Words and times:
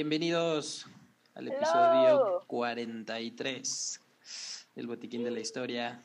Bienvenidos 0.00 0.86
al 1.34 1.48
episodio 1.48 2.42
43 2.46 4.00
del 4.74 4.86
Botiquín 4.86 5.24
de 5.24 5.30
la 5.30 5.40
Historia. 5.40 6.00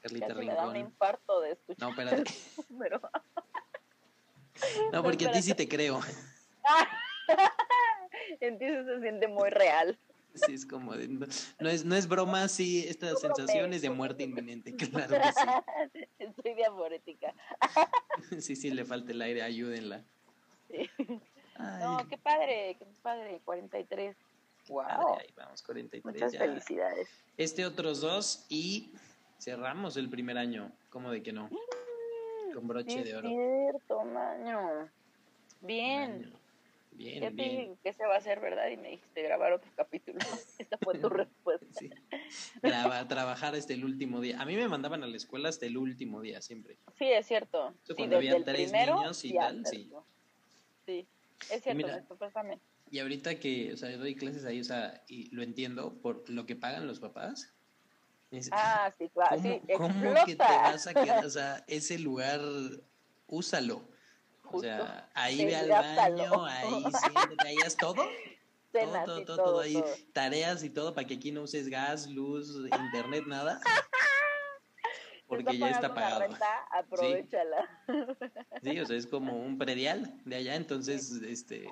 Carlita 0.00 0.26
Casi 0.26 0.40
Rincón. 0.40 0.46
Me 0.46 0.54
da 0.54 0.66
un 0.66 0.76
infarto 0.76 1.40
de 1.40 1.52
escuchar. 1.52 1.78
No, 1.78 1.90
espérate. 1.90 2.32
Pero... 2.80 3.00
No, 4.92 5.04
porque 5.04 5.28
a 5.28 5.30
ti 5.30 5.40
sí 5.40 5.54
te 5.54 5.68
creo. 5.68 6.00
en 8.40 8.58
ti 8.58 8.66
se 8.66 9.00
siente 9.00 9.28
muy 9.28 9.50
real. 9.50 9.96
Sí, 10.34 10.54
es 10.54 10.66
como 10.66 10.96
de, 10.96 11.06
no, 11.06 11.68
es, 11.68 11.84
no 11.84 11.94
es 11.94 12.08
broma, 12.08 12.48
sí, 12.48 12.84
esta 12.88 13.14
sensación 13.14 13.72
es 13.72 13.82
de 13.82 13.90
muerte 13.90 14.24
inminente, 14.24 14.74
claro 14.90 15.14
que 15.14 15.32
sí. 15.92 16.08
Estoy 16.18 16.54
diaborética. 16.54 17.34
Sí, 18.40 18.56
sí, 18.56 18.72
le 18.72 18.84
falta 18.84 19.12
el 19.12 19.22
aire, 19.22 19.42
ayúdenla. 19.42 20.02
Sí. 20.68 20.90
No, 21.58 22.06
qué 22.08 22.18
padre, 22.18 22.76
qué 22.78 22.86
padre, 23.02 23.40
43. 23.44 24.16
Wow. 24.68 25.18
ahí 25.18 25.32
vamos, 25.36 25.62
43. 25.62 26.04
Muchas 26.14 26.36
felicidades. 26.36 27.08
Este 27.36 27.66
otros 27.66 28.00
dos 28.00 28.46
y 28.48 28.92
cerramos 29.38 29.96
el 29.96 30.08
primer 30.08 30.38
año, 30.38 30.70
¿cómo 30.90 31.10
de 31.10 31.22
que 31.22 31.32
no? 31.32 31.48
Mm, 31.48 32.54
Con 32.54 32.68
broche 32.68 33.02
de 33.02 33.16
oro. 33.16 33.28
cierto, 33.28 34.00
año. 34.00 34.88
Bien. 35.60 36.32
Bien, 36.92 37.34
bien. 37.34 37.76
¿Qué 37.82 37.92
se 37.92 38.04
va 38.06 38.14
a 38.14 38.18
hacer, 38.18 38.38
verdad? 38.40 38.68
Y 38.68 38.76
me 38.76 38.90
dijiste 38.90 39.22
grabar 39.22 39.52
otro 39.54 39.70
capítulo. 39.76 40.18
Esta 40.58 40.78
fue 40.78 40.98
tu 40.98 41.08
respuesta. 41.08 41.66
Sí. 41.80 41.90
trabajar 43.08 43.54
hasta 43.54 43.72
el 43.72 43.84
último 43.84 44.20
día. 44.20 44.40
A 44.40 44.44
mí 44.44 44.56
me 44.56 44.68
mandaban 44.68 45.02
a 45.02 45.06
la 45.06 45.16
escuela 45.16 45.48
hasta 45.48 45.66
el 45.66 45.76
último 45.76 46.20
día, 46.20 46.40
siempre. 46.42 46.76
Sí, 46.98 47.06
es 47.10 47.26
cierto. 47.26 47.74
cuando 47.96 48.16
había 48.16 48.42
tres 48.44 48.72
niños 48.72 49.24
y 49.24 49.34
tal, 49.34 49.66
sí. 49.66 49.90
Sí, 50.84 51.06
es 51.50 51.62
cierto, 51.62 51.74
Mira, 51.74 52.04
también. 52.32 52.60
Y 52.90 52.98
ahorita 52.98 53.38
que, 53.38 53.72
o 53.72 53.76
sea, 53.76 53.96
doy 53.96 54.14
clases 54.14 54.44
ahí, 54.44 54.60
o 54.60 54.64
sea, 54.64 55.02
y 55.08 55.34
lo 55.34 55.42
entiendo 55.42 55.94
por 56.00 56.28
lo 56.28 56.44
que 56.46 56.56
pagan 56.56 56.86
los 56.86 57.00
papás. 57.00 57.52
ah, 58.50 58.92
sí, 58.98 59.08
claro. 59.08 59.36
¿Cómo, 59.36 59.42
sí, 59.42 59.62
¿cómo 59.76 60.14
que 60.26 60.36
te 60.36 60.44
vas 60.44 60.86
a 60.86 60.94
quedar? 60.94 61.24
O 61.24 61.30
sea, 61.30 61.64
ese 61.66 61.98
lugar, 61.98 62.40
úsalo. 63.26 63.88
O 64.44 64.60
sea, 64.60 65.08
ahí 65.14 65.46
ve 65.46 65.56
al 65.56 65.70
baño, 65.70 66.44
ahí 66.44 66.82
siéntate, 66.82 67.48
ahí 67.48 67.56
es 67.64 67.76
todo. 67.76 68.04
todo, 68.72 69.04
todo, 69.04 69.24
todo, 69.24 69.36
todo, 69.36 69.60
ahí. 69.60 69.82
Tareas 70.12 70.62
y 70.62 70.70
todo 70.70 70.94
para 70.94 71.06
que 71.06 71.14
aquí 71.14 71.32
no 71.32 71.42
uses 71.42 71.68
gas, 71.68 72.06
luz, 72.08 72.54
internet, 72.84 73.24
nada. 73.26 73.60
Porque 75.36 75.56
ya 75.58 75.70
está 75.70 75.94
pagado. 75.94 76.20
Renta, 76.20 76.66
aprovechala. 76.72 77.84
Sí. 78.62 78.78
o 78.78 78.86
sea, 78.86 78.96
es 78.96 79.06
como 79.06 79.34
un 79.34 79.56
predial 79.56 80.20
de 80.26 80.36
allá, 80.36 80.56
entonces, 80.56 81.10
este, 81.22 81.66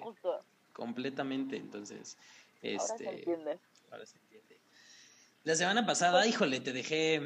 completamente, 0.73 1.57
entonces, 1.57 2.17
este, 2.63 2.79
ahora 2.81 2.97
se 2.97 3.05
este, 3.05 3.19
entiende. 3.19 3.59
Ahora 3.91 4.07
se 4.07 4.19
entiende. 4.19 4.61
La 5.45 5.55
semana 5.57 5.85
pasada, 5.85 6.27
híjole, 6.27 6.61
te 6.61 6.73
dejé. 6.73 7.21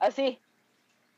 Así. 0.00 0.40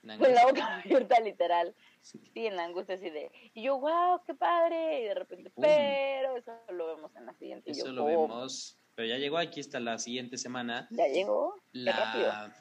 Con 0.02 0.34
la 0.34 0.44
boca 0.44 0.76
abierta, 0.84 1.20
literal. 1.20 1.74
Sí. 2.02 2.20
en 2.34 2.56
la 2.56 2.64
angustia 2.64 2.96
así 2.96 3.08
de, 3.08 3.30
y 3.54 3.62
yo, 3.62 3.78
wow, 3.78 4.20
qué 4.26 4.34
padre, 4.34 5.00
y 5.00 5.04
de 5.04 5.14
repente, 5.14 5.50
pero 5.58 6.36
eso 6.36 6.52
lo 6.70 6.88
vemos 6.88 7.16
en 7.16 7.24
la 7.24 7.32
siguiente. 7.32 7.70
Eso 7.70 7.90
lo 7.92 8.04
vemos, 8.04 8.76
pero 8.94 9.08
ya 9.08 9.16
llegó 9.16 9.38
aquí 9.38 9.60
hasta 9.60 9.80
la 9.80 9.96
siguiente 9.96 10.36
semana. 10.36 10.86
Ya 10.90 11.06
llegó. 11.06 11.54
La, 11.72 12.52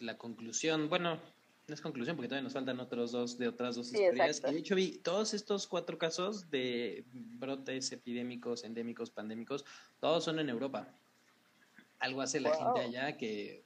la 0.00 0.16
conclusión, 0.16 0.88
bueno, 0.88 1.20
no 1.68 1.74
es 1.74 1.80
conclusión 1.80 2.16
porque 2.16 2.28
todavía 2.28 2.44
nos 2.44 2.54
faltan 2.54 2.80
otros 2.80 3.12
dos 3.12 3.36
de 3.36 3.46
otras 3.46 3.76
dos 3.76 3.92
historias. 3.92 4.42
Y 4.48 4.52
de 4.52 4.58
hecho 4.58 4.74
vi 4.74 4.98
todos 4.98 5.34
estos 5.34 5.66
cuatro 5.66 5.98
casos 5.98 6.50
de 6.50 7.04
brotes 7.12 7.92
epidémicos, 7.92 8.64
endémicos, 8.64 9.10
pandémicos, 9.10 9.64
todos 10.00 10.24
son 10.24 10.38
en 10.38 10.48
Europa. 10.48 10.88
Algo 11.98 12.22
hace 12.22 12.40
la 12.40 12.54
gente 12.54 12.80
allá 12.80 13.16
que 13.16 13.64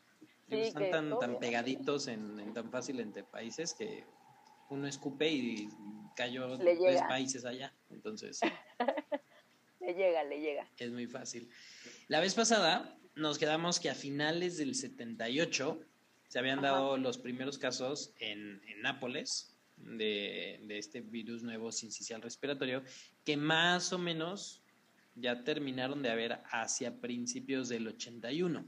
están 0.49 0.91
tan, 0.91 1.19
tan 1.19 1.39
pegaditos 1.39 2.09
en, 2.09 2.53
tan 2.53 2.71
fácil 2.71 2.99
entre 3.01 3.23
países 3.23 3.73
que 3.75 4.05
uno 4.69 4.89
escupe 4.89 5.31
y 5.31 5.69
cayó 6.17 6.59
tres 6.59 7.03
países 7.03 7.45
allá. 7.45 7.73
Entonces. 7.91 8.41
le 9.81 9.95
llega, 9.95 10.25
le 10.25 10.41
llega. 10.41 10.69
Es 10.79 10.91
muy 10.91 11.07
fácil. 11.07 11.49
La 12.09 12.21
vez 12.21 12.35
pasada 12.35 12.99
nos 13.15 13.39
quedamos 13.39 13.79
que 13.79 13.91
a 13.91 13.95
finales 13.95 14.57
del 14.57 14.75
78 14.75 15.81
se 16.33 16.39
habían 16.39 16.63
dado 16.63 16.97
los 16.97 17.19
primeros 17.19 17.59
casos 17.59 18.15
en, 18.19 18.63
en 18.67 18.81
Nápoles 18.81 19.55
de, 19.77 20.61
de, 20.63 20.79
este 20.79 21.03
virus 21.03 21.43
nuevo 21.43 21.71
sincicial 21.71 22.23
respiratorio, 22.23 22.83
que 23.23 23.37
más 23.37 23.93
o 23.93 23.99
menos 23.99 24.63
ya 25.15 25.45
terminaron 25.45 26.01
de 26.01 26.11
haber 26.11 26.41
hacia 26.51 26.99
principios 27.03 27.69
del 27.69 27.87
81, 27.87 28.65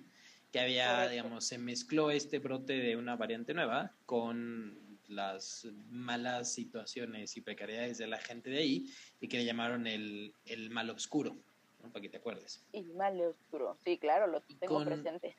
que 0.52 0.60
había, 0.60 1.08
digamos, 1.08 1.46
se 1.46 1.56
mezcló 1.56 2.10
este 2.10 2.38
brote 2.38 2.74
de 2.74 2.98
una 2.98 3.16
variante 3.16 3.54
nueva 3.54 3.92
con 4.04 4.78
las 5.08 5.66
malas 5.88 6.52
situaciones 6.52 7.34
y 7.38 7.40
precariedades 7.40 7.96
de 7.96 8.08
la 8.08 8.18
gente 8.18 8.50
de 8.50 8.58
ahí 8.58 8.90
y 9.22 9.28
que 9.28 9.38
le 9.38 9.46
llamaron 9.46 9.86
el, 9.86 10.34
el 10.44 10.68
mal 10.68 10.90
oscuro, 10.90 11.34
para 11.80 12.02
que 12.02 12.10
te 12.10 12.18
acuerdes. 12.18 12.62
El 12.74 12.92
mal 12.92 13.18
oscuro, 13.22 13.78
sí, 13.86 13.96
claro, 13.96 14.26
lo 14.26 14.42
tengo 14.60 14.84
presente. 14.84 15.34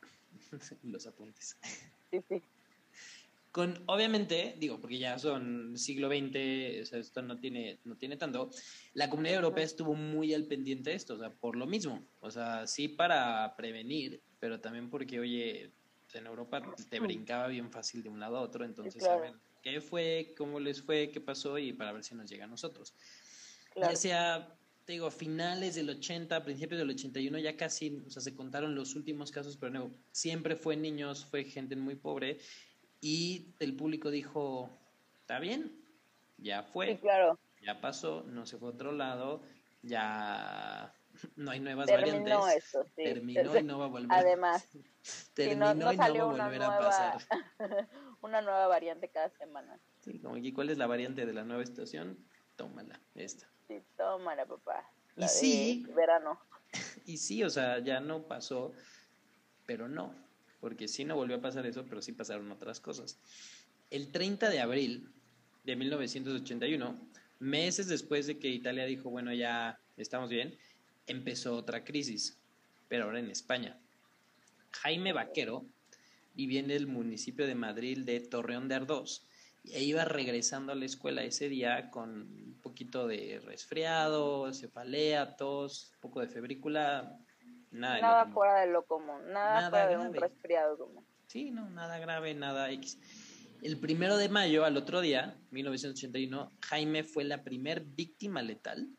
los 0.81 1.06
apuntes. 1.06 1.56
Con, 3.52 3.84
obviamente, 3.86 4.56
digo, 4.58 4.81
porque 4.81 4.98
ya 4.98 5.18
son 5.18 5.78
siglo 5.78 6.09
XX, 6.09 6.36
esto 6.94 7.22
no 7.22 7.40
tiene, 7.40 7.80
no 7.86 7.96
tiene 7.96 8.18
tanto, 8.18 8.50
la 8.94 9.09
comunidad 9.09 9.38
europea 9.38 9.64
estuvo 9.64 9.96
muy 9.96 10.34
al 10.34 10.46
pendiente 10.46 10.90
de 10.90 10.98
esto, 10.98 11.14
o 11.14 11.18
sea, 11.18 11.30
por 11.30 11.56
lo 11.56 11.66
mismo, 11.66 12.06
o 12.20 12.30
sea, 12.30 12.68
sí 12.68 12.90
para 12.90 13.56
prevenir, 13.56 14.22
pero 14.40 14.59
también 14.59 14.90
porque, 14.90 15.22
oye, 15.22 15.72
en 16.14 16.28
Europa 16.28 16.62
te 16.90 17.00
brincaba 17.00 17.48
bien 17.48 17.72
fácil 17.72 18.04
de 18.04 18.09
un 18.09 18.20
lado 18.20 18.38
a 18.38 18.42
otro, 18.42 18.66
entonces, 18.66 19.04
a 19.06 19.18
ver, 19.18 19.34
¿qué 19.62 19.81
fue? 19.81 20.34
¿Cómo 20.38 20.59
les 20.59 20.81
fue? 20.81 21.09
¿Qué 21.12 21.22
pasó? 21.22 21.58
Y 21.58 21.74
para 21.74 21.92
ver 21.92 22.04
si 22.04 22.16
nos 22.16 22.30
llega 22.30 22.46
a 22.46 22.48
nosotros. 22.48 22.94
Ya 23.75 23.96
sea, 23.96 24.58
te 24.85 24.94
digo, 24.94 25.09
finales 25.09 25.75
del 25.75 25.90
80, 25.90 26.44
principios 26.44 26.79
del 26.79 26.91
81, 26.91 27.40
ya 27.40 27.57
casi, 27.57 28.03
o 28.06 28.09
sea, 28.09 28.22
se 28.22 28.35
contaron 28.35 28.75
los 28.75 28.96
últimos 28.96 29.31
casos, 29.31 29.57
pero 29.57 29.72
no, 29.72 29.91
siempre 30.12 30.56
fue 30.56 30.78
niños, 30.78 31.25
fue 31.25 31.44
gente 31.44 31.75
muy 31.75 31.96
pobre, 31.96 32.38
y 33.01 33.56
el 33.59 33.75
público 33.75 34.12
dijo, 34.12 34.69
está 35.22 35.40
bien, 35.40 35.72
ya 36.38 36.63
fue, 36.63 37.00
claro. 37.00 37.40
ya 37.63 37.81
pasó, 37.81 38.24
no 38.28 38.45
se 38.45 38.57
fue 38.57 38.69
a 38.69 38.72
otro 38.74 38.91
lado, 38.91 39.41
ya 39.81 40.94
no 41.35 41.51
hay 41.51 41.59
nuevas 41.59 41.88
Terminó 41.88 42.41
variantes. 42.41 42.78
Sí. 42.95 43.03
Terminó 43.03 43.57
y 43.57 43.63
no 43.63 43.79
va 43.79 43.85
a 43.85 43.90
volver. 43.90 44.12
Además, 44.12 44.68
terminó 45.34 45.72
y 45.72 45.78
no 45.78 45.85
va 45.85 46.06
a 46.06 46.24
volver 46.24 46.63
a 46.63 46.78
pasar. 46.78 47.18
una 48.22 48.41
nueva 48.41 48.68
variante 48.68 49.09
cada 49.09 49.29
semana. 49.29 49.79
Sí, 50.00 50.19
como 50.19 50.35
aquí, 50.35 50.51
¿cuál 50.51 50.69
es 50.69 50.78
la 50.78 50.88
variante 50.88 51.25
de 51.25 51.34
la 51.34 51.44
nueva 51.44 51.63
estación? 51.63 52.18
Tómala, 52.56 53.00
esta. 53.16 53.50
Sí, 53.68 53.82
tómala, 53.98 54.46
papá. 54.46 54.90
y 55.18 55.28
sí. 55.28 55.86
Verano. 55.96 56.40
Y 57.06 57.18
sí, 57.18 57.44
o 57.44 57.50
sea, 57.50 57.80
ya 57.80 58.00
no 58.00 58.28
pasó, 58.28 58.74
pero 59.66 59.88
no 59.88 60.26
porque 60.66 60.88
sí 60.88 61.06
no 61.06 61.16
volvió 61.16 61.36
a 61.36 61.42
pasar 61.42 61.64
eso, 61.68 61.86
pero 61.88 62.02
sí 62.02 62.12
pasaron 62.12 62.52
otras 62.52 62.80
cosas. 62.80 63.20
El 63.92 64.12
30 64.12 64.50
de 64.50 64.60
abril 64.60 65.12
de 65.64 65.76
1981, 65.76 67.08
meses 67.38 67.86
después 67.86 68.26
de 68.26 68.40
que 68.40 68.50
Italia 68.50 68.86
dijo, 68.86 69.12
bueno, 69.12 69.32
ya 69.32 69.80
estamos 69.96 70.28
bien, 70.28 70.58
empezó 71.06 71.56
otra 71.56 71.84
crisis, 71.84 72.40
pero 72.88 73.04
ahora 73.04 73.20
en 73.20 73.30
España. 73.30 73.80
Jaime 74.72 75.14
Vaquero 75.14 75.68
vivía 76.34 76.62
en 76.62 76.72
el 76.72 76.88
municipio 76.88 77.46
de 77.46 77.54
Madrid 77.54 78.00
de 78.00 78.20
Torreón 78.22 78.68
de 78.68 78.74
Ardós 78.74 79.28
e 79.71 79.83
iba 79.83 80.06
regresando 80.06 80.71
a 80.71 80.75
la 80.75 80.85
escuela 80.85 81.23
ese 81.23 81.50
día 81.50 81.89
con 81.91 82.21
un 82.21 82.59
poquito 82.62 83.07
de 83.07 83.41
resfriado, 83.44 84.51
cefalea, 84.53 85.35
tos, 85.35 85.91
un 85.95 86.01
poco 86.01 86.21
de 86.21 86.27
febrícula, 86.27 87.19
Nada, 87.75 88.25
fuera 88.27 88.62
de 88.62 88.67
lo 88.67 88.85
común, 88.85 89.33
nada, 89.33 89.69
fuera 89.69 89.88
de 89.88 89.97
un 89.97 90.13
resfriado 90.13 90.77
común. 90.77 91.06
Sí, 91.27 91.51
no, 91.51 91.69
nada 91.69 92.00
grave, 92.00 92.33
nada 92.33 92.71
X. 92.71 93.00
El 93.62 93.79
primero 93.79 94.17
de 94.17 94.29
mayo, 94.29 94.63
al 94.63 94.77
otro 94.77 95.01
día, 95.01 95.38
1981, 95.51 96.51
Jaime 96.62 97.03
fue 97.03 97.23
la 97.23 97.44
primer 97.44 97.81
víctima 97.81 98.41
letal. 98.41 98.89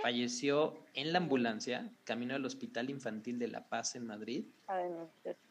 Falleció 0.00 0.84
en 0.94 1.12
la 1.12 1.18
ambulancia, 1.18 1.90
camino 2.04 2.34
al 2.34 2.44
Hospital 2.46 2.88
Infantil 2.88 3.38
de 3.38 3.48
La 3.48 3.68
Paz 3.68 3.96
en 3.96 4.06
Madrid, 4.06 4.46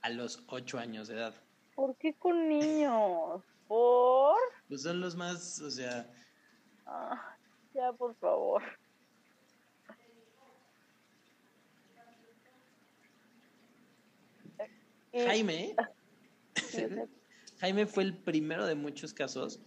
a 0.01 0.09
los 0.09 0.43
ocho 0.47 0.79
años 0.79 1.07
de 1.07 1.15
edad. 1.15 1.35
¿Por 1.79 1.95
qué 1.95 2.13
con 2.13 2.49
niños? 2.49 3.41
¿Por? 3.65 4.35
Pues 4.67 4.81
son 4.81 4.99
los 4.99 5.15
más, 5.15 5.61
o 5.61 5.71
sea... 5.71 6.11
Ah, 6.85 7.37
ya, 7.73 7.93
por 7.93 8.13
favor. 8.15 8.61
Jaime, 15.13 15.73
Jaime 17.61 17.85
fue 17.85 18.03
el 18.03 18.17
primero 18.17 18.65
de 18.65 18.75
muchos 18.75 19.13
casos 19.13 19.61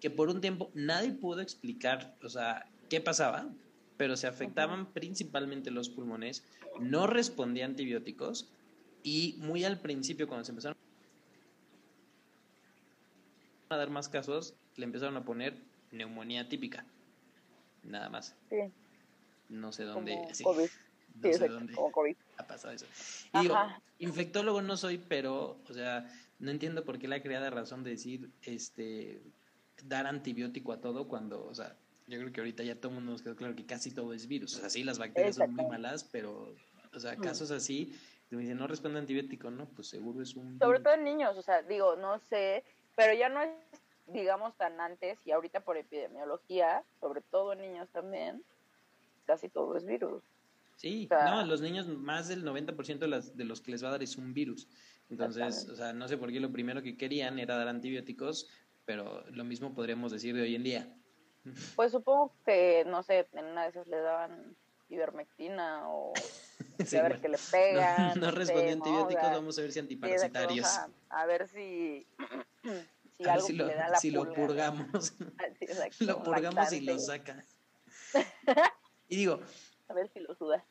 que 0.00 0.10
por 0.10 0.30
un 0.30 0.40
tiempo 0.40 0.72
nadie 0.74 1.12
pudo 1.12 1.42
explicar, 1.42 2.16
o 2.24 2.28
sea, 2.28 2.68
qué 2.88 3.00
pasaba, 3.00 3.48
pero 3.96 4.16
se 4.16 4.26
afectaban 4.26 4.92
principalmente 4.92 5.70
los 5.70 5.90
pulmones, 5.90 6.42
no 6.80 7.06
respondía 7.06 7.66
a 7.66 7.68
antibióticos 7.68 8.50
y 9.04 9.36
muy 9.38 9.62
al 9.62 9.80
principio 9.80 10.26
cuando 10.26 10.44
se 10.44 10.50
empezaron 10.50 10.79
a 13.70 13.76
dar 13.76 13.90
más 13.90 14.08
casos, 14.08 14.54
le 14.76 14.84
empezaron 14.84 15.16
a 15.16 15.24
poner 15.24 15.54
neumonía 15.92 16.48
típica. 16.48 16.84
Nada 17.84 18.08
más. 18.10 18.36
Sí. 18.48 18.56
No 19.48 19.72
sé 19.72 19.84
dónde. 19.84 20.18
COVID. 20.42 20.68
No 21.22 21.32
sé 21.32 21.48
dónde 21.48 21.74
ha 22.36 22.46
pasado 22.46 22.74
eso. 22.74 22.86
Y 23.34 23.42
digo, 23.42 23.56
infectólogo 23.98 24.60
no 24.62 24.76
soy, 24.76 24.98
pero, 24.98 25.60
o 25.68 25.72
sea, 25.72 26.08
no 26.38 26.50
entiendo 26.50 26.84
por 26.84 26.98
qué 26.98 27.08
la 27.08 27.22
creada 27.22 27.50
razón 27.50 27.84
de 27.84 27.90
decir, 27.90 28.30
este, 28.42 29.22
dar 29.84 30.06
antibiótico 30.06 30.72
a 30.72 30.80
todo 30.80 31.06
cuando, 31.06 31.44
o 31.46 31.54
sea, 31.54 31.76
yo 32.06 32.18
creo 32.18 32.32
que 32.32 32.40
ahorita 32.40 32.64
ya 32.64 32.74
todo 32.74 32.88
el 32.88 32.96
mundo 32.96 33.12
nos 33.12 33.22
quedó 33.22 33.36
claro 33.36 33.54
que 33.54 33.66
casi 33.66 33.92
todo 33.92 34.12
es 34.14 34.26
virus. 34.26 34.56
O 34.56 34.60
sea, 34.60 34.70
sí, 34.70 34.82
las 34.82 34.98
bacterias 34.98 35.36
son 35.36 35.54
muy 35.54 35.66
malas, 35.66 36.04
pero, 36.04 36.56
o 36.92 36.98
sea, 36.98 37.16
casos 37.16 37.52
así, 37.52 37.96
me 38.30 38.42
dicen, 38.42 38.58
no 38.58 38.66
responde 38.66 38.98
antibiótico, 38.98 39.50
¿no? 39.50 39.66
Pues 39.66 39.88
seguro 39.88 40.22
es 40.22 40.34
un... 40.34 40.58
Sobre 40.58 40.80
todo 40.80 40.94
en 40.94 41.04
niños, 41.04 41.36
o 41.36 41.42
sea, 41.42 41.62
digo, 41.62 41.96
no 41.96 42.18
sé, 42.30 42.64
pero 43.00 43.14
ya 43.14 43.30
no 43.30 43.40
es, 43.40 43.50
digamos, 44.08 44.54
tan 44.58 44.78
antes 44.78 45.18
y 45.24 45.30
ahorita 45.30 45.60
por 45.60 45.78
epidemiología, 45.78 46.84
sobre 47.00 47.22
todo 47.22 47.54
en 47.54 47.62
niños 47.62 47.88
también, 47.90 48.44
casi 49.24 49.48
todo 49.48 49.74
es 49.78 49.86
virus. 49.86 50.22
Sí, 50.76 51.08
no, 51.10 51.44
los 51.46 51.62
niños 51.62 51.88
más 51.88 52.28
del 52.28 52.44
90% 52.44 52.98
de, 52.98 53.08
las, 53.08 53.36
de 53.36 53.44
los 53.44 53.62
que 53.62 53.70
les 53.70 53.82
va 53.82 53.88
a 53.88 53.92
dar 53.92 54.02
es 54.02 54.16
un 54.16 54.34
virus. 54.34 54.68
Entonces, 55.08 55.66
o 55.70 55.76
sea, 55.76 55.94
no 55.94 56.08
sé 56.08 56.18
por 56.18 56.30
qué 56.30 56.40
lo 56.40 56.52
primero 56.52 56.82
que 56.82 56.98
querían 56.98 57.38
era 57.38 57.56
dar 57.56 57.68
antibióticos, 57.68 58.48
pero 58.84 59.24
lo 59.30 59.44
mismo 59.44 59.74
podríamos 59.74 60.12
decir 60.12 60.34
de 60.34 60.42
hoy 60.42 60.54
en 60.54 60.62
día. 60.62 60.94
Pues 61.76 61.92
supongo 61.92 62.34
que, 62.44 62.84
no 62.86 63.02
sé, 63.02 63.26
en 63.32 63.46
una 63.46 63.62
de 63.62 63.70
esas 63.70 63.86
le 63.86 63.98
daban 63.98 64.56
ivermectina 64.90 65.88
o 65.88 66.12
a 66.98 67.02
ver 67.02 67.20
qué 67.20 67.28
le 67.28 67.38
pegan. 67.50 68.20
No, 68.20 68.30
no 68.30 68.38
antibióticos, 68.38 69.22
vamos 69.22 69.58
a 69.58 69.62
ver 69.62 69.72
si 69.72 69.78
antiparasitarios. 69.78 70.68
a 71.08 71.26
ver 71.26 71.48
si, 71.48 72.06
si, 73.18 73.28
algo 73.28 73.46
si, 73.46 73.52
lo, 73.54 73.66
le 73.66 73.74
da 73.74 73.88
la 73.88 73.98
si 73.98 74.10
lo 74.10 74.32
purgamos. 74.32 75.14
lo 76.00 76.22
purgamos 76.22 76.72
y 76.72 76.80
lo 76.80 76.98
saca. 76.98 77.44
y 79.08 79.16
digo... 79.16 79.40
A 79.88 79.92
ver 79.92 80.08
si 80.12 80.20
lo 80.20 80.34
suda. 80.34 80.64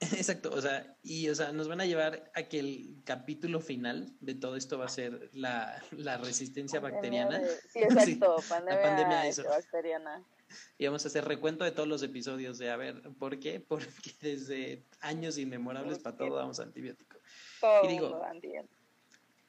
Exacto, 0.00 0.50
o 0.52 0.60
sea, 0.60 0.96
y 1.04 1.28
o 1.28 1.34
sea, 1.34 1.52
nos 1.52 1.68
van 1.68 1.80
a 1.80 1.86
llevar 1.86 2.30
a 2.34 2.42
que 2.44 2.58
el 2.58 2.96
capítulo 3.04 3.60
final 3.60 4.12
de 4.20 4.34
todo 4.34 4.56
esto 4.56 4.76
va 4.76 4.86
a 4.86 4.88
ser 4.88 5.30
la, 5.32 5.80
la 5.92 6.16
resistencia 6.16 6.80
bacteriana. 6.80 7.40
sí, 7.68 7.78
exacto, 7.80 8.36
pandemia, 8.48 8.80
la 8.80 8.82
pandemia 8.82 9.26
eso. 9.26 9.44
bacteriana. 9.44 10.24
Y 10.78 10.86
vamos 10.86 11.04
a 11.04 11.08
hacer 11.08 11.24
recuento 11.24 11.64
de 11.64 11.72
todos 11.72 11.88
los 11.88 12.02
episodios 12.02 12.58
de 12.58 12.70
a 12.70 12.76
ver, 12.76 13.02
¿por 13.18 13.38
qué? 13.38 13.60
Porque 13.68 14.12
desde 14.20 14.82
años 15.00 15.38
inmemorables 15.38 15.98
para 15.98 16.16
todo 16.16 16.36
damos 16.36 16.60
antibiótico. 16.60 17.18
Todo 17.60 17.84
y 17.84 17.88
digo, 17.88 18.22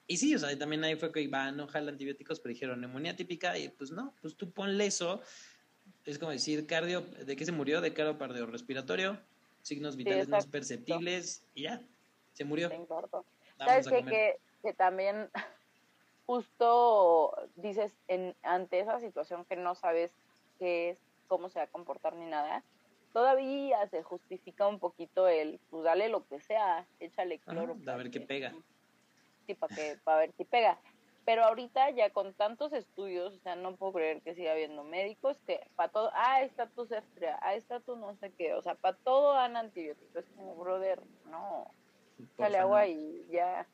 y 0.05 0.17
sí, 0.17 0.35
o 0.35 0.39
sea, 0.39 0.57
también 0.57 0.83
ahí 0.83 0.95
fue 0.95 1.11
que 1.11 1.21
iban 1.21 1.59
ojalá 1.61 1.89
antibióticos, 1.89 2.39
pero 2.39 2.53
dijeron 2.53 2.81
neumonía 2.81 3.15
típica 3.15 3.57
y 3.57 3.69
pues 3.69 3.91
no, 3.91 4.13
pues 4.21 4.35
tú 4.35 4.51
ponle 4.51 4.85
eso. 4.85 5.21
Es 6.05 6.19
como 6.19 6.31
decir, 6.31 6.67
cardio, 6.67 7.01
¿de 7.01 7.35
qué 7.35 7.45
se 7.45 7.53
murió? 7.53 7.79
De 7.79 7.93
cardio 7.93 8.45
respiratorio 8.45 9.17
signos 9.63 9.95
vitales 9.95 10.27
no 10.27 10.37
perceptibles 10.51 11.43
y 11.55 11.63
ya, 11.63 11.81
se 12.33 12.43
murió. 12.43 12.69
¿Sabes 13.57 13.87
que, 13.87 14.37
que, 14.61 14.73
también 14.73 15.29
justo 16.25 17.33
dices 17.55 17.91
en, 18.07 18.35
ante 18.43 18.79
esa 18.79 18.99
situación 18.99 19.45
que 19.45 19.55
no 19.55 19.73
sabes 19.73 20.11
qué 20.63 20.91
es, 20.91 20.97
cómo 21.27 21.49
se 21.49 21.59
va 21.59 21.65
a 21.65 21.67
comportar 21.67 22.15
ni 22.15 22.25
nada, 22.25 22.63
todavía 23.11 23.85
se 23.89 24.01
justifica 24.01 24.65
un 24.65 24.79
poquito 24.79 25.27
el, 25.27 25.59
pues 25.69 25.83
dale 25.83 26.07
lo 26.07 26.25
que 26.25 26.39
sea, 26.39 26.87
échale 27.01 27.39
cloro. 27.39 27.75
a 27.85 27.95
ver 27.97 28.09
qué 28.09 28.21
pega. 28.21 28.53
Sí, 29.45 29.55
para 29.55 29.75
que, 29.75 29.97
para 30.05 30.19
ver 30.19 30.31
si 30.37 30.45
pega. 30.45 30.79
Pero 31.25 31.43
ahorita 31.43 31.89
ya 31.91 32.09
con 32.11 32.33
tantos 32.33 32.71
estudios, 32.71 33.33
o 33.33 33.39
sea, 33.39 33.57
no 33.57 33.75
puedo 33.75 33.93
creer 33.93 34.21
que 34.21 34.35
siga 34.35 34.53
habiendo 34.53 34.85
médicos 34.85 35.37
que 35.45 35.59
para 35.75 35.91
todo, 35.91 36.11
ah, 36.13 36.41
está 36.43 36.67
tu 36.67 36.85
cefrea, 36.85 37.39
ah, 37.41 37.55
está 37.55 37.81
tu 37.81 37.97
no 37.97 38.15
sé 38.15 38.31
qué, 38.37 38.53
o 38.53 38.61
sea, 38.61 38.75
para 38.75 38.95
todo 38.97 39.33
dan 39.33 39.57
antibióticos. 39.57 40.15
Es 40.15 40.29
como, 40.35 40.55
brother, 40.55 41.01
no, 41.29 41.71
sale 42.37 42.57
agua 42.57 42.87
y 42.87 43.25
ya 43.29 43.67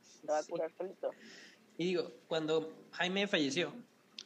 se 0.00 0.26
va 0.26 0.38
a 0.38 0.44
curar 0.44 0.72
solito. 0.72 1.10
Y 1.76 1.86
digo, 1.86 2.10
cuando 2.28 2.72
Jaime 2.92 3.26
falleció, 3.26 3.72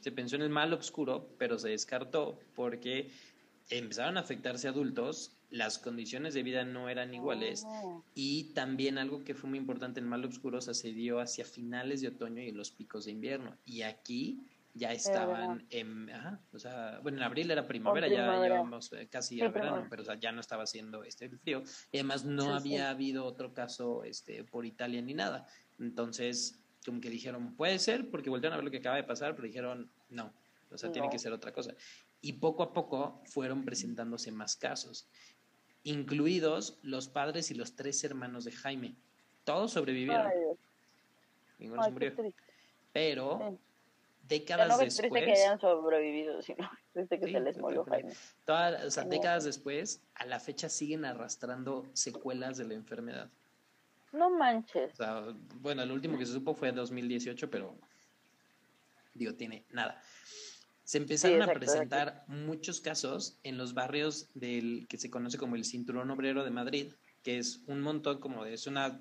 se 0.08 0.12
pensó 0.12 0.36
en 0.36 0.42
el 0.42 0.48
mal 0.48 0.72
oscuro, 0.72 1.28
pero 1.36 1.58
se 1.58 1.68
descartó 1.68 2.40
porque 2.54 3.10
empezaron 3.68 4.16
a 4.16 4.20
afectarse 4.20 4.66
adultos 4.66 5.32
las 5.50 5.78
condiciones 5.78 6.32
de 6.32 6.42
vida 6.42 6.64
no 6.64 6.88
eran 6.88 7.12
iguales 7.12 7.64
oh. 7.66 8.02
y 8.14 8.54
también 8.54 8.96
algo 8.96 9.22
que 9.22 9.34
fue 9.34 9.50
muy 9.50 9.58
importante 9.58 10.00
en 10.00 10.08
Mal 10.08 10.24
Obscuro 10.24 10.62
se 10.62 10.92
dio 10.92 11.20
hacia 11.20 11.44
finales 11.44 12.00
de 12.00 12.08
otoño 12.08 12.42
y 12.42 12.52
los 12.52 12.70
picos 12.70 13.04
de 13.04 13.12
invierno 13.12 13.54
y 13.66 13.82
aquí 13.82 14.46
ya 14.72 14.92
estaban 14.92 15.66
en, 15.68 16.08
ajá, 16.08 16.40
o 16.52 16.58
sea, 16.58 17.00
bueno, 17.02 17.18
en 17.18 17.24
abril 17.24 17.50
era 17.50 17.66
primavera, 17.66 18.08
ya 18.08 18.40
llevamos 18.40 18.90
eh, 18.94 19.08
casi 19.10 19.42
a 19.42 19.48
verano, 19.48 19.86
pero 19.90 20.04
ya 20.14 20.32
no 20.32 20.40
estaba 20.40 20.62
haciendo 20.62 21.04
este 21.04 21.28
frío 21.28 21.62
y 21.92 21.98
además 21.98 22.24
no 22.24 22.54
había 22.54 22.88
habido 22.88 23.26
otro 23.26 23.52
caso 23.52 24.04
este 24.04 24.44
por 24.44 24.64
Italia 24.64 25.02
ni 25.02 25.12
nada. 25.12 25.46
Entonces, 25.78 26.58
como 26.88 27.00
que 27.00 27.10
dijeron, 27.10 27.54
puede 27.54 27.78
ser, 27.78 28.10
porque 28.10 28.30
volvieron 28.30 28.54
a 28.54 28.56
ver 28.56 28.64
lo 28.64 28.70
que 28.70 28.78
acaba 28.78 28.96
de 28.96 29.04
pasar, 29.04 29.34
pero 29.34 29.46
dijeron, 29.46 29.90
no, 30.10 30.32
o 30.70 30.78
sea, 30.78 30.90
tiene 30.90 31.08
que 31.10 31.18
ser 31.18 31.32
otra 31.32 31.52
cosa. 31.52 31.74
Y 32.20 32.34
poco 32.34 32.62
a 32.62 32.72
poco 32.72 33.22
fueron 33.26 33.64
presentándose 33.64 34.32
más 34.32 34.56
casos 34.56 35.08
incluidos 35.88 36.78
los 36.82 37.08
padres 37.08 37.50
y 37.50 37.54
los 37.54 37.74
tres 37.74 38.02
hermanos 38.04 38.44
de 38.44 38.52
Jaime. 38.52 38.94
Todos 39.44 39.72
sobrevivieron. 39.72 40.30
Ninguno 41.58 41.82
se 41.82 41.90
murió. 41.90 42.12
Pero 42.92 43.58
décadas 44.28 44.68
no 44.68 44.78
después. 44.78 45.24
que 45.24 45.32
hayan 45.32 45.58
sobrevivido, 45.58 46.42
sino 46.42 46.70
desde 46.94 47.18
que 47.18 47.32
se 47.32 47.40
les 47.40 47.56
murió 47.58 47.84
Jaime. 47.84 48.12
Todas, 48.44 48.84
o 48.84 48.90
sea, 48.90 49.04
décadas 49.04 49.44
después, 49.44 50.02
a 50.14 50.26
la 50.26 50.40
fecha 50.40 50.68
siguen 50.68 51.04
arrastrando 51.04 51.86
secuelas 51.94 52.58
de 52.58 52.66
la 52.66 52.74
enfermedad. 52.74 53.30
No 54.12 54.30
manches. 54.30 54.92
O 54.92 54.96
sea, 54.96 55.34
bueno, 55.56 55.82
el 55.82 55.92
último 55.92 56.18
que 56.18 56.26
se 56.26 56.32
supo 56.32 56.54
fue 56.54 56.68
en 56.68 56.76
2018, 56.76 57.50
pero 57.50 57.78
digo, 59.14 59.34
tiene 59.34 59.66
nada 59.70 60.00
se 60.88 60.96
empezaron 60.96 61.42
a 61.42 61.52
presentar 61.52 62.24
muchos 62.28 62.80
casos 62.80 63.38
en 63.42 63.58
los 63.58 63.74
barrios 63.74 64.30
del 64.32 64.86
que 64.88 64.96
se 64.96 65.10
conoce 65.10 65.36
como 65.36 65.54
el 65.54 65.66
Cinturón 65.66 66.10
Obrero 66.10 66.44
de 66.44 66.50
Madrid, 66.50 66.94
que 67.22 67.36
es 67.36 67.60
un 67.66 67.82
montón 67.82 68.20
como 68.20 68.42
de, 68.42 68.54
es 68.54 68.66
una 68.66 68.98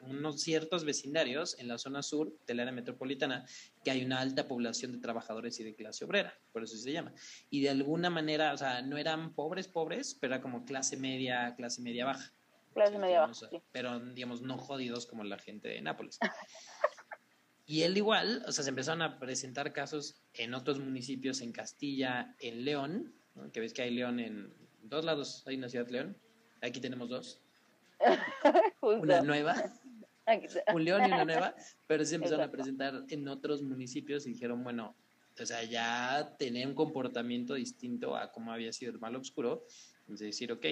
unos 0.00 0.40
ciertos 0.40 0.84
vecindarios 0.84 1.56
en 1.60 1.68
la 1.68 1.78
zona 1.78 2.02
sur 2.02 2.36
del 2.44 2.58
área 2.58 2.72
metropolitana 2.72 3.46
que 3.84 3.92
hay 3.92 4.04
una 4.04 4.18
alta 4.18 4.48
población 4.48 4.90
de 4.90 4.98
trabajadores 4.98 5.60
y 5.60 5.62
de 5.62 5.76
clase 5.76 6.04
obrera, 6.04 6.34
por 6.50 6.64
eso 6.64 6.76
se 6.76 6.90
llama. 6.90 7.14
Y 7.50 7.60
de 7.60 7.70
alguna 7.70 8.10
manera, 8.10 8.52
o 8.52 8.56
sea, 8.56 8.82
no 8.82 8.98
eran 8.98 9.32
pobres, 9.32 9.68
pobres, 9.68 10.16
pero 10.20 10.34
era 10.34 10.42
como 10.42 10.64
clase 10.64 10.96
media, 10.96 11.54
clase 11.54 11.82
media 11.82 12.06
baja. 12.06 12.32
Clase 12.74 12.98
media 12.98 13.20
baja. 13.20 13.48
Pero, 13.72 13.98
digamos, 14.00 14.42
no 14.42 14.58
jodidos 14.58 15.06
como 15.06 15.24
la 15.24 15.38
gente 15.38 15.68
de 15.68 15.80
Nápoles. 15.80 16.18
Y 17.66 17.82
él 17.82 17.96
igual, 17.96 18.42
o 18.48 18.52
sea, 18.52 18.64
se 18.64 18.70
empezaron 18.70 19.00
a 19.00 19.20
presentar 19.20 19.72
casos 19.72 20.20
en 20.34 20.54
otros 20.54 20.80
municipios, 20.80 21.40
en 21.40 21.52
Castilla, 21.52 22.34
en 22.40 22.64
León, 22.64 23.14
que 23.52 23.60
ves 23.60 23.72
que 23.72 23.82
hay 23.82 23.92
León 23.92 24.18
en 24.18 24.52
dos 24.82 25.04
lados, 25.04 25.44
hay 25.46 25.56
una 25.56 25.68
ciudad 25.68 25.88
León, 25.88 26.16
aquí 26.62 26.80
tenemos 26.80 27.08
dos. 27.08 27.40
una 28.80 29.22
nueva, 29.22 29.54
un 30.74 30.84
León 30.84 31.02
y 31.02 31.12
una 31.12 31.24
nueva, 31.24 31.54
pero 31.86 32.04
se 32.04 32.16
empezaron 32.16 32.44
a 32.44 32.50
presentar 32.50 33.04
en 33.08 33.28
otros 33.28 33.62
municipios 33.62 34.26
y 34.26 34.30
dijeron, 34.32 34.64
bueno, 34.64 34.96
o 35.40 35.46
sea, 35.46 35.62
ya 35.62 36.34
tenía 36.38 36.66
un 36.66 36.74
comportamiento 36.74 37.54
distinto 37.54 38.16
a 38.16 38.32
cómo 38.32 38.52
había 38.52 38.72
sido 38.72 38.92
el 38.92 38.98
mal 38.98 39.14
oscuro, 39.16 39.64
entonces 40.00 40.26
decir, 40.26 40.50
ok, 40.50 40.66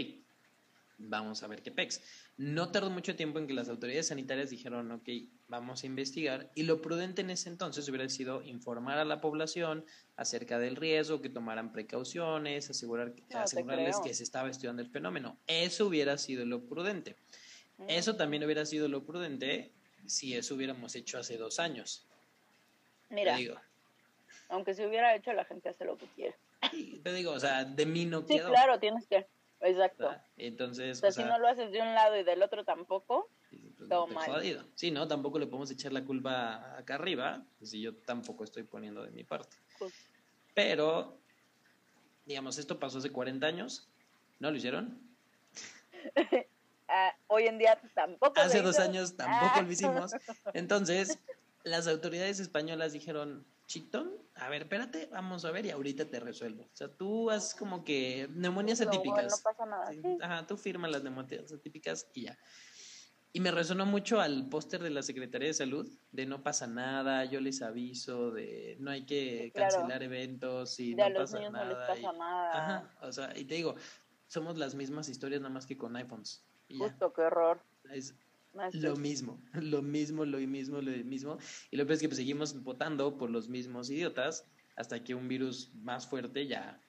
vamos 0.98 1.42
a 1.42 1.46
ver 1.46 1.62
qué 1.62 1.70
pex. 1.70 2.02
No 2.36 2.70
tardó 2.70 2.90
mucho 2.90 3.16
tiempo 3.16 3.38
en 3.38 3.46
que 3.46 3.54
las 3.54 3.68
autoridades 3.68 4.08
sanitarias 4.08 4.50
dijeron, 4.50 4.90
ok, 4.92 5.08
vamos 5.48 5.82
a 5.82 5.86
investigar, 5.86 6.50
y 6.54 6.64
lo 6.64 6.82
prudente 6.82 7.22
en 7.22 7.30
ese 7.30 7.48
entonces 7.48 7.88
hubiera 7.88 8.08
sido 8.08 8.42
informar 8.42 8.98
a 8.98 9.04
la 9.04 9.20
población 9.20 9.84
acerca 10.16 10.58
del 10.58 10.76
riesgo, 10.76 11.22
que 11.22 11.30
tomaran 11.30 11.72
precauciones, 11.72 12.68
asegurar, 12.68 13.14
asegurarles 13.32 13.98
que 14.00 14.12
se 14.12 14.24
estaba 14.24 14.50
estudiando 14.50 14.82
el 14.82 14.88
fenómeno. 14.88 15.38
Eso 15.46 15.86
hubiera 15.86 16.18
sido 16.18 16.44
lo 16.44 16.64
prudente. 16.64 17.16
Mm. 17.78 17.84
Eso 17.88 18.16
también 18.16 18.44
hubiera 18.44 18.66
sido 18.66 18.88
lo 18.88 19.04
prudente 19.04 19.72
si 20.06 20.34
eso 20.34 20.54
hubiéramos 20.54 20.94
hecho 20.96 21.18
hace 21.18 21.36
dos 21.36 21.58
años. 21.60 22.06
Mira, 23.10 23.38
aunque 24.50 24.74
se 24.74 24.86
hubiera 24.86 25.14
hecho, 25.14 25.32
la 25.32 25.44
gente 25.44 25.68
hace 25.68 25.84
lo 25.84 25.96
que 25.96 26.06
quiere. 26.08 26.34
te 27.02 27.12
digo, 27.12 27.32
o 27.32 27.40
sea, 27.40 27.64
de 27.64 27.86
mí 27.86 28.06
no 28.06 28.26
sí, 28.26 28.38
claro, 28.38 28.78
tienes 28.78 29.06
que 29.06 29.26
Exacto. 29.60 30.14
Entonces. 30.36 30.98
O 30.98 31.00
sea, 31.00 31.12
si 31.12 31.24
no 31.24 31.38
lo 31.38 31.48
haces 31.48 31.72
de 31.72 31.80
un 31.80 31.94
lado 31.94 32.16
y 32.16 32.24
del 32.24 32.42
otro 32.42 32.64
tampoco, 32.64 33.30
pues, 33.50 33.88
todo 33.88 34.06
mal. 34.06 34.30
Jodido. 34.30 34.64
Sí, 34.74 34.90
no, 34.90 35.08
tampoco 35.08 35.38
le 35.38 35.46
podemos 35.46 35.70
echar 35.70 35.92
la 35.92 36.04
culpa 36.04 36.76
acá 36.76 36.94
arriba, 36.94 37.44
si 37.62 37.80
yo 37.80 37.94
tampoco 37.96 38.44
estoy 38.44 38.62
poniendo 38.62 39.02
de 39.02 39.10
mi 39.10 39.24
parte. 39.24 39.56
Pero 40.54 41.18
digamos, 42.28 42.58
esto 42.58 42.78
pasó 42.78 42.98
hace 42.98 43.10
40 43.10 43.46
años, 43.46 43.88
¿no 44.38 44.50
lo 44.50 44.56
hicieron? 44.56 45.00
Ah, 46.90 47.14
hoy 47.26 47.44
en 47.44 47.58
día 47.58 47.78
tampoco. 47.94 48.40
Hace 48.40 48.62
dos 48.62 48.78
años 48.78 49.14
tampoco 49.14 49.60
lo 49.60 49.70
hicimos. 49.70 50.10
Entonces, 50.54 51.18
las 51.62 51.86
autoridades 51.86 52.40
españolas 52.40 52.94
dijeron, 52.94 53.46
Chitón, 53.68 54.10
a 54.34 54.48
ver, 54.48 54.62
espérate, 54.62 55.10
vamos 55.12 55.44
a 55.44 55.50
ver 55.50 55.66
y 55.66 55.70
ahorita 55.70 56.06
te 56.08 56.18
resuelvo. 56.20 56.62
O 56.62 56.70
sea, 56.76 56.88
tú 56.88 57.30
haces 57.30 57.54
como 57.54 57.84
que 57.84 58.26
neumonías 58.34 58.80
atípicas. 58.80 59.26
no 59.26 59.36
pasa 59.44 59.66
nada. 59.66 59.90
Ajá, 60.22 60.46
tú 60.46 60.56
firmas 60.56 60.90
las 60.90 61.02
neumonías 61.02 61.52
atípicas 61.52 62.08
y 62.14 62.22
ya. 62.22 62.38
Y 63.30 63.40
me 63.40 63.50
resonó 63.50 63.84
mucho 63.84 64.22
al 64.22 64.48
póster 64.48 64.82
de 64.82 64.88
la 64.88 65.02
Secretaría 65.02 65.48
de 65.48 65.54
Salud, 65.54 65.86
de 66.12 66.24
no 66.24 66.42
pasa 66.42 66.66
nada, 66.66 67.26
yo 67.26 67.42
les 67.42 67.60
aviso, 67.60 68.30
de 68.30 68.78
no 68.80 68.90
hay 68.90 69.04
que 69.04 69.52
cancelar 69.54 70.02
eventos 70.02 70.80
y 70.80 70.94
no 70.94 71.04
pasa 71.14 71.38
nada. 71.50 71.64
No 71.64 71.68
les 71.68 71.88
pasa 71.88 72.12
nada. 72.14 72.50
Ajá, 72.52 72.98
o 73.02 73.12
sea, 73.12 73.36
y 73.36 73.44
te 73.44 73.56
digo, 73.56 73.74
somos 74.28 74.56
las 74.56 74.74
mismas 74.74 75.10
historias 75.10 75.42
nada 75.42 75.52
más 75.52 75.66
que 75.66 75.76
con 75.76 75.94
iPhones. 75.94 76.42
Justo, 76.70 77.12
qué 77.12 77.20
horror. 77.20 77.62
Es 77.92 78.14
lo 78.72 78.96
mismo, 78.96 79.40
lo 79.54 79.82
mismo, 79.82 80.24
lo 80.24 80.38
mismo, 80.38 80.80
lo 80.80 80.90
mismo. 81.04 81.38
Y 81.70 81.76
lo 81.76 81.84
peor 81.84 81.94
es 81.94 82.00
que 82.00 82.08
pues, 82.08 82.18
seguimos 82.18 82.62
votando 82.62 83.16
por 83.16 83.30
los 83.30 83.48
mismos 83.48 83.90
idiotas 83.90 84.46
hasta 84.76 85.02
que 85.02 85.14
un 85.14 85.28
virus 85.28 85.74
más 85.74 86.06
fuerte 86.06 86.46
ya 86.46 86.80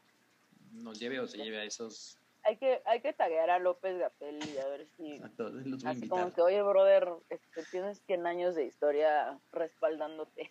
nos 0.71 0.99
lleve 0.99 1.19
o 1.19 1.27
se 1.27 1.37
lleve 1.37 1.59
a 1.59 1.63
esos 1.63 2.19
hay 2.43 2.57
que, 2.57 2.81
hay 2.85 3.01
que 3.01 3.13
taguear 3.13 3.49
a 3.49 3.59
López 3.59 3.97
Gapel 3.97 4.39
y 4.43 4.57
a 4.57 4.67
ver 4.67 4.87
si. 4.97 5.21
A 5.21 5.29
todos 5.29 5.65
los 5.65 5.83
voy 5.83 5.91
así 5.91 6.07
como 6.07 6.33
que, 6.33 6.41
oye, 6.41 6.61
brother, 6.61 7.07
este, 7.29 7.63
tienes 7.69 8.01
100 8.05 8.27
años 8.27 8.55
de 8.55 8.65
historia 8.65 9.39
respaldándote. 9.51 10.49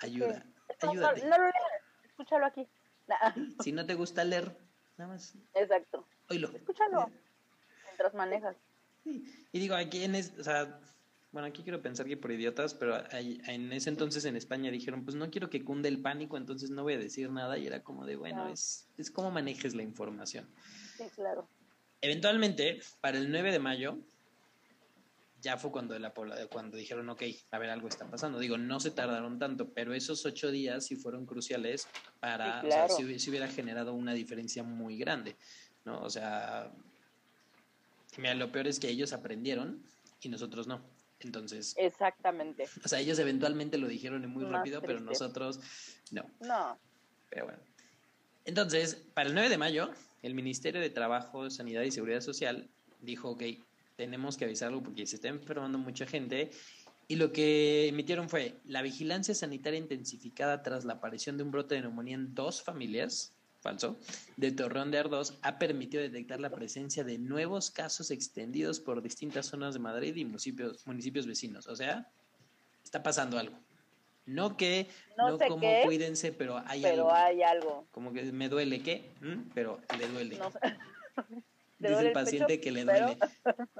Ayuda. 0.00 0.44
No, 0.82 0.94
no, 0.94 1.12
lo 1.12 1.12
leas, 1.12 1.54
escúchalo 2.04 2.46
aquí. 2.46 2.68
Si 3.62 3.72
no 3.72 3.86
te 3.86 3.94
gusta 3.94 4.24
leer, 4.24 4.56
nada 4.96 5.12
más. 5.12 5.34
Exacto. 5.54 6.06
Oílo. 6.28 6.48
Escúchalo 6.48 7.10
mientras 7.84 8.14
manejas. 8.14 8.56
Sí. 9.04 9.24
Y 9.52 9.58
digo, 9.58 9.74
aquí 9.74 10.04
en 10.04 10.14
es, 10.14 10.32
o 10.38 10.44
sea, 10.44 10.80
bueno, 11.32 11.48
aquí 11.48 11.62
quiero 11.62 11.80
pensar 11.80 12.06
que 12.06 12.16
por 12.18 12.30
idiotas, 12.30 12.74
pero 12.74 13.02
en 13.10 13.72
ese 13.72 13.88
entonces 13.88 14.24
en 14.26 14.36
España 14.36 14.70
dijeron, 14.70 15.04
pues 15.04 15.16
no 15.16 15.30
quiero 15.30 15.48
que 15.48 15.64
cunde 15.64 15.88
el 15.88 16.00
pánico, 16.02 16.36
entonces 16.36 16.70
no 16.70 16.82
voy 16.82 16.94
a 16.94 16.98
decir 16.98 17.30
nada. 17.30 17.56
Y 17.56 17.66
era 17.66 17.82
como 17.82 18.04
de, 18.04 18.16
bueno, 18.16 18.48
es, 18.48 18.86
es 18.98 19.10
cómo 19.10 19.30
manejes 19.30 19.74
la 19.74 19.82
información. 19.82 20.46
Sí, 20.98 21.04
claro. 21.14 21.48
Eventualmente, 22.02 22.80
para 23.00 23.16
el 23.16 23.30
9 23.30 23.50
de 23.50 23.58
mayo, 23.58 23.98
ya 25.40 25.56
fue 25.56 25.72
cuando, 25.72 25.98
la, 25.98 26.12
cuando 26.50 26.76
dijeron, 26.76 27.08
ok, 27.08 27.22
a 27.50 27.58
ver, 27.58 27.70
algo 27.70 27.88
está 27.88 28.08
pasando. 28.10 28.38
Digo, 28.38 28.58
no 28.58 28.78
se 28.78 28.90
tardaron 28.90 29.38
tanto, 29.38 29.70
pero 29.72 29.94
esos 29.94 30.24
ocho 30.26 30.50
días 30.50 30.86
sí 30.86 30.96
fueron 30.96 31.24
cruciales 31.24 31.88
para, 32.20 32.62
o 32.62 32.70
sea, 32.70 32.88
si, 32.88 33.18
si, 33.18 33.30
hubiera 33.30 33.48
generado 33.48 33.94
una 33.94 34.14
diferencia 34.14 34.62
muy 34.62 34.98
grande, 34.98 35.36
¿no? 35.84 36.00
O 36.02 36.10
sea, 36.10 36.70
mira, 38.18 38.34
lo 38.34 38.52
peor 38.52 38.66
es 38.66 38.78
que 38.78 38.88
ellos 38.88 39.12
aprendieron 39.12 39.82
y 40.20 40.28
nosotros 40.28 40.66
no. 40.66 40.80
Entonces. 41.20 41.74
Exactamente. 41.78 42.68
O 42.84 42.88
sea, 42.88 43.00
ellos 43.00 43.18
eventualmente 43.18 43.78
lo 43.78 43.88
dijeron 43.88 44.28
muy 44.28 44.44
rápido, 44.44 44.82
pero 44.82 45.00
nosotros 45.00 45.60
no. 46.10 46.24
No. 46.40 46.78
Pero 47.30 47.46
bueno. 47.46 47.60
Entonces, 48.44 48.96
para 49.14 49.28
el 49.28 49.34
9 49.34 49.48
de 49.48 49.58
mayo, 49.58 49.90
el 50.22 50.34
Ministerio 50.34 50.80
de 50.80 50.90
Trabajo, 50.90 51.48
Sanidad 51.48 51.82
y 51.82 51.90
Seguridad 51.90 52.20
Social 52.20 52.68
dijo, 53.00 53.30
ok, 53.30 53.42
tenemos 53.96 54.36
que 54.36 54.44
avisarlo 54.44 54.82
porque 54.82 55.06
se 55.06 55.16
está 55.16 55.28
enfermando 55.28 55.78
mucha 55.78 56.06
gente. 56.06 56.50
Y 57.08 57.16
lo 57.16 57.32
que 57.32 57.88
emitieron 57.88 58.28
fue 58.28 58.56
la 58.64 58.82
vigilancia 58.82 59.34
sanitaria 59.34 59.78
intensificada 59.78 60.62
tras 60.62 60.84
la 60.84 60.94
aparición 60.94 61.36
de 61.36 61.44
un 61.44 61.50
brote 61.50 61.74
de 61.74 61.82
neumonía 61.82 62.14
en 62.14 62.34
dos 62.34 62.62
familias 62.62 63.32
falso, 63.62 63.96
de 64.36 64.52
Torreón 64.52 64.90
de 64.90 64.98
Ardós 64.98 65.38
ha 65.42 65.58
permitido 65.58 66.02
detectar 66.02 66.40
la 66.40 66.50
presencia 66.50 67.04
de 67.04 67.18
nuevos 67.18 67.70
casos 67.70 68.10
extendidos 68.10 68.80
por 68.80 69.02
distintas 69.02 69.46
zonas 69.46 69.74
de 69.74 69.80
Madrid 69.80 70.16
y 70.16 70.24
municipios, 70.24 70.86
municipios 70.86 71.26
vecinos. 71.26 71.68
O 71.68 71.76
sea, 71.76 72.10
está 72.84 73.02
pasando 73.02 73.38
algo. 73.38 73.56
No 74.26 74.56
que, 74.56 74.88
no, 75.16 75.38
como 75.38 75.66
cuídense, 75.84 76.32
pero 76.32 76.62
hay 76.66 76.82
pero 76.82 77.10
algo. 77.10 77.12
hay 77.12 77.42
algo. 77.42 77.86
Como 77.90 78.12
que 78.12 78.30
me 78.32 78.48
duele, 78.48 78.82
¿qué? 78.82 79.10
¿Mm? 79.20 79.50
Pero 79.54 79.80
le 79.98 80.08
duele. 80.08 80.38
No, 80.38 80.52
Dice 81.78 82.00
el, 82.00 82.12
paciente 82.12 82.60
que 82.60 82.70
le 82.70 82.84
duele. 82.84 83.18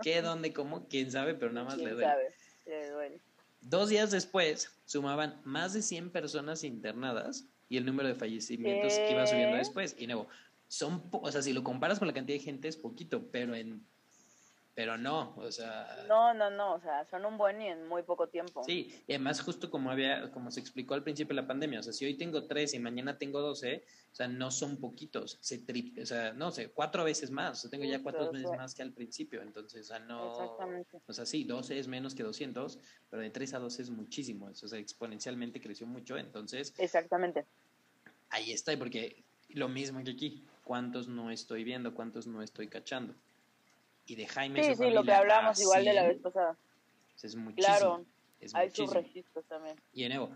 ¿Qué, 0.02 0.22
dónde, 0.22 0.52
cómo? 0.52 0.88
¿Quién 0.88 1.12
sabe? 1.12 1.34
Pero 1.34 1.52
nada 1.52 1.66
más 1.66 1.78
le 1.78 1.90
duele. 1.90 2.06
Sabe? 2.06 2.34
Le 2.66 2.90
duele. 2.90 3.20
Dos 3.60 3.90
días 3.90 4.10
después, 4.10 4.76
sumaban 4.86 5.40
más 5.44 5.72
de 5.72 5.82
100 5.82 6.10
personas 6.10 6.64
internadas 6.64 7.46
y 7.72 7.78
el 7.78 7.86
número 7.86 8.06
de 8.06 8.14
fallecimientos 8.14 8.92
que 8.92 9.12
iba 9.12 9.26
subiendo 9.26 9.56
después. 9.56 9.96
Y 9.98 10.06
nuevo, 10.06 10.28
son, 10.68 11.08
o 11.10 11.32
sea, 11.32 11.40
si 11.40 11.54
lo 11.54 11.64
comparas 11.64 11.98
con 11.98 12.06
la 12.06 12.12
cantidad 12.12 12.36
de 12.36 12.44
gente 12.44 12.68
es 12.68 12.76
poquito, 12.76 13.30
pero 13.30 13.54
en 13.54 13.82
pero 14.74 14.96
no, 14.96 15.34
o 15.36 15.52
sea... 15.52 16.04
No, 16.08 16.32
no, 16.32 16.48
no, 16.48 16.74
o 16.74 16.80
sea, 16.80 17.04
son 17.10 17.26
un 17.26 17.36
buen 17.36 17.60
y 17.60 17.68
en 17.68 17.86
muy 17.86 18.02
poco 18.02 18.28
tiempo. 18.28 18.64
Sí, 18.64 19.02
y 19.06 19.12
además 19.12 19.42
justo 19.42 19.70
como 19.70 19.90
había, 19.90 20.30
como 20.30 20.50
se 20.50 20.60
explicó 20.60 20.94
al 20.94 21.02
principio 21.02 21.36
de 21.36 21.42
la 21.42 21.46
pandemia, 21.48 21.80
o 21.80 21.82
sea, 21.82 21.92
si 21.92 22.06
hoy 22.06 22.14
tengo 22.14 22.46
tres 22.46 22.72
y 22.72 22.78
mañana 22.78 23.18
tengo 23.18 23.40
doce, 23.40 23.84
o 24.12 24.14
sea, 24.14 24.28
no 24.28 24.50
son 24.50 24.78
poquitos, 24.78 25.36
se 25.42 25.58
tri, 25.58 25.94
o 26.00 26.06
sea, 26.06 26.32
no 26.32 26.50
sé, 26.50 26.70
cuatro 26.70 27.04
veces 27.04 27.30
más, 27.30 27.58
o 27.58 27.60
sea, 27.62 27.70
tengo 27.70 27.84
ya 27.84 28.02
cuatro 28.02 28.32
veces 28.32 28.50
más 28.56 28.74
que 28.74 28.80
al 28.80 28.92
principio, 28.92 29.42
entonces, 29.42 29.82
o 29.82 29.88
sea, 29.88 29.98
no... 29.98 30.32
Exactamente. 30.32 31.00
O 31.06 31.12
sea, 31.12 31.26
sí, 31.26 31.44
doce 31.44 31.78
es 31.78 31.86
menos 31.86 32.14
que 32.14 32.22
doscientos, 32.22 32.78
pero 33.10 33.20
de 33.20 33.28
tres 33.28 33.52
a 33.52 33.58
doce 33.58 33.82
es 33.82 33.90
muchísimo, 33.90 34.46
o 34.46 34.54
sea, 34.54 34.78
exponencialmente 34.78 35.60
creció 35.60 35.86
mucho, 35.86 36.16
entonces... 36.16 36.72
Exactamente. 36.78 37.44
Ahí 38.32 38.52
está, 38.52 38.76
porque 38.76 39.22
lo 39.48 39.68
mismo 39.68 40.02
que 40.02 40.10
aquí, 40.10 40.44
¿cuántos 40.64 41.06
no 41.08 41.30
estoy 41.30 41.64
viendo, 41.64 41.94
cuántos 41.94 42.26
no 42.26 42.42
estoy 42.42 42.68
cachando? 42.68 43.14
y 44.06 44.16
de 44.16 44.26
Jaime. 44.26 44.62
Sí, 44.64 44.74
sí, 44.74 44.90
lo 44.90 45.04
que 45.04 45.12
hablamos 45.12 45.60
igual 45.60 45.84
de 45.84 45.92
la 45.92 46.06
vez 46.06 46.18
pasada. 46.18 46.56
Es 47.22 47.36
muchísimo. 47.36 47.54
Claro, 47.56 48.06
es 48.40 48.54
hay 48.54 48.70
sus 48.70 48.92
registros 48.92 49.44
también. 49.46 49.76
Y 49.92 50.04
en 50.04 50.12
Evo, 50.12 50.30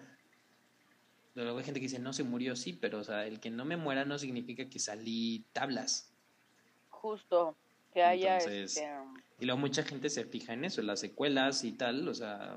luego 1.34 1.58
hay 1.58 1.64
gente 1.64 1.80
que 1.80 1.86
dice, 1.86 1.98
no 1.98 2.12
se 2.12 2.22
murió, 2.22 2.54
sí, 2.54 2.72
pero 2.72 2.98
o 2.98 3.04
sea, 3.04 3.26
el 3.26 3.40
que 3.40 3.50
no 3.50 3.64
me 3.64 3.76
muera 3.76 4.04
no 4.04 4.18
significa 4.18 4.68
que 4.68 4.78
salí 4.78 5.44
tablas. 5.52 6.12
Justo, 6.90 7.56
que 7.92 8.02
haya... 8.02 8.38
este... 8.38 8.88
Y 9.38 9.44
luego 9.44 9.60
mucha 9.60 9.82
gente 9.82 10.08
se 10.08 10.24
fija 10.24 10.54
en 10.54 10.64
eso, 10.64 10.80
en 10.80 10.86
las 10.86 11.00
secuelas 11.00 11.64
y 11.64 11.72
tal, 11.72 12.08
o 12.08 12.14
sea, 12.14 12.56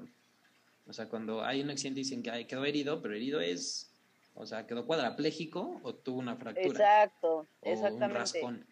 o 0.88 0.94
sea, 0.94 1.10
cuando 1.10 1.44
hay 1.44 1.62
un 1.62 1.70
accidente 1.70 2.00
dicen 2.00 2.24
que 2.24 2.48
quedó 2.48 2.64
herido, 2.64 3.02
pero 3.02 3.16
herido 3.16 3.42
es, 3.42 3.89
o 4.36 4.46
sea, 4.46 4.66
quedó 4.68 4.86
cuadrapléjico 4.86 5.80
o 5.84 5.96
tuvo 5.96 6.20
una 6.20 6.36
fractura. 6.36 6.68
Exacto, 6.68 7.48
o 7.62 7.70
exactamente. 7.70 8.44
Un. 8.44 8.66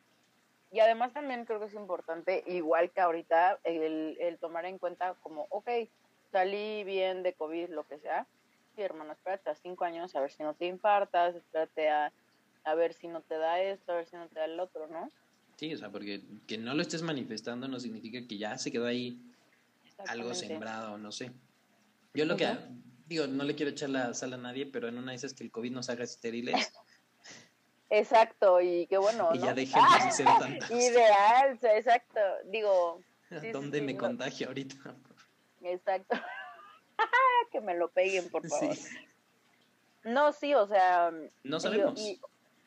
Y 0.71 0.79
además 0.79 1.13
también 1.13 1.45
creo 1.45 1.59
que 1.59 1.67
es 1.67 1.73
importante, 1.73 2.43
igual 2.47 2.91
que 2.91 3.01
ahorita, 3.01 3.59
el, 3.63 4.17
el 4.19 4.37
tomar 4.37 4.65
en 4.65 4.77
cuenta 4.77 5.15
como, 5.21 5.47
ok, 5.49 5.69
salí 6.31 6.83
bien 6.83 7.23
de 7.23 7.33
COVID, 7.33 7.69
lo 7.69 7.85
que 7.87 7.99
sea. 7.99 8.27
Sí, 8.75 8.81
hermano, 8.81 9.13
espérate 9.13 9.49
a 9.49 9.55
cinco 9.55 9.85
años 9.85 10.15
a 10.15 10.21
ver 10.21 10.31
si 10.31 10.43
no 10.43 10.53
te 10.53 10.65
infartas, 10.65 11.35
espérate 11.35 11.89
a, 11.89 12.11
a 12.63 12.75
ver 12.75 12.93
si 12.93 13.07
no 13.07 13.21
te 13.21 13.37
da 13.37 13.61
esto, 13.61 13.91
a 13.91 13.95
ver 13.95 14.07
si 14.07 14.15
no 14.17 14.27
te 14.27 14.39
da 14.39 14.45
el 14.45 14.59
otro, 14.59 14.87
¿no? 14.87 15.09
Sí, 15.55 15.73
o 15.73 15.77
sea, 15.77 15.89
porque 15.89 16.21
que 16.47 16.57
no 16.57 16.75
lo 16.75 16.81
estés 16.81 17.01
manifestando 17.01 17.67
no 17.67 17.79
significa 17.79 18.19
que 18.27 18.37
ya 18.37 18.57
se 18.57 18.71
quedó 18.71 18.85
ahí 18.85 19.19
algo 20.07 20.33
sembrado, 20.35 20.97
no 20.97 21.11
sé. 21.11 21.31
Yo 22.13 22.25
lo 22.25 22.37
que, 22.37 22.47
digo, 23.07 23.27
no 23.27 23.43
le 23.43 23.55
quiero 23.55 23.71
echar 23.71 23.89
la 23.89 24.13
sal 24.13 24.33
a 24.33 24.37
nadie, 24.37 24.65
pero 24.65 24.87
en 24.87 24.97
una 24.97 25.11
de 25.11 25.17
esas 25.17 25.33
que 25.33 25.43
el 25.43 25.51
COVID 25.51 25.71
nos 25.71 25.89
haga 25.89 26.03
estériles. 26.03 26.53
Exacto, 27.89 28.59
y 28.59 28.85
qué 28.87 28.97
bueno. 28.97 29.29
Y 29.33 29.39
ya 29.39 29.53
dejemos 29.53 30.03
de 30.03 30.11
ser 30.11 30.25
tantos. 30.25 30.69
Ideal, 30.71 31.57
exacto. 31.61 32.19
Digo. 32.45 33.01
¿Dónde 33.53 33.81
me 33.81 33.95
contagio 33.95 34.47
ahorita? 34.47 34.75
Exacto. 35.61 36.17
que 37.51 37.61
me 37.61 37.75
lo 37.75 37.89
peguen, 37.89 38.29
por 38.29 38.45
favor. 38.45 38.75
No, 40.03 40.33
sí, 40.33 40.53
o 40.53 40.67
sea. 40.67 41.13
No 41.43 41.59
sabemos. 41.61 41.97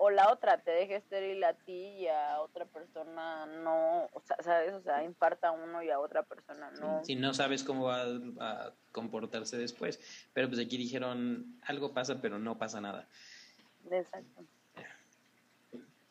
O 0.02 0.08
la 0.08 0.32
otra, 0.32 0.62
te 0.62 0.70
deje 0.70 0.96
estéril 0.96 1.44
a 1.44 1.52
ti 1.52 1.72
y 1.72 2.08
a 2.08 2.40
otra 2.40 2.64
persona 2.64 3.44
no. 3.44 4.06
O 4.14 4.22
sea, 4.24 4.34
¿sabes? 4.42 4.72
O 4.72 4.80
sea, 4.80 5.04
infarta 5.04 5.48
a 5.48 5.50
uno 5.50 5.82
y 5.82 5.90
a 5.90 6.00
otra 6.00 6.22
persona 6.22 6.70
no. 6.80 7.04
Si 7.04 7.16
no 7.16 7.34
sabes 7.34 7.62
cómo 7.62 7.84
va 7.84 8.06
a 8.40 8.72
comportarse 8.92 9.58
después. 9.58 10.00
Pero 10.32 10.48
pues 10.48 10.58
aquí 10.58 10.78
dijeron, 10.78 11.60
algo 11.64 11.92
pasa, 11.92 12.18
pero 12.22 12.38
no 12.38 12.56
pasa 12.56 12.80
nada. 12.80 13.06
Exacto. 13.90 14.42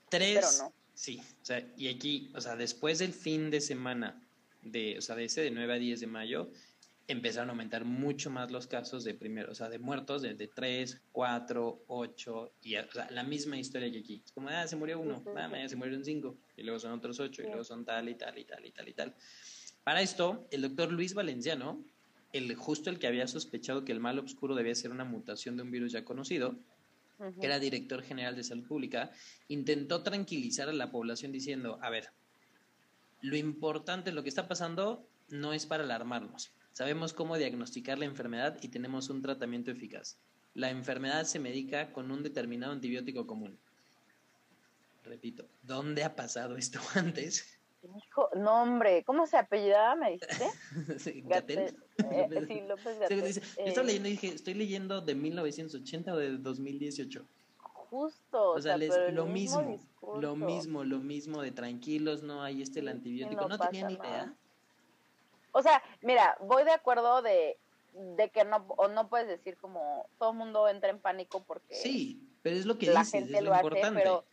Tres. 0.09 0.63
Sí, 0.93 1.19
o 1.41 1.45
sea, 1.45 1.65
y 1.75 1.87
aquí, 1.87 2.31
o 2.35 2.41
sea, 2.41 2.55
después 2.55 2.99
del 2.99 3.13
fin 3.13 3.49
de 3.49 3.59
semana, 3.59 4.21
de, 4.61 4.99
o 4.99 5.01
sea, 5.01 5.15
de 5.15 5.25
ese 5.25 5.41
de 5.41 5.49
9 5.49 5.73
a 5.73 5.77
10 5.77 5.99
de 6.01 6.07
mayo, 6.07 6.51
empezaron 7.09 7.49
a 7.49 7.53
aumentar 7.53 7.85
mucho 7.85 8.29
más 8.29 8.51
los 8.51 8.67
casos 8.67 9.03
de 9.03 9.15
primero, 9.15 9.51
o 9.51 9.55
sea, 9.55 9.67
de 9.67 9.79
muertos, 9.79 10.21
de, 10.21 10.35
de 10.35 10.47
3, 10.47 11.01
4, 11.11 11.83
8, 11.87 12.51
y 12.61 12.75
o 12.75 12.91
sea, 12.91 13.09
la 13.09 13.23
misma 13.23 13.57
historia 13.57 13.91
que 13.91 13.99
aquí. 13.99 14.21
Es 14.23 14.31
como, 14.31 14.47
ah, 14.49 14.67
se 14.67 14.75
murió 14.75 14.99
uno, 14.99 15.23
ah, 15.35 15.47
mañana 15.47 15.67
se 15.67 15.75
murieron 15.75 16.05
cinco, 16.05 16.37
y 16.55 16.61
luego 16.61 16.79
son 16.79 16.91
otros 16.91 17.19
ocho, 17.19 17.41
y 17.41 17.45
luego 17.45 17.63
son 17.63 17.83
tal 17.83 18.09
y 18.09 18.15
tal 18.15 18.37
y 18.37 18.45
tal 18.45 18.63
y 18.63 18.71
tal 18.71 18.87
y 18.87 18.93
tal. 18.93 19.15
Para 19.83 20.03
esto, 20.03 20.47
el 20.51 20.61
doctor 20.61 20.91
Luis 20.91 21.15
Valenciano, 21.15 21.83
el, 22.31 22.53
justo 22.53 22.91
el 22.91 22.99
que 22.99 23.07
había 23.07 23.27
sospechado 23.27 23.83
que 23.83 23.91
el 23.91 23.99
mal 23.99 24.19
oscuro 24.19 24.53
debía 24.53 24.75
ser 24.75 24.91
una 24.91 25.03
mutación 25.03 25.57
de 25.57 25.63
un 25.63 25.71
virus 25.71 25.91
ya 25.91 26.05
conocido, 26.05 26.59
que 27.39 27.47
era 27.47 27.59
director 27.59 28.03
general 28.03 28.35
de 28.35 28.43
salud 28.43 28.67
pública, 28.67 29.11
intentó 29.47 30.03
tranquilizar 30.03 30.69
a 30.69 30.73
la 30.73 30.91
población 30.91 31.31
diciendo, 31.31 31.79
a 31.81 31.89
ver, 31.89 32.11
lo 33.21 33.35
importante, 33.35 34.11
lo 34.11 34.21
que 34.21 34.29
está 34.29 34.47
pasando, 34.47 35.05
no 35.27 35.53
es 35.53 35.65
para 35.65 35.83
alarmarnos. 35.83 36.53
Sabemos 36.79 37.11
cómo 37.11 37.35
diagnosticar 37.35 37.99
la 37.99 38.05
enfermedad 38.05 38.57
y 38.61 38.69
tenemos 38.69 39.09
un 39.09 39.21
tratamiento 39.21 39.69
eficaz. 39.69 40.17
La 40.53 40.69
enfermedad 40.69 41.25
se 41.25 41.37
medica 41.37 41.91
con 41.91 42.09
un 42.09 42.23
determinado 42.23 42.71
antibiótico 42.71 43.27
común. 43.27 43.59
Repito, 45.03 45.45
¿dónde 45.61 46.05
ha 46.05 46.15
pasado 46.15 46.55
esto 46.55 46.79
antes? 46.95 47.59
Hijo, 47.83 48.29
no, 48.33 48.61
hombre, 48.61 49.03
¿cómo 49.03 49.27
se 49.27 49.35
apellidaba, 49.35 49.97
me 49.97 50.11
dijiste? 50.11 50.45
sí, 50.99 51.21
Gatel. 51.25 51.75
Eh, 51.97 52.29
sí, 52.47 52.61
López 52.65 52.97
Gatel. 52.97 53.19
Yo 53.19 53.65
estoy 53.65 53.85
leyendo 53.85 54.07
y 54.07 54.11
dije, 54.11 54.27
¿estoy 54.27 54.53
leyendo 54.53 55.01
de 55.01 55.15
1980 55.15 56.13
o 56.13 56.17
de 56.17 56.37
2018? 56.37 57.25
Justo. 57.57 58.51
O 58.51 58.61
sea, 58.61 58.77
sea, 58.77 58.87
pero 58.87 59.07
el 59.07 59.15
lo 59.15 59.25
mismo, 59.25 59.61
lo 60.17 60.37
mismo, 60.37 60.85
lo 60.85 60.99
mismo 60.99 61.41
de 61.41 61.51
tranquilos, 61.51 62.23
no, 62.23 62.41
ahí 62.41 62.61
está 62.61 62.79
el 62.79 62.87
antibiótico. 62.87 63.49
no 63.49 63.57
No, 63.57 63.57
tenía 63.57 63.85
ni 63.85 63.95
idea. 63.95 64.27
nada. 64.27 64.37
O 65.51 65.61
sea, 65.61 65.81
mira, 66.01 66.37
voy 66.41 66.63
de 66.63 66.71
acuerdo 66.71 67.21
de, 67.21 67.57
de 67.93 68.29
que 68.29 68.43
no, 68.45 68.65
o 68.77 68.87
no 68.87 69.09
puedes 69.09 69.27
decir 69.27 69.57
como 69.57 70.07
todo 70.19 70.31
el 70.31 70.37
mundo 70.37 70.67
entra 70.67 70.89
en 70.89 70.99
pánico 70.99 71.43
porque 71.43 71.73
Sí, 71.75 72.21
pero 72.41 72.55
es 72.55 72.65
lo 72.65 72.77
que 72.77 72.87
la 72.87 72.99
dices, 73.01 73.11
gente 73.21 73.37
es 73.37 73.43
lo 73.43 73.49
lo 73.49 73.55
hace, 73.55 73.63
importante. 73.67 73.99
pero 73.99 74.25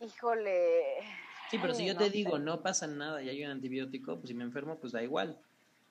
híjole. 0.00 0.82
Sí, 1.50 1.58
pero 1.60 1.74
si 1.74 1.86
yo 1.86 1.92
no 1.94 1.98
te 2.00 2.06
sé. 2.06 2.10
digo, 2.10 2.38
no 2.38 2.62
pasa 2.62 2.86
nada 2.86 3.22
y 3.22 3.28
hay 3.28 3.44
un 3.44 3.50
antibiótico, 3.50 4.16
pues 4.16 4.28
si 4.28 4.34
me 4.34 4.44
enfermo, 4.44 4.78
pues 4.80 4.92
da 4.92 5.02
igual. 5.02 5.38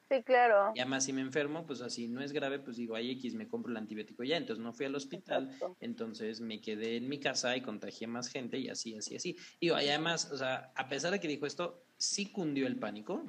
Sí, 0.09 0.21
claro. 0.23 0.73
Y 0.75 0.79
además, 0.79 1.05
si 1.05 1.13
me 1.13 1.21
enfermo, 1.21 1.65
pues 1.65 1.81
así 1.81 2.07
no 2.07 2.21
es 2.21 2.33
grave, 2.33 2.59
pues 2.59 2.75
digo, 2.75 2.95
ay, 2.95 3.11
X, 3.11 3.33
me 3.35 3.47
compro 3.47 3.71
el 3.71 3.77
antibiótico 3.77 4.23
ya. 4.23 4.35
Entonces 4.37 4.63
no 4.63 4.73
fui 4.73 4.85
al 4.85 4.95
hospital, 4.95 5.45
Exacto. 5.45 5.77
entonces 5.79 6.41
me 6.41 6.59
quedé 6.59 6.97
en 6.97 7.07
mi 7.07 7.19
casa 7.19 7.55
y 7.55 7.61
contagié 7.61 8.05
más 8.07 8.27
gente 8.27 8.57
y 8.57 8.69
así, 8.69 8.95
así, 8.95 9.15
así. 9.15 9.37
Digo, 9.61 9.79
y 9.79 9.87
además, 9.87 10.29
o 10.31 10.37
sea, 10.37 10.71
a 10.75 10.87
pesar 10.89 11.11
de 11.13 11.19
que 11.19 11.27
dijo 11.27 11.45
esto, 11.45 11.85
sí 11.97 12.31
cundió 12.31 12.67
el 12.67 12.77
pánico 12.77 13.23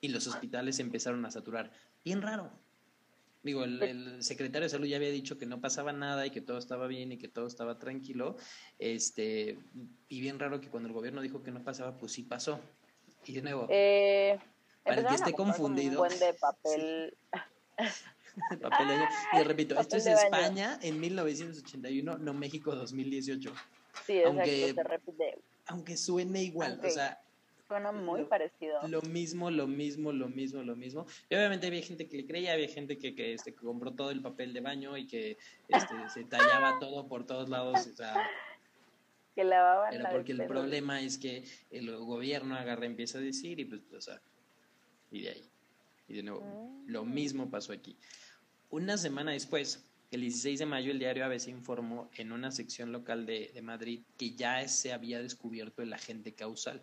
y 0.00 0.08
los 0.08 0.26
hospitales 0.26 0.78
empezaron 0.78 1.24
a 1.24 1.30
saturar. 1.30 1.72
Bien 2.04 2.22
raro. 2.22 2.50
Digo, 3.42 3.64
el, 3.64 3.82
el 3.82 4.22
secretario 4.24 4.64
de 4.64 4.68
salud 4.70 4.86
ya 4.86 4.96
había 4.96 5.10
dicho 5.10 5.38
que 5.38 5.46
no 5.46 5.60
pasaba 5.60 5.92
nada 5.92 6.26
y 6.26 6.30
que 6.30 6.40
todo 6.40 6.58
estaba 6.58 6.86
bien 6.86 7.12
y 7.12 7.18
que 7.18 7.28
todo 7.28 7.46
estaba 7.46 7.78
tranquilo. 7.78 8.36
Este, 8.78 9.58
y 10.08 10.20
bien 10.20 10.38
raro 10.38 10.60
que 10.60 10.68
cuando 10.68 10.88
el 10.88 10.92
gobierno 10.94 11.20
dijo 11.22 11.42
que 11.42 11.50
no 11.52 11.62
pasaba, 11.62 11.96
pues 11.96 12.12
sí 12.12 12.22
pasó. 12.24 12.60
Y 13.26 13.32
de 13.32 13.42
nuevo, 13.42 13.66
Eh, 13.70 14.38
Para 14.84 15.00
el 15.02 15.06
que 15.06 15.14
esté 15.14 15.32
confundido. 15.32 16.02
Un 16.02 16.08
buen 16.08 16.18
de 16.18 16.34
papel. 16.40 17.14
el 18.50 18.58
papel 18.58 18.88
de 18.88 18.94
baño. 18.96 19.08
Y 19.34 19.42
repito, 19.44 19.74
esto 19.74 19.84
Papel 19.84 19.98
es 19.98 20.04
de 20.04 20.14
baño. 20.14 20.24
España 20.24 20.78
en 20.82 21.00
1981, 21.00 22.18
no 22.18 22.34
México 22.34 22.74
2018. 22.74 23.52
Sí, 24.06 24.22
Aunque- 24.24 24.68
exacto, 24.70 24.82
se 24.82 24.88
repite. 24.96 25.38
Aunque 25.66 25.96
suene 25.96 26.42
igual, 26.42 26.72
Aunque- 26.72 26.88
o 26.88 26.90
sea, 26.90 27.20
Suena 27.68 27.92
muy 27.92 28.20
lo- 28.22 28.28
parecido. 28.28 28.80
lo 28.88 29.02
mismo, 29.02 29.50
lo 29.50 29.66
mismo, 29.66 30.10
lo 30.12 30.28
mismo, 30.28 30.62
lo 30.62 30.74
mismo. 30.74 31.06
Y 31.28 31.34
obviamente 31.34 31.66
había 31.66 31.82
gente 31.82 32.08
que 32.08 32.16
le 32.16 32.26
creía, 32.26 32.54
había 32.54 32.68
gente 32.68 32.96
que, 32.98 33.14
que, 33.14 33.34
este, 33.34 33.52
que 33.52 33.60
compró 33.60 33.92
todo 33.92 34.10
el 34.10 34.22
papel 34.22 34.52
de 34.54 34.60
baño 34.60 34.96
y 34.96 35.06
que 35.06 35.36
este, 35.68 35.94
se 36.12 36.24
tallaba 36.24 36.78
todo 36.80 37.06
por 37.06 37.26
todos 37.26 37.48
lados. 37.50 37.86
O 37.86 37.94
sea, 37.94 38.14
que 39.34 39.44
lavaban 39.44 39.92
era 39.92 40.04
la 40.04 40.10
porque 40.10 40.32
el 40.32 40.46
problema 40.46 41.00
es 41.02 41.18
que 41.18 41.44
el 41.70 41.94
gobierno 41.96 42.56
agarra, 42.56 42.86
empieza 42.86 43.18
a 43.18 43.20
decir 43.20 43.60
y 43.60 43.66
pues, 43.66 43.82
o 43.92 44.00
sea, 44.00 44.20
y 45.10 45.22
de 45.22 45.28
ahí. 45.30 45.44
Y 46.08 46.14
de 46.14 46.22
nuevo, 46.22 46.40
Mm. 46.40 46.88
lo 46.90 47.04
mismo 47.04 47.50
pasó 47.50 47.72
aquí. 47.74 47.98
Una 48.70 48.96
semana 48.96 49.32
después, 49.32 49.84
el 50.10 50.22
16 50.22 50.58
de 50.60 50.64
mayo, 50.66 50.90
el 50.90 50.98
diario 50.98 51.24
ABC 51.26 51.48
informó 51.48 52.10
en 52.16 52.32
una 52.32 52.50
sección 52.50 52.92
local 52.92 53.26
de, 53.26 53.50
de 53.52 53.60
Madrid 53.60 54.00
que 54.16 54.30
ya 54.34 54.66
se 54.68 54.94
había 54.94 55.20
descubierto 55.20 55.82
el 55.82 55.92
agente 55.92 56.32
causal 56.32 56.82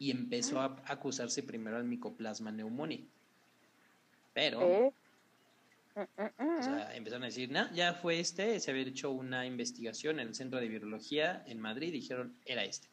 y 0.00 0.10
empezó 0.10 0.60
a 0.60 0.82
acusarse 0.86 1.42
primero 1.42 1.76
al 1.76 1.84
micoplasma 1.84 2.50
pneumoniae. 2.50 3.04
Pero, 4.32 4.62
¿Eh? 4.62 4.92
Mm, 5.94 6.00
mm, 6.00 6.42
mm. 6.42 6.58
o 6.58 6.62
sea, 6.62 6.96
empezaron 6.96 7.24
a 7.24 7.26
decir, 7.26 7.50
no, 7.50 7.70
ya 7.74 7.92
fue 7.92 8.18
este, 8.18 8.58
se 8.60 8.70
había 8.70 8.84
hecho 8.84 9.10
una 9.10 9.44
investigación 9.44 10.18
en 10.18 10.28
el 10.28 10.34
Centro 10.34 10.58
de 10.58 10.68
Virología 10.68 11.44
en 11.46 11.60
Madrid, 11.60 11.92
dijeron, 11.92 12.34
era 12.46 12.64
este. 12.64 12.88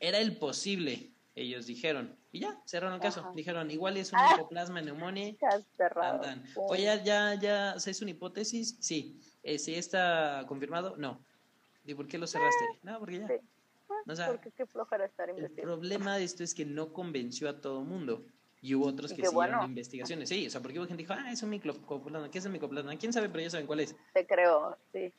Era 0.00 0.18
el 0.20 0.38
posible, 0.38 1.10
ellos 1.34 1.66
dijeron, 1.66 2.16
y 2.32 2.40
ya, 2.40 2.58
cerraron 2.64 2.94
el 2.94 3.00
caso. 3.02 3.20
Ajá. 3.20 3.32
Dijeron, 3.34 3.70
igual 3.70 3.98
es 3.98 4.10
un 4.12 4.18
Ah. 4.18 4.30
micoplasma 4.34 4.80
pneumoniae. 4.80 5.36
Pum. 6.54 6.64
Oye, 6.70 6.84
ya, 6.84 7.04
ya, 7.04 7.34
ya, 7.34 7.78
¿se 7.78 7.90
hizo 7.90 8.06
una 8.06 8.12
hipótesis? 8.12 8.78
Sí. 8.80 9.20
Eh, 9.42 9.58
¿Sí 9.58 9.74
está 9.74 10.44
confirmado? 10.48 10.96
No. 10.96 11.22
¿Y 11.84 11.92
por 11.92 12.08
qué 12.08 12.16
lo 12.16 12.26
cerraste? 12.26 12.64
No, 12.82 12.98
porque 13.00 13.18
ya. 13.18 13.26
Sí. 13.28 13.34
O 14.06 14.14
sea, 14.16 14.26
Porque 14.28 14.50
qué 14.52 14.66
flojera 14.66 15.04
estar 15.06 15.28
el 15.30 15.36
investigando. 15.36 15.74
problema 15.78 16.16
de 16.16 16.24
esto 16.24 16.42
es 16.44 16.54
que 16.54 16.64
no 16.64 16.92
convenció 16.92 17.48
a 17.48 17.60
todo 17.60 17.82
mundo. 17.82 18.24
Y 18.60 18.74
hubo 18.74 18.86
otros 18.86 19.12
que 19.12 19.22
qué 19.22 19.28
siguieron 19.28 19.52
bueno. 19.58 19.64
investigaciones. 19.66 20.28
Sí, 20.28 20.46
o 20.46 20.50
sea, 20.50 20.60
porque 20.60 20.78
hubo 20.78 20.86
gente 20.88 21.04
que 21.04 21.12
dijo, 21.12 21.20
ah, 21.24 21.30
es 21.30 21.42
un 21.42 21.50
micoplasma. 21.50 22.30
¿Qué 22.30 22.38
es 22.38 22.44
el 22.44 22.52
micoplasma? 22.52 22.96
¿Quién 22.96 23.12
sabe? 23.12 23.28
Pero 23.28 23.42
ya 23.42 23.50
saben 23.50 23.66
cuál 23.66 23.80
es. 23.80 23.94
Te 24.14 24.26
creo, 24.26 24.76
sí. 24.92 25.12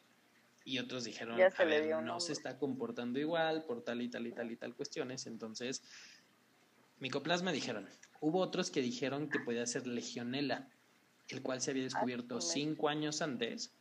Y 0.66 0.78
otros 0.80 1.06
dijeron, 1.06 1.38
Ya 1.38 1.50
se 1.50 1.62
a 1.64 1.66
le 1.66 1.78
ver, 1.78 1.86
dio 1.88 1.98
un 2.00 2.06
no 2.06 2.12
nombre. 2.14 2.26
se 2.26 2.34
está 2.34 2.58
comportando 2.58 3.18
igual 3.18 3.64
por 3.66 3.82
tal 3.82 4.02
y 4.02 4.10
tal 4.10 4.28
y 4.28 4.34
tal 4.34 4.52
y 4.52 4.56
tal 4.58 4.76
cuestiones. 4.76 5.26
Entonces, 5.26 5.82
micoplasma 7.00 7.52
dijeron. 7.52 7.88
Hubo 8.22 8.40
otros 8.40 8.70
que 8.72 8.82
dijeron 8.82 9.30
que 9.30 9.40
podía 9.40 9.66
ser 9.66 9.88
legionela, 9.88 10.68
el 11.30 11.42
cual 11.42 11.62
se 11.62 11.72
había 11.72 11.84
descubierto 11.84 12.42
su 12.42 12.48
mecha. 12.48 12.54
cinco 12.54 12.90
años 12.90 13.22
antes, 13.22 13.74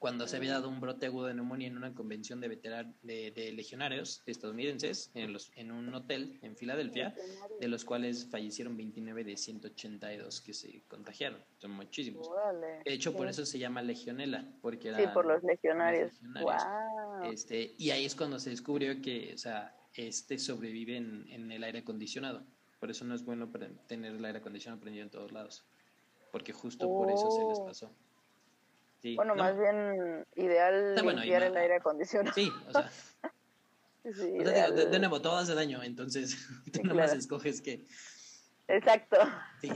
cuando 0.00 0.26
se 0.26 0.38
había 0.38 0.52
dado 0.52 0.70
un 0.70 0.80
brote 0.80 1.04
agudo 1.06 1.26
de 1.26 1.34
neumonía 1.34 1.68
en 1.68 1.76
una 1.76 1.94
convención 1.94 2.40
de, 2.40 2.48
veteran 2.48 2.96
de, 3.02 3.30
de 3.32 3.52
legionarios 3.52 4.22
estadounidenses 4.24 5.10
en, 5.14 5.30
los, 5.32 5.52
en 5.56 5.70
un 5.70 5.94
hotel 5.94 6.38
en 6.40 6.56
Filadelfia, 6.56 7.14
de 7.60 7.68
los 7.68 7.84
cuales 7.84 8.26
fallecieron 8.30 8.78
29 8.78 9.24
de 9.24 9.36
182 9.36 10.40
que 10.40 10.54
se 10.54 10.82
contagiaron. 10.88 11.38
Son 11.58 11.72
muchísimos. 11.72 12.26
Órale. 12.26 12.82
De 12.82 12.94
hecho, 12.94 13.14
por 13.14 13.28
eso 13.28 13.44
se 13.44 13.58
llama 13.58 13.82
legionela, 13.82 14.48
porque 14.62 14.88
era 14.88 14.98
Sí, 14.98 15.04
por 15.12 15.26
los 15.26 15.42
legionarios. 15.42 16.14
legionarios. 16.22 16.62
Wow. 17.22 17.30
este, 17.30 17.74
y 17.76 17.90
ahí 17.90 18.06
es 18.06 18.14
cuando 18.16 18.38
se 18.38 18.48
descubrió 18.50 19.02
que, 19.02 19.32
o 19.34 19.38
sea, 19.38 19.76
este 19.94 20.38
sobrevive 20.38 20.96
en, 20.96 21.26
en 21.28 21.52
el 21.52 21.62
aire 21.62 21.80
acondicionado. 21.80 22.42
Por 22.78 22.90
eso 22.90 23.04
no 23.04 23.14
es 23.14 23.22
bueno 23.22 23.50
tener 23.86 24.14
el 24.14 24.24
aire 24.24 24.38
acondicionado 24.38 24.80
prendido 24.80 25.04
en 25.04 25.10
todos 25.10 25.30
lados. 25.30 25.66
Porque 26.32 26.54
justo 26.54 26.88
por 26.88 27.10
eso 27.10 27.30
se 27.30 27.44
les 27.44 27.58
Oh. 27.58 27.66
pasó. 27.66 27.90
Sí, 29.02 29.16
Bueno, 29.16 29.34
no, 29.34 29.42
más 29.42 29.58
bien 29.58 30.26
ideal 30.36 30.90
Está 30.90 31.02
bueno, 31.02 31.20
limpiar 31.20 31.42
el 31.44 31.56
aire 31.56 31.76
acondicionado. 31.76 32.34
Sí, 32.34 32.50
o 32.68 32.72
sea, 32.72 32.90
Sí, 34.02 34.10
o 34.10 34.44
sea, 34.44 34.66
digo, 34.70 34.76
de, 34.76 34.86
de 34.86 34.98
nuevo, 34.98 35.20
todo 35.20 35.36
hace 35.36 35.54
daño, 35.54 35.82
entonces 35.82 36.36
tú 36.72 36.80
Sí, 36.80 36.82
nomás 36.82 37.06
claro. 37.06 37.18
escoges 37.20 37.60
que. 37.60 37.86
Exacto. 38.68 39.16
Sí. 39.60 39.68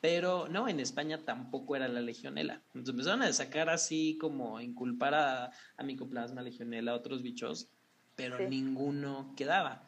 Pero 0.00 0.48
no, 0.48 0.68
en 0.68 0.80
España 0.80 1.24
tampoco 1.24 1.76
era 1.76 1.86
la 1.88 2.00
legionela. 2.00 2.62
Entonces 2.68 2.90
empezaron 2.90 3.22
a 3.22 3.32
sacar 3.32 3.68
así 3.68 4.16
como 4.18 4.60
inculpar 4.60 5.14
a, 5.14 5.50
a 5.76 5.82
micoplasma, 5.82 6.40
legionela, 6.42 6.92
a 6.92 6.94
otros 6.94 7.22
bichos, 7.22 7.68
pero 8.16 8.38
Sí. 8.38 8.44
ninguno 8.48 9.34
quedaba. 9.36 9.84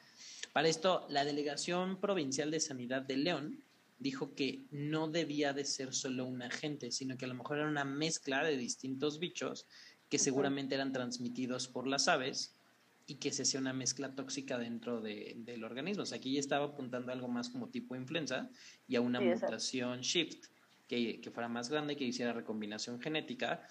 Para 0.52 0.68
esto, 0.68 1.06
la 1.08 1.24
Delegación 1.24 2.00
Provincial 2.00 2.50
de 2.50 2.60
Sanidad 2.60 3.02
de 3.02 3.16
León 3.16 3.63
dijo 3.98 4.34
que 4.34 4.66
no 4.70 5.08
debía 5.08 5.52
de 5.52 5.64
ser 5.64 5.94
solo 5.94 6.26
un 6.26 6.42
agente, 6.42 6.90
sino 6.90 7.16
que 7.16 7.24
a 7.24 7.28
lo 7.28 7.34
mejor 7.34 7.58
era 7.58 7.68
una 7.68 7.84
mezcla 7.84 8.42
de 8.44 8.56
distintos 8.56 9.18
bichos 9.18 9.66
que 10.08 10.18
seguramente 10.18 10.74
eran 10.74 10.92
transmitidos 10.92 11.68
por 11.68 11.86
las 11.86 12.08
aves 12.08 12.60
y 13.06 13.16
que 13.16 13.32
se 13.32 13.42
hacía 13.42 13.60
una 13.60 13.72
mezcla 13.72 14.14
tóxica 14.14 14.58
dentro 14.58 15.00
de- 15.00 15.34
del 15.38 15.62
organismo. 15.64 16.02
O 16.02 16.06
sea, 16.06 16.18
aquí 16.18 16.32
ya 16.34 16.40
estaba 16.40 16.66
apuntando 16.66 17.10
a 17.10 17.14
algo 17.14 17.28
más 17.28 17.50
como 17.50 17.68
tipo 17.70 17.94
influenza 17.96 18.48
y 18.86 18.96
a 18.96 19.00
una 19.00 19.18
Sí, 19.20 19.26
mutación 19.26 20.00
shift 20.00 20.46
que, 20.88 21.20
que 21.20 21.30
fuera 21.30 21.48
más 21.48 21.68
grande, 21.68 21.96
que 21.96 22.04
hiciera 22.04 22.32
recombinación 22.32 23.00
genética 23.00 23.66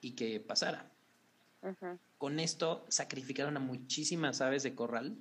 y 0.00 0.14
que 0.14 0.40
pasara. 0.40 0.90
Con 2.18 2.40
esto 2.40 2.84
sacrificaron 2.88 3.56
a 3.56 3.60
muchísimas 3.60 4.40
aves 4.40 4.62
de 4.62 4.74
corral 4.74 5.16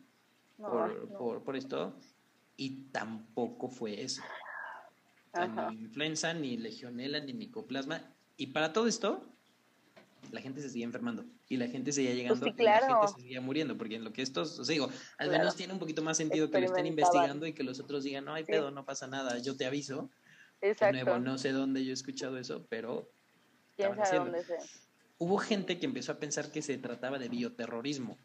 No, 0.58 0.68
por, 0.70 1.12
no. 1.12 1.18
por, 1.18 1.44
por 1.44 1.56
esto 1.56 1.98
y 2.58 2.90
tampoco 2.92 3.70
fue 3.70 4.02
eso. 4.04 4.22
Ni 5.70 5.82
influenza, 5.82 6.34
ni 6.34 6.58
legionela, 6.58 7.20
ni 7.20 7.34
micoplasma. 7.34 8.16
Y 8.38 8.48
para 8.48 8.72
todo 8.72 8.88
esto, 8.88 9.36
la 10.32 10.42
gente 10.42 10.62
se 10.62 10.70
seguía 10.70 10.86
enfermando 10.86 11.26
y 11.50 11.58
la 11.58 11.68
gente 11.68 11.92
seguía 11.92 12.14
llegando 12.14 12.40
Pues 12.46 12.56
sí, 12.56 12.62
y 12.62 12.66
la 12.66 12.80
claro. 12.80 13.00
gente 13.00 13.14
se 13.14 13.22
seguía 13.22 13.42
muriendo, 13.42 13.78
porque 13.78 13.96
en 13.96 14.04
lo 14.04 14.14
que 14.14 14.22
estos, 14.22 14.60
o 14.60 14.66
sea, 14.66 14.74
digo, 14.74 14.88
al 14.88 15.28
Claro. 15.28 15.32
menos 15.32 15.56
tiene 15.56 15.74
un 15.74 15.80
poquito 15.80 16.02
más 16.02 16.18
sentido 16.18 16.50
que 16.50 16.60
lo 16.60 16.66
estén 16.66 16.86
investigando 16.86 17.46
y 17.48 17.54
que 17.54 17.64
los 17.64 17.80
otros 17.80 18.04
digan, 18.04 18.26
no 18.26 18.34
hay 18.34 18.44
Sí. 18.46 18.52
pedo, 18.52 18.72
no 18.72 18.86
pasa 18.86 19.08
nada, 19.08 19.38
yo 19.40 19.56
te 19.58 19.66
aviso. 19.66 20.10
De 20.62 20.70
Exacto. 20.70 21.04
nuevo, 21.04 21.20
no 21.20 21.38
sé 21.38 21.52
dónde 21.52 21.84
yo 21.84 21.92
he 21.92 21.94
escuchado 21.94 22.38
eso, 22.38 22.66
pero 22.70 23.12
¿Quién 23.76 23.92
estaban 23.92 24.06
sabe 24.06 24.32
haciendo. 24.32 24.38
dónde 24.38 24.64
hubo 25.18 25.38
gente 25.38 25.80
que 25.80 25.86
empezó 25.86 26.12
a 26.14 26.20
pensar 26.20 26.52
que 26.52 26.62
se 26.62 26.78
trataba 26.78 27.20
de 27.20 27.30
bioterrorismo, 27.30 28.18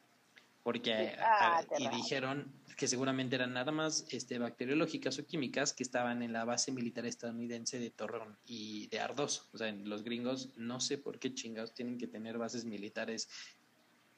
porque 0.62 1.16
Ah, 1.18 1.64
y 1.78 1.88
dijeron 1.88 2.52
que 2.76 2.86
seguramente 2.86 3.34
eran 3.36 3.54
nada 3.54 3.72
más 3.72 4.06
este, 4.10 4.38
bacteriológicas 4.38 5.18
o 5.18 5.26
químicas 5.26 5.72
que 5.72 5.82
estaban 5.82 6.22
en 6.22 6.32
la 6.32 6.44
base 6.44 6.70
militar 6.70 7.06
estadounidense 7.06 7.78
de 7.78 7.90
Torreón 7.90 8.38
y 8.46 8.86
de 8.86 9.00
Ardós. 9.00 9.48
O 9.52 9.58
sea, 9.58 9.72
los 9.72 10.04
gringos 10.04 10.56
no 10.56 10.78
sé 10.78 10.96
por 10.98 11.18
qué 11.18 11.34
chingados 11.34 11.74
tienen 11.74 11.98
que 11.98 12.06
tener 12.06 12.38
bases 12.38 12.64
militares 12.64 13.28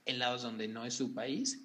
en 0.05 0.19
lados 0.19 0.43
donde 0.43 0.69
no 0.69 0.85
es 0.85 0.95
su 0.95 1.15
país, 1.15 1.65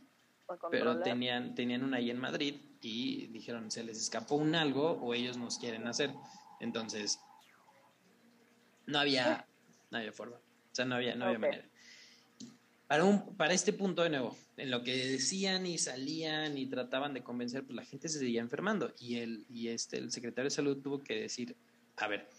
pero 0.71 1.01
tenían, 1.01 1.55
tenían 1.55 1.83
una 1.83 1.97
ahí 1.97 2.11
en 2.11 2.19
Madrid 2.19 2.55
y 2.81 3.27
dijeron, 3.27 3.71
se 3.71 3.83
les 3.83 3.97
escapó 3.97 4.35
un 4.35 4.55
algo 4.55 4.91
o 4.91 5.13
ellos 5.13 5.37
nos 5.37 5.57
quieren 5.57 5.87
hacer. 5.87 6.13
Entonces, 6.59 7.19
no 8.85 8.99
había, 8.99 9.47
no 9.89 9.97
había 9.97 10.13
forma. 10.13 10.37
O 10.37 10.75
sea, 10.75 10.85
no 10.85 10.95
había, 10.95 11.15
no 11.15 11.25
había 11.25 11.39
manera. 11.39 11.69
Para, 12.87 13.03
un, 13.03 13.35
para 13.35 13.53
este 13.53 13.73
punto 13.73 14.03
de 14.03 14.09
nuevo, 14.11 14.37
en 14.57 14.69
lo 14.69 14.83
que 14.83 14.95
decían 14.95 15.65
y 15.65 15.77
salían 15.79 16.57
y 16.57 16.67
trataban 16.67 17.13
de 17.15 17.23
convencer, 17.23 17.63
pues 17.63 17.75
la 17.75 17.83
gente 17.83 18.07
se 18.09 18.19
seguía 18.19 18.41
enfermando 18.41 18.93
y 18.99 19.17
el, 19.17 19.45
y 19.49 19.69
este, 19.69 19.97
el 19.97 20.11
secretario 20.11 20.45
de 20.49 20.55
salud 20.55 20.77
tuvo 20.81 20.99
que 21.03 21.21
decir, 21.21 21.55
a 21.97 22.07
ver, 22.07 22.29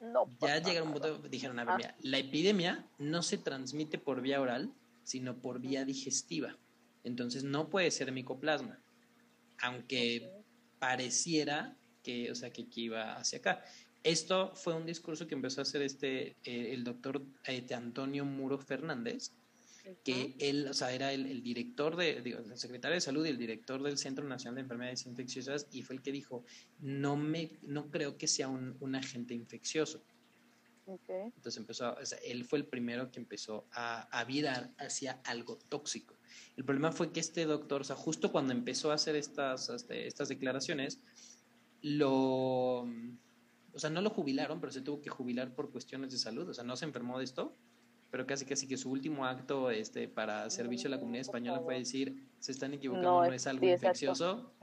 No, 0.00 0.30
ya 0.40 0.58
llegaron 0.62 0.88
un 0.88 0.94
punto, 0.94 1.18
dijeron, 1.28 1.58
a 1.58 1.64
ver, 1.64 1.74
Ah. 1.74 1.76
mira, 1.76 1.96
la 2.02 2.18
epidemia 2.18 2.86
no 2.98 3.22
se 3.22 3.36
transmite 3.36 3.98
por 3.98 4.22
vía 4.22 4.40
oral, 4.40 4.72
sino 5.02 5.36
por 5.36 5.60
vía 5.60 5.84
digestiva. 5.84 6.56
Entonces 7.04 7.42
no 7.44 7.68
puede 7.68 7.90
ser 7.90 8.12
micoplasma, 8.12 8.78
aunque 9.60 10.30
pareciera 10.78 11.76
que, 12.02 12.30
o 12.30 12.34
sea, 12.34 12.50
que, 12.50 12.68
que 12.68 12.80
iba 12.82 13.14
hacia 13.16 13.40
acá. 13.40 13.64
Esto 14.02 14.52
fue 14.54 14.74
un 14.74 14.86
discurso 14.86 15.26
que 15.26 15.34
empezó 15.34 15.60
a 15.60 15.62
hacer 15.62 15.82
este, 15.82 16.36
eh, 16.44 16.72
el 16.72 16.84
doctor 16.84 17.22
este, 17.44 17.74
Antonio 17.74 18.24
Muro 18.24 18.58
Fernández, 18.58 19.32
que 20.04 20.36
él, 20.38 20.68
o 20.68 20.74
sea, 20.74 20.92
era 20.92 21.12
el, 21.12 21.26
el 21.26 21.42
director 21.42 21.96
de, 21.96 22.20
digo, 22.20 22.40
el 22.40 22.58
secretario 22.58 22.94
de 22.94 23.00
salud 23.00 23.24
y 23.24 23.30
el 23.30 23.38
director 23.38 23.82
del 23.82 23.96
Centro 23.96 24.26
Nacional 24.26 24.56
de 24.56 24.60
Enfermedades 24.62 25.06
Infecciosas 25.06 25.66
y 25.70 25.82
fue 25.82 25.96
el 25.96 26.02
que 26.02 26.12
dijo, 26.12 26.44
no 26.80 27.16
me, 27.16 27.52
no 27.62 27.90
creo 27.90 28.18
que 28.18 28.26
sea 28.26 28.48
un, 28.48 28.76
un 28.80 28.94
agente 28.94 29.34
infeccioso. 29.34 30.04
Ok. 30.84 31.08
Entonces 31.08 31.56
empezó, 31.56 31.94
o 31.94 32.04
sea, 32.04 32.18
él 32.18 32.44
fue 32.44 32.58
el 32.58 32.66
primero 32.66 33.10
que 33.10 33.18
empezó 33.20 33.66
a, 33.72 34.02
a 34.02 34.24
virar 34.24 34.72
hacia 34.78 35.20
algo 35.24 35.58
tóxico. 35.68 36.16
El 36.56 36.64
problema 36.64 36.92
fue 36.92 37.12
que 37.12 37.20
este 37.20 37.44
doctor, 37.44 37.82
o 37.82 37.84
sea, 37.84 37.96
justo 37.96 38.32
cuando 38.32 38.52
empezó 38.52 38.90
a 38.90 38.94
hacer 38.94 39.16
estas, 39.16 39.68
este, 39.70 40.06
estas 40.06 40.28
declaraciones, 40.28 41.00
lo, 41.82 42.86
o 43.72 43.78
sea, 43.78 43.90
no 43.90 44.00
lo 44.00 44.10
jubilaron, 44.10 44.60
pero 44.60 44.72
se 44.72 44.80
tuvo 44.82 45.00
que 45.00 45.10
jubilar 45.10 45.54
por 45.54 45.70
cuestiones 45.70 46.10
de 46.12 46.18
salud, 46.18 46.48
o 46.48 46.54
sea, 46.54 46.64
no 46.64 46.76
se 46.76 46.84
enfermó 46.84 47.18
de 47.18 47.24
esto, 47.24 47.56
pero 48.10 48.26
casi 48.26 48.44
casi 48.46 48.66
que 48.66 48.76
su 48.76 48.90
último 48.90 49.26
acto 49.26 49.70
este, 49.70 50.08
para 50.08 50.48
servicio 50.50 50.88
a 50.88 50.92
la 50.92 50.98
comunidad 50.98 51.22
española 51.22 51.60
fue 51.60 51.78
decir, 51.78 52.28
se 52.38 52.52
están 52.52 52.72
equivocando, 52.74 53.20
No, 53.20 53.26
no, 53.26 53.32
es- 53.32 53.46
algo 53.46 53.64
sí, 53.66 53.72
infeccioso, 53.72 54.54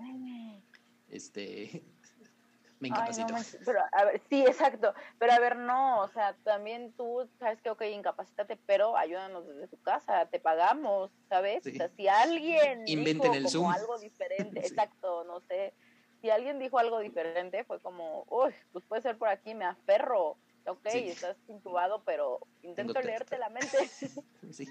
este, 1.07 1.83
me 2.79 2.87
Ay, 2.87 2.91
no 2.91 2.97
incapacito. 2.97 3.33
manches, 3.33 3.61
pero 3.65 3.79
a 3.91 4.05
ver, 4.05 4.21
sí, 4.29 4.41
exacto. 4.41 4.93
Pero 5.19 5.31
a 5.33 5.39
ver, 5.39 5.55
no, 5.57 6.01
o 6.01 6.07
sea, 6.09 6.35
también 6.43 6.93
tú 6.93 7.29
sabes 7.39 7.61
que, 7.61 7.69
ok, 7.69 7.81
incapacítate, 7.83 8.57
pero 8.65 8.97
ayúdanos 8.97 9.47
desde 9.47 9.67
tu 9.67 9.77
casa, 9.77 10.25
te 10.27 10.39
pagamos, 10.39 11.11
¿sabes? 11.29 11.63
Sí. 11.63 11.71
O 11.71 11.75
sea, 11.77 11.89
si 11.89 12.07
alguien 12.07 12.83
Inventen 12.87 13.31
dijo 13.31 13.35
el 13.35 13.43
como 13.43 13.49
Zoom. 13.49 13.71
algo 13.71 13.99
diferente, 13.99 14.59
Sí. 14.63 14.67
exacto, 14.73 15.23
no 15.23 15.39
sé. 15.41 15.73
Si 16.21 16.29
alguien 16.29 16.57
dijo 16.59 16.79
algo 16.79 16.99
diferente, 16.99 17.63
fue 17.65 17.79
como, 17.81 18.25
uy, 18.29 18.53
pues 18.71 18.83
puede 18.85 19.01
ser 19.01 19.17
por 19.17 19.29
aquí, 19.29 19.53
me 19.53 19.65
aferro. 19.65 20.37
Ok, 20.67 20.87
Sí. 20.91 21.09
estás 21.09 21.37
intubado, 21.47 22.01
pero 22.05 22.39
intento 22.63 22.93
Tengo 22.93 23.05
leerte 23.05 23.37
texto. 23.37 23.37
la 23.37 23.49
mente. 23.49 23.77
Sí. 24.51 24.67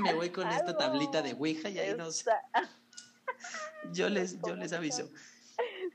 Me 0.00 0.12
voy 0.14 0.30
con 0.30 0.48
esta 0.50 0.76
tablita 0.76 1.22
de 1.22 1.32
Ouija 1.32 1.70
y 1.70 1.78
ahí 1.78 1.94
nos, 1.94 2.24
yo 3.92 4.08
les, 4.10 4.34
yo 4.36 4.40
¿Cómo 4.42 4.56
les 4.56 4.72
aviso. 4.72 5.06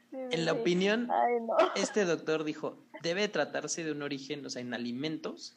sí, 0.10 0.18
En 0.32 0.46
la 0.46 0.54
opinión, 0.54 1.10
Ay, 1.12 1.34
no. 1.42 1.56
este 1.76 2.06
doctor 2.06 2.44
dijo, 2.44 2.84
debe 3.04 3.28
tratarse 3.28 3.84
de 3.84 3.92
un 3.92 4.02
origen, 4.02 4.46
o 4.46 4.50
sea, 4.50 4.62
en 4.62 4.74
alimentos, 4.74 5.56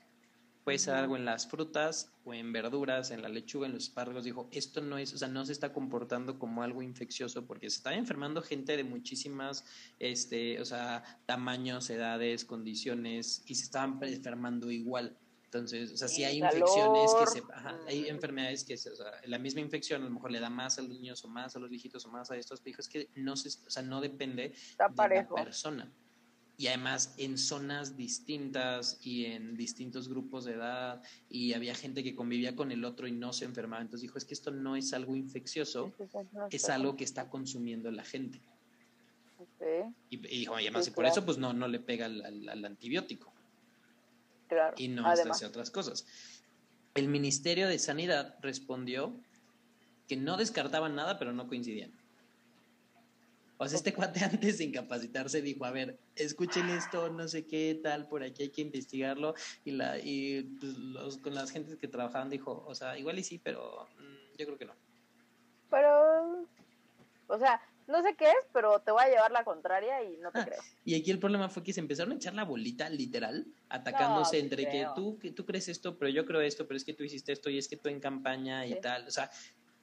puede 0.65 0.79
ser 0.79 0.95
algo 0.95 1.17
en 1.17 1.25
las 1.25 1.49
frutas 1.49 2.13
o 2.25 2.35
en 2.35 2.53
verduras, 2.53 3.11
en 3.11 3.23
la 3.23 3.29
lechuga, 3.29 3.67
en 3.67 3.73
los 3.75 3.85
espárragos. 3.85 4.25
Dijo, 4.25 4.49
esto 4.53 4.81
no 4.81 4.99
es, 4.99 5.13
o 5.13 5.19
sea, 5.19 5.29
no 5.29 5.45
se 5.45 5.53
está 5.53 5.73
comportando 5.73 6.39
como 6.39 6.63
algo 6.63 6.83
infeccioso 6.83 7.47
porque 7.47 7.69
se 7.69 7.79
está 7.79 7.95
enfermando 7.95 8.43
gente 8.43 8.77
de 8.77 8.85
muchísimas, 8.85 9.65
este, 9.99 10.61
o 10.61 10.65
sea, 10.65 11.03
tamaños, 11.27 11.91
edades, 11.91 12.45
condiciones 12.45 13.43
y 13.47 13.55
se 13.57 13.65
estaban 13.65 13.99
enfermando 14.03 14.71
igual. 14.71 15.19
Entonces, 15.45 15.93
o 15.93 15.97
sea, 15.99 16.09
si 16.09 16.17
Sí, 16.17 16.25
hay 16.25 16.41
calor. 16.41 16.55
infecciones 16.61 17.15
que 17.15 17.27
se, 17.27 17.43
ajá, 17.53 17.79
hay 17.87 18.03
Mm. 18.05 18.07
enfermedades 18.15 18.65
que, 18.65 18.79
se, 18.79 18.91
o 18.91 18.97
sea, 18.97 19.11
la 19.27 19.39
misma 19.39 19.61
infección 19.61 20.01
a 20.01 20.05
lo 20.07 20.11
mejor 20.11 20.31
le 20.31 20.41
da 20.41 20.49
más 20.49 20.79
a 20.79 20.83
los 20.83 20.91
niños 20.91 21.23
o 21.25 21.29
más 21.29 21.55
a 21.55 21.59
los 21.59 21.69
viejitos 21.69 22.07
o 22.07 22.11
más 22.11 22.31
a 22.31 22.37
estos, 22.39 22.63
dijo, 22.65 22.81
es 22.81 22.89
que 22.89 23.11
no 23.17 23.37
se, 23.37 23.49
o 23.67 23.71
sea, 23.71 23.83
no 23.83 24.01
depende 24.01 24.43
de 24.49 24.55
la 24.79 25.27
persona. 25.45 25.93
Y 26.59 26.67
además 26.69 27.15
en 27.17 27.39
zonas 27.39 27.97
distintas 27.97 28.99
y 29.05 29.25
en 29.25 29.57
distintos 29.57 30.09
grupos 30.09 30.45
de 30.45 30.53
edad 30.53 31.03
y 31.29 31.55
había 31.55 31.75
gente 31.75 32.05
que 32.05 32.15
convivía 32.15 32.55
con 32.55 32.71
el 32.71 32.85
otro 32.85 33.07
y 33.09 33.13
no 33.13 33.33
se 33.33 33.47
enfermaba. 33.47 33.83
Entonces 33.83 34.03
dijo, 34.03 34.19
es 34.19 34.25
que 34.25 34.35
esto 34.35 34.51
no 34.51 34.77
es 34.77 34.93
algo 34.93 35.17
infeccioso, 35.17 35.93
es 36.51 36.69
algo 36.69 36.97
que 36.97 37.05
está 37.05 37.29
consumiendo 37.29 37.91
la 37.91 38.05
gente. 38.05 38.41
Y, 40.11 40.17
y 40.17 40.39
dijo, 40.41 40.59
y 40.61 40.63
además 40.65 40.85
Sí, 40.85 40.91
y 40.91 40.95
por 40.95 41.05
claro. 41.05 41.13
eso 41.17 41.25
pues 41.25 41.39
no, 41.39 41.53
no 41.53 41.67
le 41.69 41.81
pega 41.81 42.07
al, 42.07 42.25
al- 42.25 42.49
al 42.49 42.65
antibiótico 42.65 43.33
claro. 44.49 44.75
y 44.79 44.89
no 44.89 45.07
hace 45.07 45.47
otras 45.47 45.71
cosas. 45.71 46.05
El 46.95 47.09
Ministerio 47.09 47.67
de 47.67 47.79
Sanidad 47.79 48.37
respondió 48.43 49.19
que 50.07 50.17
no 50.17 50.37
descartaban 50.37 50.95
nada, 50.95 51.19
pero 51.19 51.33
no 51.33 51.49
coincidían. 51.49 51.91
O 53.59 53.69
sea, 53.69 53.77
este 53.77 53.93
cuate 53.95 54.21
antes 54.25 54.59
de 54.59 54.65
incapacitarse 54.65 55.41
dijo, 55.43 55.65
a 55.65 55.71
ver, 55.71 55.99
escuchen 56.17 56.69
esto, 56.71 57.11
no 57.11 57.29
sé 57.29 57.47
qué, 57.47 57.79
tal, 57.83 58.09
por 58.09 58.23
aquí 58.25 58.43
hay 58.45 58.51
que 58.51 58.63
investigarlo. 58.63 59.35
Y, 59.65 59.73
la, 59.73 59.99
y 59.99 60.43
pues, 60.61 60.77
los, 60.77 61.19
con 61.19 61.35
las 61.35 61.51
gentes 61.51 61.77
que 61.77 61.89
trabajaban 61.89 62.29
dijo, 62.31 62.65
o 62.67 62.75
sea, 62.75 62.99
igual 62.99 63.19
y 63.19 63.25
sí, 63.25 63.39
pero 63.39 63.89
mm, 63.99 64.37
yo 64.39 64.47
creo 64.47 64.59
que 64.59 64.65
no. 64.65 64.75
Pero, 65.71 66.47
o 67.29 67.39
sea, 67.39 67.61
no 67.87 68.03
sé 68.03 68.15
qué 68.17 68.27
es, 68.27 68.37
pero 68.53 68.81
te 68.81 68.91
voy 68.93 69.03
a 69.05 69.09
llevar 69.09 69.33
la 69.33 69.45
contraria 69.45 70.03
y 70.03 70.17
no 70.19 70.31
te 70.33 70.41
Ah, 70.41 70.45
creo. 70.45 70.61
Y 70.85 70.95
aquí 70.95 71.11
el 71.11 71.19
problema 71.19 71.49
fue 71.49 71.63
que 71.63 71.73
se 71.73 71.81
empezaron 71.81 72.13
a 72.13 72.17
echar 72.17 72.35
la 72.35 72.45
bolita, 72.45 72.89
literal, 72.91 73.47
atacándose 73.69 74.39
No, 74.39 74.45
entre 74.45 74.65
que 74.65 74.71
creo. 74.71 74.95
tú, 74.95 75.19
que 75.19 75.31
tú 75.33 75.45
crees 75.47 75.69
esto, 75.69 75.99
pero 75.99 76.11
yo 76.11 76.25
creo 76.27 76.41
esto, 76.41 76.67
pero 76.67 76.77
es 76.77 76.85
que 76.85 76.95
tú 76.95 77.05
hiciste 77.05 77.33
esto 77.33 77.49
y 77.51 77.59
es 77.59 77.69
que 77.69 77.77
tú 77.77 77.89
en 77.89 78.01
campaña 78.01 78.67
y 78.67 78.73
Sí. 78.75 78.81
tal. 78.81 79.07
O 79.07 79.11
sea, 79.11 79.31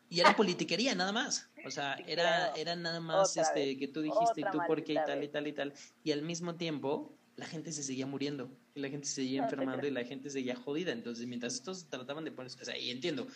y 0.09 0.19
era 0.19 0.35
politiquería 0.37 0.95
nada 0.95 1.11
más. 1.11 1.49
O 1.65 1.71
sea, 1.71 1.93
era, 2.07 2.53
era 2.55 2.75
nada 2.75 2.99
más 2.99 3.31
Otra 3.31 3.43
este 3.43 3.65
vez. 3.65 3.77
que 3.77 3.87
tú 3.87 4.01
dijiste 4.01 4.41
y 4.41 4.43
Otra 4.43 4.51
tú 4.51 4.59
por 4.67 4.83
qué 4.83 4.93
y 4.93 4.95
tal 4.95 5.23
y 5.23 5.27
tal 5.27 5.47
y 5.47 5.53
tal. 5.53 5.73
Y 6.03 6.11
al 6.11 6.21
mismo 6.23 6.55
tiempo, 6.55 7.15
la 7.35 7.45
gente 7.45 7.71
se 7.71 7.83
seguía 7.83 8.05
muriendo. 8.05 8.49
Y 8.75 8.79
la 8.81 8.89
gente 8.89 9.07
se 9.07 9.15
seguía 9.15 9.41
No 9.41 9.45
enfermando 9.45 9.87
y 9.87 9.91
la 9.91 10.03
gente 10.03 10.29
seguía 10.29 10.55
jodida. 10.55 10.91
Entonces, 10.91 11.25
mientras 11.27 11.53
estos 11.55 11.89
trataban 11.89 12.23
de 12.25 12.31
poner. 12.31 12.51
O 12.51 12.65
sea, 12.65 12.77
y 12.77 12.89
entiendo, 12.91 13.27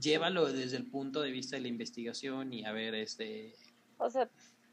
llévalo 0.00 0.52
desde 0.52 0.76
el 0.76 0.86
punto 0.90 1.20
de 1.20 1.30
vista 1.30 1.56
de 1.56 1.62
la 1.62 1.68
investigación 1.68 2.52
y 2.52 2.64
a 2.64 2.72
ver, 2.72 2.94
este, 2.94 3.54
O 3.98 4.08
sea, 4.10 4.28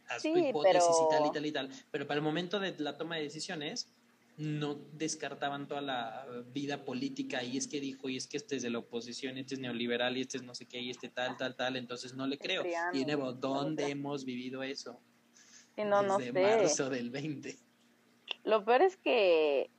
haz 0.08 0.22
Sí, 0.22 0.34
tu 0.34 0.40
hipótesis 0.40 0.82
y 0.84 1.10
tal 1.10 1.20
y 1.20 1.22
pero- 1.24 1.32
tal 1.34 1.46
y 1.46 1.52
tal. 1.52 1.70
Pero 1.92 2.08
para 2.08 2.18
el 2.18 2.24
momento 2.24 2.60
de 2.60 2.76
la 2.80 2.98
toma 2.98 3.16
de 3.18 3.24
decisiones, 3.24 3.88
no 4.38 4.76
descartaban 4.94 5.68
toda 5.68 5.82
la 5.82 6.26
vida 6.54 6.84
política 6.84 7.44
y 7.44 7.58
es 7.58 7.68
que 7.68 7.80
dijo, 7.80 8.10
y 8.10 8.18
es 8.18 8.28
que 8.28 8.38
este 8.38 8.58
es 8.58 8.64
de 8.64 8.70
la 8.70 8.80
oposición, 8.80 9.38
este 9.38 9.56
es 9.56 9.60
neoliberal 9.62 10.18
y 10.18 10.22
este 10.22 10.38
es 10.38 10.44
no 10.44 10.54
sé 10.56 10.66
qué, 10.66 10.80
y 10.82 10.90
este 10.90 11.10
tal, 11.10 11.38
tal, 11.38 11.56
tal, 11.56 11.78
entonces 11.78 12.14
no 12.16 12.28
le 12.28 12.38
creo. 12.38 12.64
Y 12.94 13.00
de 13.00 13.06
nuevo, 13.06 13.34
¿dónde 13.34 13.90
hemos 13.90 14.26
vivido 14.26 14.62
eso? 14.64 15.00
sí, 15.76 15.84
no, 15.84 16.02
no 16.04 16.18
Desde 16.18 16.32
sé. 16.34 16.42
marzo 16.42 16.90
del 16.90 17.10
20. 17.12 17.58
Lo 18.46 18.64
peor 18.64 18.82
es 18.82 18.96
que, 18.98 19.70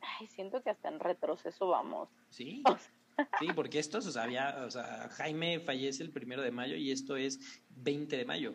ay, 0.00 0.26
siento 0.28 0.62
que 0.62 0.70
hasta 0.70 0.88
en 0.88 1.00
retroceso 1.00 1.68
vamos. 1.68 2.08
Sí. 2.30 2.62
Sí, 3.38 3.48
porque 3.54 3.78
estos, 3.78 4.06
o 4.06 4.10
sea, 4.10 4.22
había, 4.22 4.64
o 4.64 4.70
sea, 4.70 5.06
Jaime 5.10 5.60
fallece 5.60 6.02
el 6.02 6.10
primero 6.10 6.40
de 6.40 6.50
mayo 6.50 6.76
y 6.76 6.90
esto 6.90 7.14
es 7.18 7.38
20 7.68 8.16
de 8.16 8.24
mayo. 8.24 8.54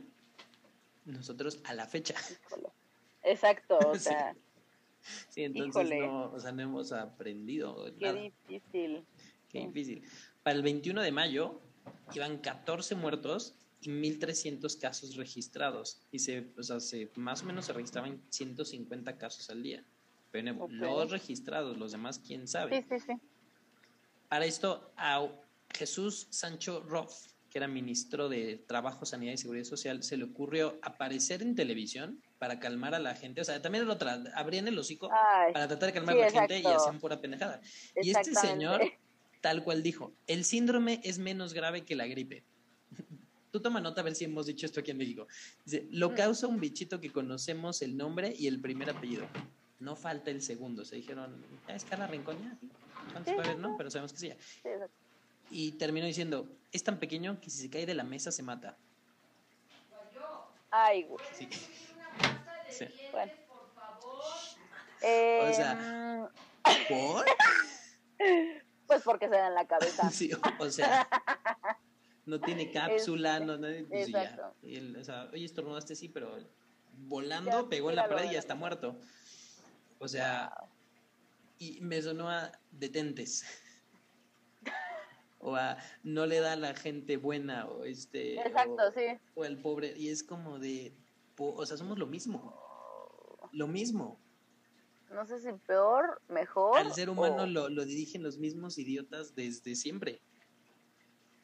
Nosotros 1.05 1.61
a 1.63 1.75
la 1.75 1.85
fecha. 1.85 2.15
Exacto, 3.21 3.77
o 3.77 3.93
Sí. 3.93 3.99
sea, 4.05 4.35
Sí, 5.29 5.43
entonces 5.43 5.83
Híjole. 5.85 5.99
no, 6.07 6.31
o 6.31 6.39
sea, 6.39 6.51
no 6.51 6.61
hemos 6.61 6.91
aprendido 6.91 7.85
qué 7.99 8.05
nada. 8.05 8.21
difícil. 8.21 9.05
Qué 9.49 9.59
Sí. 9.61 9.67
difícil. 9.67 10.03
Para 10.43 10.55
el 10.57 10.61
21 10.63 11.01
de 11.01 11.11
mayo 11.11 11.61
iban 12.13 12.37
14 12.39 12.95
muertos 12.95 13.55
y 13.81 13.89
1.300 13.89 14.79
casos 14.79 15.15
registrados. 15.15 16.01
Y 16.11 16.19
se, 16.19 16.51
o 16.57 16.63
sea, 16.63 16.79
se, 16.79 17.11
más 17.15 17.43
o 17.43 17.45
menos 17.45 17.65
se 17.65 17.73
registraban 17.73 18.21
150 18.29 19.17
casos 19.17 19.49
al 19.49 19.63
día. 19.63 19.83
Pero 20.31 20.45
de 20.45 20.51
nuevo, 20.53 20.65
Ok. 20.65 20.71
los 20.73 21.11
registrados, 21.11 21.77
los 21.77 21.91
demás, 21.93 22.19
quién 22.19 22.47
sabe. 22.47 22.81
Sí, 22.81 22.87
sí, 22.89 22.99
sí. 23.07 23.13
Para 24.27 24.45
esto, 24.45 24.91
a 24.97 25.25
Jesús 25.73 26.27
Sancho 26.31 26.81
Roth, 26.87 27.13
que 27.57 27.63
era 27.63 27.67
ministro 27.67 28.29
de 28.29 28.63
Trabajo, 28.67 29.03
Sanidad 29.03 29.33
y 29.33 29.37
Seguridad 29.37 29.63
Social, 29.65 30.03
se 30.03 30.15
le 30.15 30.25
ocurrió 30.25 30.77
aparecer 30.83 31.41
en 31.41 31.55
televisión 31.55 32.21
para 32.37 32.59
calmar 32.59 32.93
a 32.93 32.99
la 32.99 33.15
gente. 33.15 33.41
O 33.41 33.43
sea, 33.43 33.59
también 33.63 33.83
era 33.85 33.93
otra, 33.93 34.21
abrían 34.35 34.67
el 34.67 34.77
hocico 34.77 35.09
Ay, 35.11 35.53
para 35.53 35.67
tratar 35.67 35.87
de 35.87 35.93
calmar 35.93 36.13
sí, 36.13 36.21
a 36.21 36.25
la 36.25 36.31
gente 36.31 36.53
y 36.53 36.57
exacto. 36.59 36.79
hacían 36.83 36.99
pura 36.99 37.19
pendejada. 37.19 37.59
Y 37.95 38.11
este 38.11 38.35
señor 38.35 38.79
tal 39.41 39.63
cual 39.63 39.81
dijo, 39.81 40.13
el 40.27 40.45
síndrome 40.45 41.01
es 41.03 41.17
menos 41.17 41.55
grave 41.55 41.83
que 41.83 41.95
la 41.95 42.05
gripe. 42.05 42.43
Tú 43.51 43.59
toma 43.59 43.81
nota 43.81 44.01
a 44.01 44.03
ver 44.03 44.13
si 44.13 44.25
hemos 44.25 44.45
dicho 44.45 44.67
esto 44.67 44.81
aquí 44.81 44.91
en 44.91 44.97
México. 44.99 45.25
Dice, 45.65 45.87
lo 45.89 46.11
Mm. 46.11 46.13
causa 46.13 46.45
un 46.45 46.59
bichito 46.59 47.01
que 47.01 47.11
conocemos 47.11 47.81
el 47.81 47.97
nombre 47.97 48.35
y 48.37 48.45
el 48.45 48.61
primer 48.61 48.91
apellido. 48.91 49.27
No 49.79 49.95
falta 49.95 50.29
el 50.29 50.43
segundo. 50.43 50.85
Se 50.85 50.95
dijeron, 50.97 51.43
"Ah, 51.67 51.73
es 51.73 51.85
Carla 51.85 52.05
Rincón, 52.05 52.37
ya. 52.39 52.55
¿Cuántos 53.13 53.31
Sí, 53.31 53.35
puede 53.35 53.49
haber? 53.49 53.59
No, 53.59 53.75
pero 53.77 53.89
sabemos 53.89 54.13
que 54.13 54.19
sí. 54.19 54.27
ya". 54.27 54.37
Sí, 54.39 54.67
exacto. 54.69 55.06
Y 55.49 55.73
terminó 55.73 56.05
diciendo, 56.05 56.47
es 56.71 56.83
tan 56.83 56.99
pequeño 56.99 57.39
que 57.39 57.49
si 57.49 57.59
se 57.61 57.69
cae 57.69 57.85
de 57.85 57.93
la 57.93 58.03
mesa 58.03 58.31
se 58.31 58.43
mata. 58.43 58.77
Ay, 60.69 61.03
güey. 61.03 61.25
Sí. 61.33 61.49
Sí. 62.69 62.85
Bueno. 63.11 63.31
Eh, 65.01 65.47
O 65.49 65.53
sea, 65.53 66.29
¿Por? 66.89 67.25
pues 68.87 69.01
porque 69.03 69.27
se 69.29 69.35
da 69.35 69.47
en 69.47 69.53
la 69.55 69.67
cabeza. 69.67 70.09
Sí, 70.11 70.31
o 70.59 70.69
sea, 70.69 71.07
no 72.25 72.39
tiene 72.41 72.71
cápsula, 72.71 73.35
Este, 73.37 73.45
no, 73.45 73.57
no, 73.57 73.67
pues, 73.87 74.07
ya. 74.09 74.23
exacto. 74.23 74.55
Y 74.63 74.75
él, 74.75 74.97
o 74.97 75.03
sea, 75.03 75.29
oye, 75.31 75.45
estornudaste 75.45 75.95
sí, 75.95 76.09
pero 76.09 76.35
volando 76.93 77.63
Ya, 77.63 77.69
pegó 77.69 77.89
en 77.89 77.95
la 77.95 78.09
pared 78.09 78.29
y 78.29 78.33
ya 78.33 78.39
está 78.39 78.55
muerto. 78.55 78.99
O 79.99 80.07
sea, 80.07 80.51
y 81.59 81.79
me 81.81 82.01
sonó 82.01 82.29
a 82.29 82.51
detentes. 82.71 83.45
O 85.39 85.55
a 85.55 85.77
no 86.03 86.25
le 86.25 86.39
da 86.39 86.53
a 86.53 86.55
la 86.55 86.73
gente 86.73 87.17
buena, 87.17 87.67
o 87.67 87.83
este. 87.83 88.39
Exacto, 88.41 88.83
o, 88.87 88.91
sí. 88.91 89.05
o 89.35 89.43
al 89.43 89.57
pobre. 89.61 89.93
Y 89.97 90.09
es 90.09 90.23
como 90.23 90.57
de. 90.59 90.93
O 91.37 91.65
sea, 91.65 91.77
somos 91.77 91.99
lo 91.99 92.07
mismo. 92.07 92.59
Lo 93.51 93.67
mismo. 93.67 94.19
No 95.11 95.25
sé 95.25 95.39
si 95.39 95.51
peor, 95.67 96.21
mejor. 96.27 96.77
Al 96.79 96.91
ser 96.93 97.09
humano 97.09 97.43
o 97.43 97.45
lo, 97.45 97.69
lo 97.69 97.85
dirigen 97.85 98.23
los 98.23 98.37
mismos 98.39 98.77
idiotas 98.77 99.35
desde 99.35 99.75
siempre. 99.75 100.21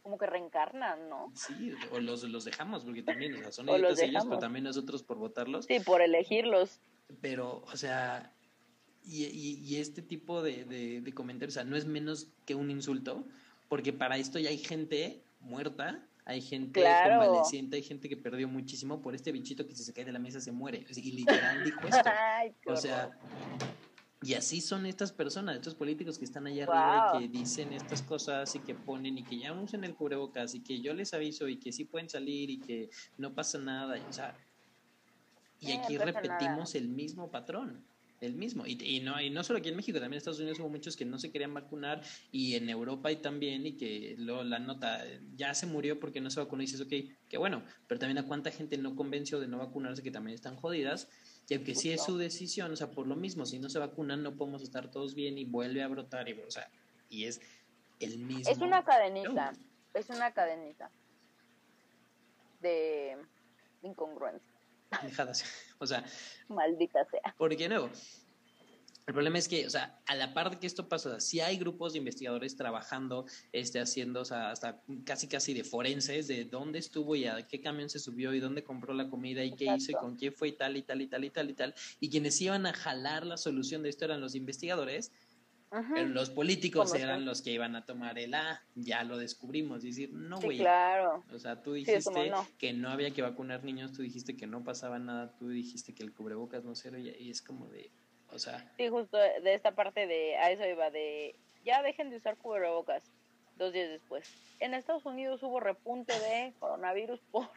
Como 0.02 0.18
que 0.18 0.26
reencarnan, 0.26 1.08
¿no? 1.08 1.32
Sí, 1.34 1.72
o 1.94 2.00
los, 2.00 2.24
los 2.24 2.44
dejamos, 2.44 2.84
porque 2.84 3.04
también, 3.04 3.36
o 3.36 3.38
sea, 3.38 3.52
son 3.54 3.70
idiotas 3.70 4.00
ellos, 4.02 4.26
pero 4.26 4.40
también 4.40 4.66
nosotros 4.66 5.02
por 5.04 5.18
votarlos. 5.18 5.66
Sí, 5.66 5.80
por 5.80 6.02
elegirlos. 6.02 6.82
Pero, 7.22 7.60
o 7.72 7.78
sea, 7.78 8.36
y, 9.04 9.24
y- 9.28 9.60
y 9.64 9.78
este 9.78 10.02
tipo 10.02 10.42
de, 10.42 10.66
de- 10.66 11.00
de 11.02 11.14
comentarios, 11.14 11.54
o 11.56 11.60
sea, 11.60 11.64
no 11.64 11.78
es 11.78 11.86
menos 11.86 12.34
que 12.46 12.56
un 12.56 12.70
insulto, 12.70 13.26
porque 13.74 13.92
para 13.92 14.18
esto 14.18 14.38
ya 14.38 14.50
hay 14.52 14.60
gente 14.60 15.24
muerta, 15.40 16.08
hay 16.26 16.42
gente 16.42 16.80
Claro. 16.82 17.20
convaleciente, 17.26 17.76
hay 17.78 17.82
gente 17.82 18.08
que 18.08 18.16
perdió 18.16 18.48
muchísimo 18.48 19.02
por 19.02 19.16
este 19.16 19.32
bichito 19.32 19.66
que 19.66 19.74
si 19.74 19.84
se 19.84 19.92
cae 19.92 20.06
de 20.06 20.12
la 20.12 20.20
mesa 20.20 20.40
se 20.40 20.52
muere. 20.52 20.86
Y 20.96 21.12
literal 21.12 21.64
dijo 21.64 21.80
esto. 21.88 22.08
Ay, 22.38 22.54
O 22.68 22.76
sea, 22.76 23.10
y 24.22 24.36
así 24.36 24.62
son 24.62 24.86
estas 24.86 25.12
personas, 25.12 25.56
estos 25.56 25.74
políticos 25.74 26.20
que 26.20 26.26
están 26.26 26.46
allá 26.46 26.66
arriba 26.66 27.14
Wow. 27.14 27.22
y 27.22 27.24
que 27.32 27.40
dicen 27.40 27.74
estas 27.74 28.04
cosas 28.04 28.54
y 28.54 28.60
que 28.60 28.76
ponen 28.76 29.18
y 29.18 29.24
que 29.24 29.40
ya 29.40 29.52
usen 29.54 29.84
el 29.84 29.96
cubrebocas 29.96 30.54
y 30.54 30.60
que 30.60 30.80
yo 30.80 30.94
les 30.94 31.12
aviso 31.16 31.48
y 31.48 31.58
que 31.58 31.72
sí 31.72 31.86
pueden 31.86 32.10
salir 32.12 32.52
y 32.52 32.60
que 32.60 32.92
no 33.18 33.34
pasa 33.34 33.58
nada. 33.58 33.98
y, 33.98 34.02
O 34.08 34.14
sea, 34.14 34.36
y 35.60 35.66
Sí, 35.66 35.72
aquí 35.72 35.98
no 35.98 36.06
repetimos 36.06 36.76
el 36.76 36.90
mismo 36.90 37.32
patrón. 37.32 37.84
El 38.24 38.36
mismo. 38.36 38.66
Y, 38.66 38.82
y 38.82 39.02
no, 39.02 39.20
y 39.22 39.30
no 39.30 39.44
solo 39.44 39.60
aquí 39.60 39.68
en 39.68 39.76
México, 39.76 40.00
también 40.00 40.14
en 40.14 40.18
Estados 40.20 40.40
Unidos 40.40 40.58
hubo 40.60 40.70
muchos 40.70 40.96
que 40.96 41.04
no 41.04 41.20
se 41.20 41.30
querían 41.30 41.54
vacunar 41.54 42.02
y 42.32 42.56
en 42.56 42.70
Europa 42.70 43.12
y 43.12 43.18
también, 43.18 43.66
y 43.66 43.76
que 43.76 44.16
lo, 44.18 44.46
la 44.46 44.60
nota 44.60 45.04
ya 45.36 45.54
se 45.54 45.66
murió 45.66 46.00
porque 46.00 46.22
no 46.22 46.30
se 46.30 46.40
vacunó 46.40 46.64
y 46.64 46.68
dices, 46.68 46.80
ok, 46.80 46.94
qué 47.28 47.38
bueno, 47.38 47.64
pero 47.86 48.00
también 48.00 48.20
a 48.20 48.26
cuánta 48.26 48.50
gente 48.50 48.78
no 48.78 48.96
convenció 48.96 49.42
de 49.42 49.50
no 49.50 49.58
vacunarse 49.58 50.04
que 50.04 50.12
también 50.12 50.36
están 50.36 50.56
jodidas 50.56 51.10
y 51.50 51.56
aunque 51.56 51.76
sí 51.76 51.92
es 51.92 52.02
su 52.02 52.18
decisión, 52.18 52.72
o 52.72 52.76
sea, 52.78 52.92
por 52.92 53.08
lo 53.08 53.18
mismo, 53.18 53.46
si 53.46 53.60
no 53.60 53.68
se 53.68 53.78
vacunan 53.78 54.24
no 54.24 54.38
podemos 54.38 54.64
estar 54.64 54.90
todos 54.90 55.16
bien 55.16 55.38
y 55.38 55.44
vuelve 55.44 55.84
a 55.84 55.90
brotar, 55.90 56.30
y, 56.30 56.34
o 56.34 56.50
sea, 56.50 56.70
y 57.10 57.26
es 57.26 57.42
el 58.00 58.20
mismo. 58.20 58.50
Es 58.50 58.60
una 58.60 58.86
cadenita. 58.86 59.54
Es 59.94 60.10
una 60.10 60.32
cadenita. 60.32 60.90
De 62.62 63.18
incongruencia. 63.82 64.53
Pendejadas. 65.00 65.44
O 65.80 65.86
sea, 65.86 66.06
Maldita 66.48 67.04
sea. 67.12 67.36
porque 67.38 67.68
nuevo. 67.68 67.90
El 69.06 69.14
problema 69.14 69.38
es 69.38 69.50
que, 69.50 69.68
o 69.68 69.70
sea, 69.70 70.00
a 70.06 70.16
la 70.16 70.34
par 70.34 70.50
de 70.50 70.60
que 70.60 70.68
esto 70.68 70.88
pasa, 70.88 71.10
o 71.10 71.12
sea, 71.12 71.20
sí 71.20 71.42
hay 71.42 71.58
grupos 71.58 71.92
de 71.92 72.00
investigadores 72.00 72.56
trabajando, 72.56 73.26
este, 73.52 73.82
haciendo, 73.82 74.22
o 74.22 74.26
sea, 74.26 74.52
hasta 74.52 74.82
casi 75.04 75.28
casi 75.28 75.54
de 75.54 75.66
forenses, 75.66 76.30
de 76.30 76.46
dónde 76.46 76.80
estuvo 76.80 77.14
y 77.18 77.26
a 77.26 77.46
qué 77.46 77.60
camión 77.60 77.90
se 77.90 78.00
subió 78.00 78.34
y 78.34 78.40
dónde 78.40 78.64
compró 78.64 78.94
la 78.94 79.10
comida 79.10 79.44
y 79.44 79.56
qué 79.56 79.66
hizo 79.76 79.92
y 79.92 79.96
con 79.96 80.16
quién 80.16 80.34
fue 80.34 80.50
y 80.50 80.52
tal 80.54 80.78
y 80.78 80.84
tal 80.84 81.02
y 81.02 81.08
tal 81.08 81.26
y 81.26 81.30
tal 81.30 81.50
y 81.50 81.54
tal. 81.54 81.76
Y 82.00 82.10
quienes 82.10 82.40
iban 82.40 82.66
a 82.66 82.72
jalar 82.72 83.26
la 83.26 83.36
solución 83.36 83.84
de 83.84 83.90
esto 83.90 84.06
eran 84.06 84.22
los 84.22 84.36
investigadores, 84.36 85.12
Pero 85.94 86.08
los 86.10 86.30
políticos 86.30 86.94
eran 86.94 87.26
los 87.26 87.42
que 87.42 87.52
iban 87.52 87.76
a 87.76 87.86
tomar 87.86 88.20
el 88.20 88.34
A, 88.36 88.62
ya 88.76 89.04
lo 89.04 89.18
descubrimos, 89.18 89.84
y 89.84 89.88
decir, 89.88 90.12
no, 90.14 90.38
Sí, 90.38 90.46
güey, 90.46 90.58
claro. 90.60 91.24
O 91.34 91.40
sea, 91.40 91.62
tú 91.64 91.74
dijiste 91.74 92.04
como 92.04 92.24
no. 92.26 92.48
que 92.60 92.74
no 92.74 92.90
había 92.90 93.12
que 93.12 93.22
vacunar 93.22 93.64
niños, 93.64 93.92
tú 93.94 94.02
dijiste 94.04 94.38
que 94.38 94.46
no 94.46 94.64
pasaba 94.64 95.00
nada, 95.00 95.36
tú 95.38 95.50
dijiste 95.50 95.94
que 95.96 96.04
el 96.04 96.14
cubrebocas 96.14 96.64
no 96.64 96.76
servía 96.76 97.18
y 97.18 97.30
es 97.32 97.42
como 97.42 97.68
de, 97.68 97.90
o 98.30 98.38
sea, 98.40 98.72
Sí, 98.78 98.88
justo 98.90 99.18
de 99.18 99.54
esta 99.54 99.72
parte 99.74 100.06
de, 100.06 100.38
a 100.38 100.52
eso 100.52 100.64
iba, 100.68 100.90
de 100.92 101.36
ya 101.66 101.82
dejen 101.82 102.10
de 102.10 102.18
usar 102.18 102.38
cubrebocas 102.38 103.04
dos 103.58 103.74
días 103.74 103.90
después. 103.90 104.30
En 104.60 104.74
Estados 104.74 105.06
Unidos 105.06 105.42
hubo 105.44 105.60
repunte 105.60 106.14
de 106.14 106.54
coronavirus 106.60 107.20
por, 107.32 107.50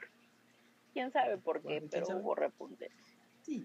quién 0.95 1.13
sabe 1.13 1.37
por 1.39 1.61
qué, 1.61 1.65
Bueno, 1.65 1.79
¿quién 1.81 1.91
pero 1.91 2.07
sabe? 2.07 2.21
hubo 2.21 2.35
repunte. 2.35 2.91
sí. 3.43 3.65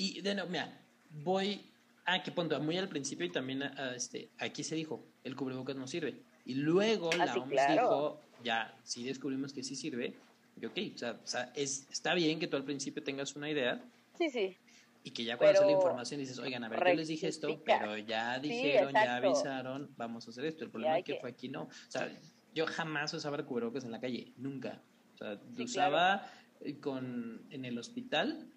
Y 0.00 0.20
de 0.20 0.32
nuevo, 0.36 0.48
mira, 0.50 0.80
voy 1.24 1.72
a 2.14 2.22
que 2.22 2.32
punto, 2.32 2.58
muy 2.60 2.76
al 2.78 2.88
principio 2.88 3.26
y 3.26 3.30
también 3.32 3.62
a- 3.62 3.74
a 3.76 3.94
este, 3.94 4.30
aquí 4.38 4.64
se 4.64 4.74
dijo, 4.74 5.04
el 5.24 5.36
cubrebocas 5.36 5.76
no 5.76 5.86
sirve. 5.86 6.22
Y 6.44 6.54
luego 6.54 7.12
la 7.12 7.24
Ah, 7.24 7.34
sí, 7.34 7.40
OMS 7.40 7.50
claro. 7.50 7.82
dijo, 7.82 8.20
ya, 8.42 8.80
sí 8.84 9.04
descubrimos 9.04 9.52
que 9.52 9.62
sí 9.62 9.76
sirve. 9.76 10.14
Y 10.56 10.64
ok, 10.66 10.78
o 10.94 10.98
sea, 10.98 11.20
o 11.22 11.26
sea, 11.26 11.52
es, 11.54 11.86
está 11.90 12.14
bien 12.14 12.38
que 12.40 12.46
tú 12.48 12.56
al 12.56 12.64
principio 12.64 13.02
tengas 13.02 13.36
una 13.36 13.50
idea, 13.50 13.84
Sí, 14.16 14.30
sí. 14.30 14.56
Y 15.04 15.12
que 15.12 15.22
ya 15.24 15.38
cuando 15.38 15.54
sale 15.60 15.68
Pero 15.68 15.78
información 15.80 16.18
dices, 16.20 16.38
oigan, 16.40 16.64
a 16.64 16.68
ver, 16.68 16.80
yo 16.80 16.94
les 16.94 17.06
dije 17.08 17.28
esto, 17.28 17.62
pero 17.64 17.96
ya 17.98 18.40
Sí, 18.40 18.48
dijeron, 18.48 18.92
ya 18.92 19.16
avisaron, 19.16 19.94
vamos 19.96 20.26
a 20.26 20.30
hacer 20.30 20.44
esto. 20.44 20.64
El 20.64 20.70
problema 20.72 20.98
es 20.98 21.04
que 21.04 21.14
que- 21.14 21.20
fue 21.20 21.30
aquí 21.30 21.48
no. 21.48 21.62
O 21.64 21.70
sea, 21.88 22.10
yo 22.52 22.66
jamás 22.66 23.14
usaba 23.14 23.44
cubrebocas 23.46 23.84
en 23.84 23.92
la 23.92 24.00
calle, 24.00 24.32
nunca. 24.36 24.82
O 25.14 25.16
sea, 25.18 25.40
Sí, 25.56 25.62
usaba 25.62 26.28
eh, 26.60 26.80
con, 26.80 27.46
en 27.50 27.64
el 27.64 27.78
hospital 27.78 28.50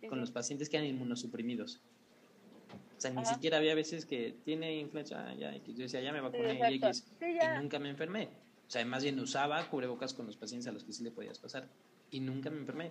sí, 0.00 0.06
con 0.08 0.18
los 0.18 0.30
pacientes 0.30 0.70
que 0.70 0.78
eran 0.78 0.88
inmunosuprimidos. 0.88 1.82
O 2.96 3.00
sea, 3.00 3.10
ni 3.10 3.24
siquiera 3.26 3.58
había 3.58 3.74
veces 3.74 4.06
que 4.06 4.34
tiene 4.44 4.76
influenza, 4.76 5.28
ah, 5.28 5.34
ya, 5.34 5.54
X. 5.56 5.76
yo 5.76 5.82
decía, 5.82 6.00
ya 6.00 6.12
me 6.12 6.20
Sí, 6.20 6.24
vacuné 6.24 6.48
y 6.70 6.74
exacto. 6.76 6.86
X. 6.88 7.04
Sí, 7.20 7.26
Y 7.26 7.60
nunca 7.60 7.78
me 7.78 7.90
enfermé. 7.90 8.28
O 8.66 8.70
sea, 8.70 8.84
más 8.84 9.02
bien 9.02 9.20
usaba 9.20 9.68
cubrebocas 9.68 10.14
con 10.14 10.26
los 10.26 10.36
pacientes 10.36 10.66
a 10.66 10.72
los 10.72 10.82
que 10.84 10.92
sí 10.92 11.04
le 11.04 11.10
podías 11.10 11.38
pasar. 11.38 11.68
Y 12.10 12.20
nunca 12.20 12.50
me 12.50 12.58
enfermé. 12.58 12.90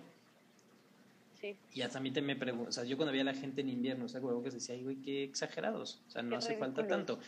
Sí. 1.40 1.56
Y 1.74 1.82
hasta 1.82 1.98
a 1.98 2.00
mí 2.00 2.10
te 2.12 2.22
me 2.22 2.36
pregunto, 2.36 2.70
o 2.70 2.72
sea, 2.72 2.84
yo 2.84 2.96
cuando 2.96 3.12
veía 3.12 3.22
a 3.22 3.26
la 3.26 3.34
gente 3.34 3.60
en 3.60 3.68
invierno 3.68 4.06
usar 4.06 4.22
cubrebocas 4.22 4.54
decía, 4.54 4.74
ay, 4.74 4.84
güey, 4.84 4.96
qué 4.96 5.24
exagerados, 5.24 6.02
o 6.06 6.10
sea, 6.10 6.22
no 6.22 6.30
Qué 6.30 6.36
hace 6.36 6.56
falta 6.56 6.86
tanto. 6.86 7.18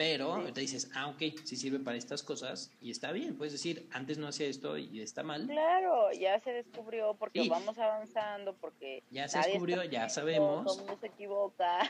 Pero 0.00 0.34
Sí. 0.34 0.40
ahorita 0.40 0.60
dices, 0.62 0.90
ah, 0.94 1.08
ok, 1.08 1.18
sí 1.44 1.56
sirve 1.56 1.78
para 1.78 1.98
estas 1.98 2.22
cosas 2.22 2.72
y 2.80 2.90
está 2.90 3.12
bien, 3.12 3.36
puedes 3.36 3.52
decir, 3.52 3.86
antes 3.92 4.16
no 4.16 4.28
hacía 4.28 4.46
esto 4.46 4.78
y 4.78 4.98
está 5.02 5.22
mal, 5.22 5.46
Claro, 5.46 6.10
ya 6.12 6.40
se 6.40 6.54
descubrió 6.54 7.12
porque 7.18 7.42
Sí. 7.42 7.48
vamos 7.50 7.76
avanzando, 7.78 8.54
porque 8.54 9.02
ya 9.10 9.28
se 9.28 9.36
descubrió, 9.40 9.84
ya 9.84 10.08
sabemos, 10.08 10.64
Todo 10.64 10.78
mundo 10.78 10.96
se 11.02 11.06
equivoca. 11.08 11.80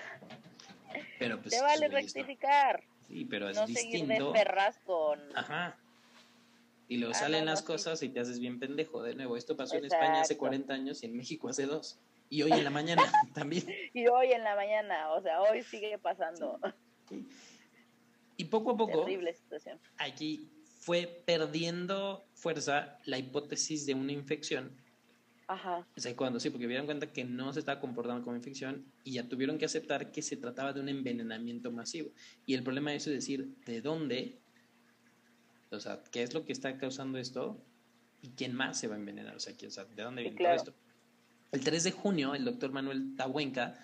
pero 1.21 1.41
pues... 1.41 1.55
Te 1.55 1.63
vale 1.63 1.87
rectificar, 1.87 2.83
Sí, 3.07 3.27
pero 3.27 3.49
es 3.49 3.57
no 3.57 3.69
seguir 3.69 4.01
de 4.01 4.15
distinto. 4.15 4.33
ferraz 4.33 4.81
con... 4.81 5.21
Ajá. 5.37 5.79
Y 6.89 6.97
luego 6.97 7.15
Ah, 7.15 7.19
salen 7.19 7.45
las 7.47 7.61
no, 7.61 7.67
sí. 7.69 7.73
cosas 7.73 8.03
y 8.03 8.09
te 8.09 8.19
haces 8.19 8.41
bien 8.41 8.59
pendejo. 8.59 9.05
De 9.05 9.15
nuevo, 9.15 9.37
esto 9.37 9.57
pasó 9.57 9.77
en 9.77 9.85
España 9.85 10.15
hace 10.23 10.33
Exacto. 10.35 10.39
40 10.41 10.75
años 10.75 11.01
y 11.05 11.07
en 11.07 11.17
México 11.17 11.49
hace 11.49 11.65
dos. 11.67 12.01
Y 12.29 12.43
hoy 12.43 12.51
en 12.51 12.65
la 12.65 12.71
mañana 12.71 13.03
también. 13.35 13.65
Y 13.95 14.09
hoy 14.09 14.33
en 14.33 14.43
la 14.43 14.57
mañana, 14.57 15.13
o 15.13 15.23
sea, 15.23 15.43
hoy 15.43 15.63
sigue 15.63 15.97
pasando. 15.99 16.59
Y 18.41 18.45
poco 18.47 18.71
a 18.71 18.77
poco, 18.77 19.01
Terrible 19.01 19.35
situación. 19.35 19.79
aquí 19.99 20.49
fue 20.79 21.23
perdiendo 21.27 22.25
fuerza 22.35 22.99
la 23.05 23.19
hipótesis 23.19 23.85
de 23.85 23.93
una 23.95 24.13
infección. 24.13 24.83
Ajá, 25.47 25.87
O 25.97 26.01
sea, 26.01 26.17
cuando 26.17 26.41
sí, 26.41 26.49
porque 26.49 26.67
dieron 26.69 26.87
cuenta 26.87 27.13
que 27.13 27.25
no 27.25 27.53
se 27.53 27.59
estaba 27.59 27.81
comportando 27.81 28.23
como 28.25 28.37
infección 28.37 28.87
y 29.05 29.13
ya 29.15 29.29
tuvieron 29.29 29.59
que 29.59 29.65
aceptar 29.67 30.11
que 30.11 30.23
se 30.23 30.37
trataba 30.39 30.73
de 30.73 30.81
un 30.81 30.89
envenenamiento 30.89 31.71
masivo. 31.73 32.13
Y 32.47 32.55
el 32.55 32.63
problema 32.63 32.93
de 32.93 32.97
eso 32.97 33.11
es 33.11 33.17
decir, 33.17 33.57
¿de 33.67 33.83
dónde? 33.83 34.39
O 35.71 35.79
sea, 35.81 36.03
¿qué 36.11 36.23
es 36.23 36.33
lo 36.33 36.45
que 36.47 36.53
está 36.53 36.79
causando 36.79 37.19
esto? 37.19 37.67
¿Y 38.23 38.31
quién 38.31 38.55
más 38.55 38.79
se 38.79 38.87
va 38.89 38.95
a 38.95 38.99
envenenar? 38.99 39.37
O 39.37 39.41
sea, 39.41 39.55
¿qué- 39.57 39.67
o 39.67 39.71
sea, 39.71 39.85
¿de 39.85 40.03
dónde 40.03 40.23
Sí, 40.23 40.29
viene 40.29 40.37
claro. 40.39 40.63
todo 40.63 40.71
esto? 40.71 40.81
El 41.53 41.61
3 41.65 41.85
de 41.85 41.91
junio, 41.93 42.35
el 42.35 42.45
doctor 42.45 42.71
Manuel 42.73 43.17
Tahuenca, 43.17 43.75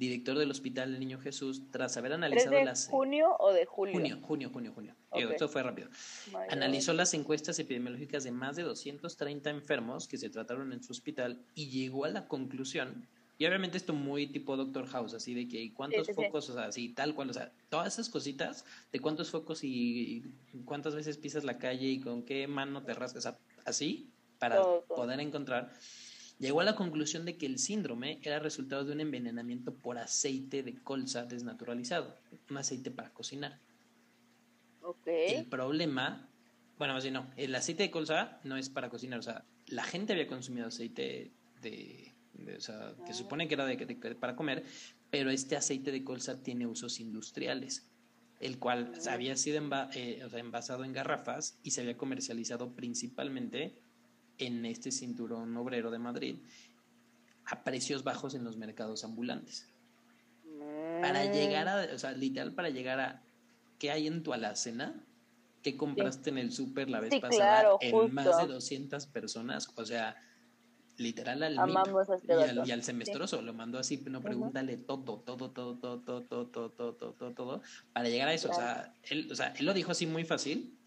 director 0.00 0.38
del 0.38 0.50
Hospital 0.50 0.90
del 0.90 0.98
Niño 0.98 1.20
Jesús, 1.20 1.70
tras 1.70 1.94
haber 1.98 2.12
¿3 2.12 2.14
analizado 2.14 2.56
de 2.56 2.64
las... 2.64 2.86
junio 2.86 3.36
o 3.38 3.52
de 3.52 3.66
julio? 3.66 3.92
Junio, 3.92 4.18
junio, 4.22 4.50
junio, 4.50 4.72
junio. 4.72 4.96
Digo, 5.14 5.28
Ok. 5.28 5.32
esto 5.34 5.48
fue 5.48 5.62
rápido. 5.62 5.90
My 6.28 6.32
God. 6.32 6.42
Analizó 6.48 6.94
las 6.94 7.12
encuestas 7.12 7.58
epidemiológicas 7.58 8.24
de 8.24 8.32
más 8.32 8.56
de 8.56 8.62
230 8.62 9.50
enfermos 9.50 10.08
que 10.08 10.16
se 10.16 10.30
trataron 10.30 10.72
en 10.72 10.82
su 10.82 10.92
hospital 10.92 11.44
y 11.54 11.68
llegó 11.68 12.06
a 12.06 12.08
la 12.08 12.26
conclusión 12.26 13.06
Y 13.36 13.46
obviamente 13.46 13.76
esto 13.76 13.92
muy 13.94 14.26
tipo 14.26 14.56
Doctor 14.56 14.86
House, 14.86 15.14
así 15.14 15.34
de 15.34 15.48
que 15.48 15.72
cuántos 15.74 16.10
focos, 16.14 16.50
o 16.50 16.54
sea, 16.54 16.64
así 16.64 16.90
tal 16.90 17.14
cual, 17.14 17.30
o 17.30 17.34
sea, 17.34 17.52
todas 17.68 17.92
esas 17.94 18.08
cositas 18.08 18.64
de 18.92 19.00
cuántos 19.00 19.30
focos 19.30 19.64
y, 19.64 20.24
cuántas 20.64 20.94
veces 20.94 21.16
pisas 21.16 21.44
la 21.44 21.56
calle 21.58 21.86
y 21.88 22.00
con 22.00 22.22
qué 22.22 22.46
mano 22.46 22.82
te 22.82 22.92
rascas, 22.92 23.32
así, 23.64 24.10
para 24.38 24.62
poder 24.88 25.20
encontrar. 25.20 25.72
Llegó 26.40 26.62
a 26.62 26.64
la 26.64 26.74
conclusión 26.74 27.26
de 27.26 27.36
que 27.36 27.44
el 27.44 27.58
síndrome 27.58 28.18
era 28.22 28.38
resultado 28.38 28.84
de 28.84 28.92
un 28.92 29.00
envenenamiento 29.00 29.74
por 29.74 29.98
aceite 29.98 30.62
de 30.62 30.82
colza 30.82 31.26
desnaturalizado, 31.26 32.16
un 32.48 32.56
aceite 32.56 32.90
para 32.90 33.12
cocinar. 33.12 33.60
Okay. 34.80 35.34
El 35.34 35.46
problema, 35.46 36.28
bueno, 36.78 36.94
más 36.94 37.04
bien 37.04 37.12
no, 37.12 37.30
el 37.36 37.54
aceite 37.54 37.82
de 37.82 37.90
colza 37.90 38.40
no 38.42 38.56
es 38.56 38.70
para 38.70 38.88
cocinar, 38.88 39.18
o 39.18 39.22
sea, 39.22 39.44
la 39.66 39.84
gente 39.84 40.14
había 40.14 40.26
consumido 40.26 40.66
aceite 40.66 41.30
de 41.60 42.14
o 42.56 42.60
sea, 42.60 42.94
que 43.06 43.12
se 43.12 43.18
supone 43.18 43.46
que 43.46 43.54
era 43.54 43.66
de, 43.66 44.16
para 44.18 44.34
comer, 44.34 44.64
pero 45.10 45.30
este 45.30 45.56
aceite 45.56 45.92
de 45.92 46.04
colza 46.04 46.42
tiene 46.42 46.66
usos 46.66 47.00
industriales, 47.00 47.86
el 48.40 48.58
cual 48.58 48.92
había 49.10 49.36
sido 49.36 49.62
eh, 49.92 50.26
envasado 50.32 50.84
en 50.84 50.92
garrafas 50.92 51.58
y 51.62 51.72
se 51.72 51.82
había 51.82 51.98
comercializado 51.98 52.74
principalmente 52.74 53.74
en 54.40 54.64
este 54.66 54.90
cinturón 54.90 55.56
obrero 55.56 55.90
de 55.90 55.98
Madrid 55.98 56.36
a 57.46 57.62
precios 57.62 58.04
bajos 58.04 58.34
en 58.34 58.44
los 58.44 58.56
mercados 58.56 59.04
ambulantes. 59.04 59.68
Para 61.00 61.24
mm. 61.24 61.32
llegar 61.32 61.68
a, 61.68 61.94
o 61.94 61.98
sea, 61.98 62.12
literal 62.12 62.52
para 62.52 62.70
llegar 62.70 63.00
a 63.00 63.22
qué 63.78 63.90
hay 63.90 64.06
en 64.06 64.22
tu 64.22 64.32
alacena, 64.32 65.04
qué 65.62 65.76
compraste 65.76 66.30
en 66.30 66.38
el 66.38 66.52
súper 66.52 66.88
la 66.90 67.00
vez 67.00 67.18
pasada 67.20 67.76
en 67.80 68.14
más 68.14 68.38
de 68.38 68.46
200 68.46 69.06
personas, 69.06 69.70
o 69.74 69.84
sea, 69.84 70.16
literal 70.96 71.42
al 71.42 71.54
este 71.54 72.26
y, 72.28 72.32
al, 72.32 72.68
y, 72.68 72.70
al, 72.72 72.82
semestroso, 72.82 73.40
lo 73.40 73.54
mandó 73.54 73.78
así, 73.78 74.02
no 74.06 74.20
pregúntale 74.20 74.76
todo, 74.76 75.20
todo, 75.20 75.50
todo, 75.50 75.76
todo, 75.76 76.00
todo, 76.00 76.22
todo, 76.22 76.46
todo, 76.46 76.70
todo, 76.70 77.14
todo, 77.14 77.32
todo, 77.32 77.62
para 77.92 78.08
llegar 78.08 78.28
a 78.28 78.34
eso. 78.34 78.50
O, 78.50 78.54
sea, 78.54 78.94
él, 79.04 79.28
o 79.30 79.34
sea, 79.34 79.54
él 79.58 79.64
lo 79.64 79.72
dijo 79.72 79.92
así 79.92 80.06
muy 80.06 80.24
fácil, 80.24 80.78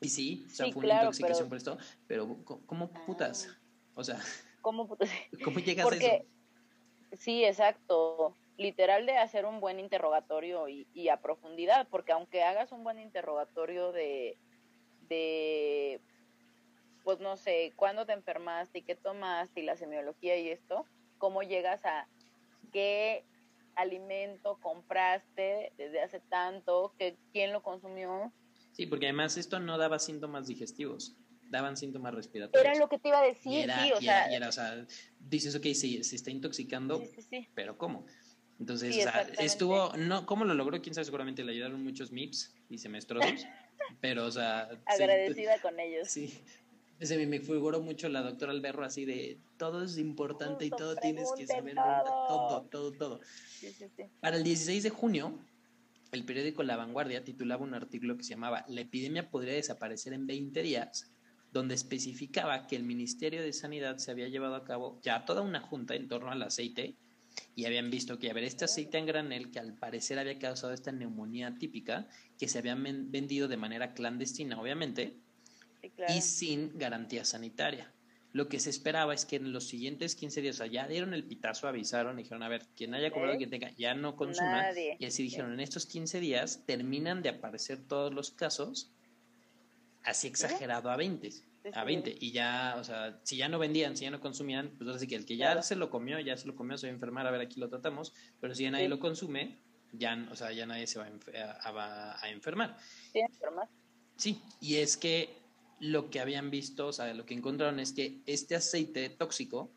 y 0.00 0.08
sí, 0.08 0.44
o 0.46 0.50
sea, 0.50 0.72
fue 0.72 0.84
una 0.84 1.02
intoxicación 1.02 1.48
por 1.48 1.58
esto, 1.58 1.78
pero 2.06 2.42
¿cómo 2.44 2.92
putas? 3.06 3.48
O 3.94 4.04
sea, 4.04 4.18
¿cómo 4.60 4.86
putas? 4.88 5.10
¿Cómo 5.44 5.58
llegas 5.60 5.90
a 5.90 5.96
eso? 5.96 6.24
Sí, 7.12 7.44
exacto. 7.44 8.36
Literal 8.56 9.06
de 9.06 9.16
hacer 9.16 9.46
un 9.46 9.60
buen 9.60 9.80
interrogatorio 9.80 10.68
y, 10.68 10.86
y 10.92 11.08
a 11.08 11.20
profundidad, 11.20 11.88
porque 11.88 12.12
aunque 12.12 12.42
hagas 12.42 12.72
un 12.72 12.84
buen 12.84 12.98
interrogatorio 12.98 13.90
de, 13.90 14.38
de 15.08 16.00
pues 17.04 17.20
no 17.20 17.36
sé, 17.36 17.72
cuándo 17.76 18.06
te 18.06 18.12
enfermaste 18.12 18.78
y 18.78 18.82
qué 18.82 18.94
tomaste 18.94 19.60
y 19.60 19.64
la 19.64 19.76
semiología 19.76 20.36
y 20.36 20.50
esto, 20.50 20.86
cómo 21.18 21.42
llegas 21.42 21.84
a 21.84 22.06
qué 22.72 23.24
alimento 23.74 24.58
compraste 24.60 25.72
desde 25.76 26.02
hace 26.02 26.20
tanto, 26.20 26.94
que 26.98 27.16
quién 27.32 27.52
lo 27.52 27.62
consumió. 27.62 28.32
Sí, 28.80 28.86
porque 28.86 29.08
además 29.08 29.36
esto 29.36 29.60
no 29.60 29.76
daba 29.76 29.98
síntomas 29.98 30.46
digestivos, 30.46 31.14
daban 31.50 31.76
síntomas 31.76 32.14
respiratorios. 32.14 32.64
Era 32.64 32.78
lo 32.78 32.88
que 32.88 32.98
te 32.98 33.08
iba 33.08 33.20
a 33.20 33.24
decir, 33.24 33.70
sí, 33.70 33.92
o 33.92 34.00
sea. 34.00 34.26
o 34.48 34.52
sea, 34.52 34.86
dices, 35.18 35.54
ok, 35.54 35.64
sí, 35.74 36.02
se 36.02 36.16
está 36.16 36.30
intoxicando, 36.30 37.02
pero 37.54 37.76
¿cómo? 37.76 38.06
Entonces, 38.58 38.96
o 38.96 39.02
sea, 39.02 39.28
estuvo, 39.38 39.92
no, 39.98 40.24
¿cómo 40.24 40.46
lo 40.46 40.54
logró? 40.54 40.80
Quién 40.80 40.94
sabe, 40.94 41.04
seguramente 41.04 41.44
le 41.44 41.52
ayudaron 41.52 41.84
muchos 41.84 42.10
MIPS 42.10 42.54
y 42.70 42.78
semestrosos, 42.78 43.44
pero, 44.00 44.24
o 44.24 44.30
sea... 44.30 44.70
Agradecida 44.86 45.60
con 45.60 45.78
ellos. 45.78 46.08
Sí, 46.08 46.40
ese 47.00 47.26
me 47.26 47.40
figuró 47.40 47.82
mucho 47.82 48.08
la 48.08 48.22
doctora 48.22 48.52
Alberro 48.52 48.82
así 48.82 49.04
de 49.04 49.36
todo 49.58 49.84
es 49.84 49.98
importante 49.98 50.64
y 50.64 50.70
todo 50.70 50.96
tienes 50.96 51.30
que 51.36 51.46
saber 51.46 51.74
todo, 51.74 52.62
todo, 52.70 52.92
todo. 52.92 53.20
Para 54.20 54.38
el 54.38 54.42
16 54.42 54.84
de 54.84 54.88
junio, 54.90 55.38
el 56.12 56.24
periódico 56.24 56.62
La 56.62 56.76
Vanguardia 56.76 57.24
titulaba 57.24 57.64
un 57.64 57.74
artículo 57.74 58.16
que 58.16 58.24
se 58.24 58.30
llamaba 58.30 58.64
La 58.68 58.80
epidemia 58.80 59.30
podría 59.30 59.54
desaparecer 59.54 60.12
en 60.12 60.26
20 60.26 60.62
días, 60.62 61.12
donde 61.52 61.74
especificaba 61.74 62.66
que 62.66 62.76
el 62.76 62.84
Ministerio 62.84 63.42
de 63.42 63.52
Sanidad 63.52 63.98
se 63.98 64.10
había 64.10 64.28
llevado 64.28 64.54
a 64.54 64.64
cabo 64.64 65.00
ya 65.02 65.24
toda 65.24 65.42
una 65.42 65.60
junta 65.60 65.94
en 65.94 66.08
torno 66.08 66.30
al 66.30 66.42
aceite 66.42 66.96
y 67.54 67.64
habían 67.64 67.90
visto 67.90 68.18
que, 68.18 68.30
a 68.30 68.34
ver, 68.34 68.44
este 68.44 68.64
aceite 68.64 68.98
en 68.98 69.06
granel 69.06 69.50
que 69.50 69.58
al 69.58 69.74
parecer 69.74 70.18
había 70.18 70.38
causado 70.38 70.72
esta 70.72 70.92
neumonía 70.92 71.54
típica, 71.58 72.08
que 72.38 72.48
se 72.48 72.58
había 72.58 72.74
vendido 72.74 73.48
de 73.48 73.56
manera 73.56 73.94
clandestina, 73.94 74.60
obviamente, 74.60 75.16
y 76.08 76.20
sin 76.20 76.76
garantía 76.76 77.24
sanitaria. 77.24 77.92
Lo 78.32 78.48
que 78.48 78.60
se 78.60 78.70
esperaba 78.70 79.12
es 79.12 79.24
que 79.24 79.36
en 79.36 79.52
los 79.52 79.66
siguientes 79.66 80.14
15 80.14 80.40
días, 80.40 80.56
o 80.56 80.58
sea, 80.58 80.66
ya 80.68 80.86
dieron 80.86 81.14
el 81.14 81.24
pitazo, 81.24 81.66
avisaron, 81.66 82.16
dijeron, 82.16 82.42
a 82.44 82.48
ver, 82.48 82.66
quien 82.76 82.94
haya 82.94 83.10
cobrado, 83.10 83.38
que 83.38 83.48
tenga, 83.48 83.70
ya 83.76 83.94
no 83.94 84.14
consuma. 84.14 84.66
Y 84.98 85.04
así 85.04 85.24
dijeron, 85.24 85.52
en 85.52 85.60
estos 85.60 85.86
15 85.86 86.20
días 86.20 86.64
terminan 86.64 87.22
de 87.22 87.30
aparecer 87.30 87.86
todos 87.88 88.14
los 88.14 88.30
casos, 88.30 88.92
así 90.04 90.28
exagerado 90.28 90.90
a 90.90 90.96
20. 90.96 91.30
A 91.74 91.84
20. 91.84 92.16
Y 92.20 92.30
ya, 92.30 92.76
o 92.78 92.84
sea, 92.84 93.20
si 93.24 93.36
ya 93.36 93.48
no 93.48 93.58
vendían, 93.58 93.96
si 93.96 94.04
ya 94.04 94.10
no 94.12 94.20
consumían, 94.20 94.76
pues 94.78 94.86
ahora 94.86 95.00
sí 95.00 95.08
que 95.08 95.16
el 95.16 95.26
que 95.26 95.36
ya 95.36 95.60
se 95.62 95.74
lo 95.74 95.90
comió, 95.90 96.20
ya 96.20 96.36
se 96.36 96.46
lo 96.46 96.54
comió, 96.54 96.78
se 96.78 96.86
va 96.86 96.92
a 96.92 96.94
enfermar, 96.94 97.26
a 97.26 97.32
ver, 97.32 97.40
aquí 97.40 97.58
lo 97.58 97.68
tratamos. 97.68 98.14
Pero 98.40 98.54
si 98.54 98.62
ya 98.62 98.70
nadie 98.70 98.88
lo 98.88 99.00
consume, 99.00 99.58
ya, 99.92 100.28
o 100.30 100.36
sea, 100.36 100.52
ya 100.52 100.66
nadie 100.66 100.86
se 100.86 101.00
va 101.00 101.10
a, 101.64 102.24
a 102.24 102.30
enfermar. 102.30 102.76
Sí, 103.12 103.18
enfermar. 103.18 103.68
Sí, 104.16 104.40
y 104.60 104.76
es 104.76 104.96
que 104.96 105.39
lo 105.80 106.10
que 106.10 106.20
habían 106.20 106.50
visto, 106.50 106.88
o 106.88 106.92
sea, 106.92 107.12
lo 107.14 107.26
que 107.26 107.34
encontraron 107.34 107.80
es 107.80 107.92
que 107.92 108.20
este 108.26 108.54
aceite 108.54 109.08
tóxico 109.08 109.72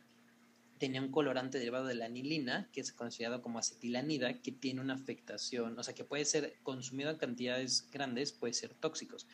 tenía 0.77 1.01
un 1.01 1.11
colorante 1.11 1.57
derivado 1.57 1.85
de 1.85 1.95
la 1.95 2.05
anilina, 2.05 2.69
que 2.73 2.81
es 2.81 2.91
considerado 2.91 3.41
como 3.41 3.57
acetilanida, 3.57 4.41
que 4.41 4.51
tiene 4.51 4.81
una 4.81 4.95
afectación, 4.95 5.79
o 5.79 5.83
sea, 5.83 5.93
que 5.93 6.03
puede 6.03 6.25
ser 6.25 6.57
consumido 6.61 7.09
en 7.09 7.17
cantidades 7.17 7.89
grandes, 7.89 8.33
puede 8.33 8.53
ser 8.53 8.73
tóxicos. 8.73 9.25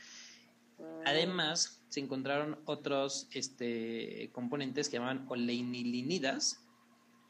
Además, 1.05 1.81
se 1.89 1.99
encontraron 1.99 2.59
otros 2.65 3.27
este, 3.33 4.29
componentes 4.31 4.89
que 4.89 4.97
llamaban 4.97 5.25
oleinilinidas, 5.27 6.61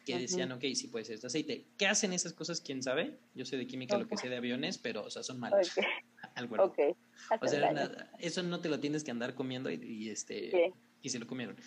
que 0.05 0.19
decían, 0.19 0.51
ok, 0.51 0.65
sí 0.75 0.87
puede 0.87 1.05
ser 1.05 1.15
este 1.15 1.27
aceite. 1.27 1.65
¿Qué 1.77 1.87
hacen 1.87 2.13
esas 2.13 2.33
cosas? 2.33 2.61
¿Quién 2.61 2.83
sabe? 2.83 3.17
Yo 3.35 3.45
sé 3.45 3.57
de 3.57 3.67
química 3.67 3.97
lo 3.97 4.07
que 4.07 4.17
sé 4.17 4.27
de 4.27 4.37
aviones, 4.37 4.77
pero, 4.77 5.05
o 5.05 5.09
sea, 5.09 5.23
son 5.23 5.39
malos. 6.47 6.71
O 7.41 7.47
sea, 7.47 8.11
eso 8.19 8.43
no 8.43 8.59
te 8.61 8.69
lo 8.69 8.79
tienes 8.79 9.03
que 9.03 9.11
andar 9.11 9.35
comiendo 9.35 9.69
y, 9.69 10.09
este 10.09 10.73
y 11.01 11.09
se 11.09 11.19
lo 11.19 11.27
comieron. 11.27 11.57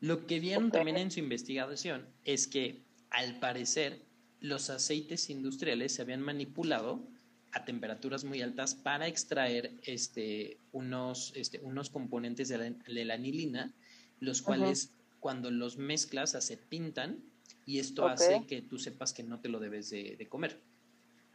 Lo 0.00 0.26
que 0.26 0.40
vieron 0.40 0.70
también 0.70 0.96
en 0.96 1.10
su 1.10 1.20
investigación 1.20 2.06
es 2.24 2.46
que 2.46 2.84
al 3.10 3.38
parecer 3.38 4.06
los 4.40 4.70
aceites 4.70 5.30
industriales 5.30 5.94
se 5.94 6.02
habían 6.02 6.22
manipulado 6.22 7.08
a 7.52 7.64
temperaturas 7.64 8.24
muy 8.24 8.42
altas 8.42 8.74
para 8.74 9.06
extraer 9.06 9.72
este, 9.84 10.58
unos, 10.72 11.32
este, 11.34 11.60
unos 11.60 11.88
componentes 11.88 12.48
de 12.48 13.04
la, 13.04 13.14
anilina, 13.14 13.72
los 14.20 14.42
cuales 14.42 14.92
cuando 15.20 15.50
los 15.50 15.78
mezclas 15.78 16.32
se 16.32 16.56
pintan 16.56 17.24
y 17.64 17.78
esto 17.78 18.06
hace 18.06 18.44
que 18.46 18.60
tú 18.60 18.78
sepas 18.78 19.12
que 19.12 19.22
no 19.22 19.40
te 19.40 19.48
lo 19.48 19.58
debes 19.58 19.88
de, 19.90 20.26
comer. 20.28 20.60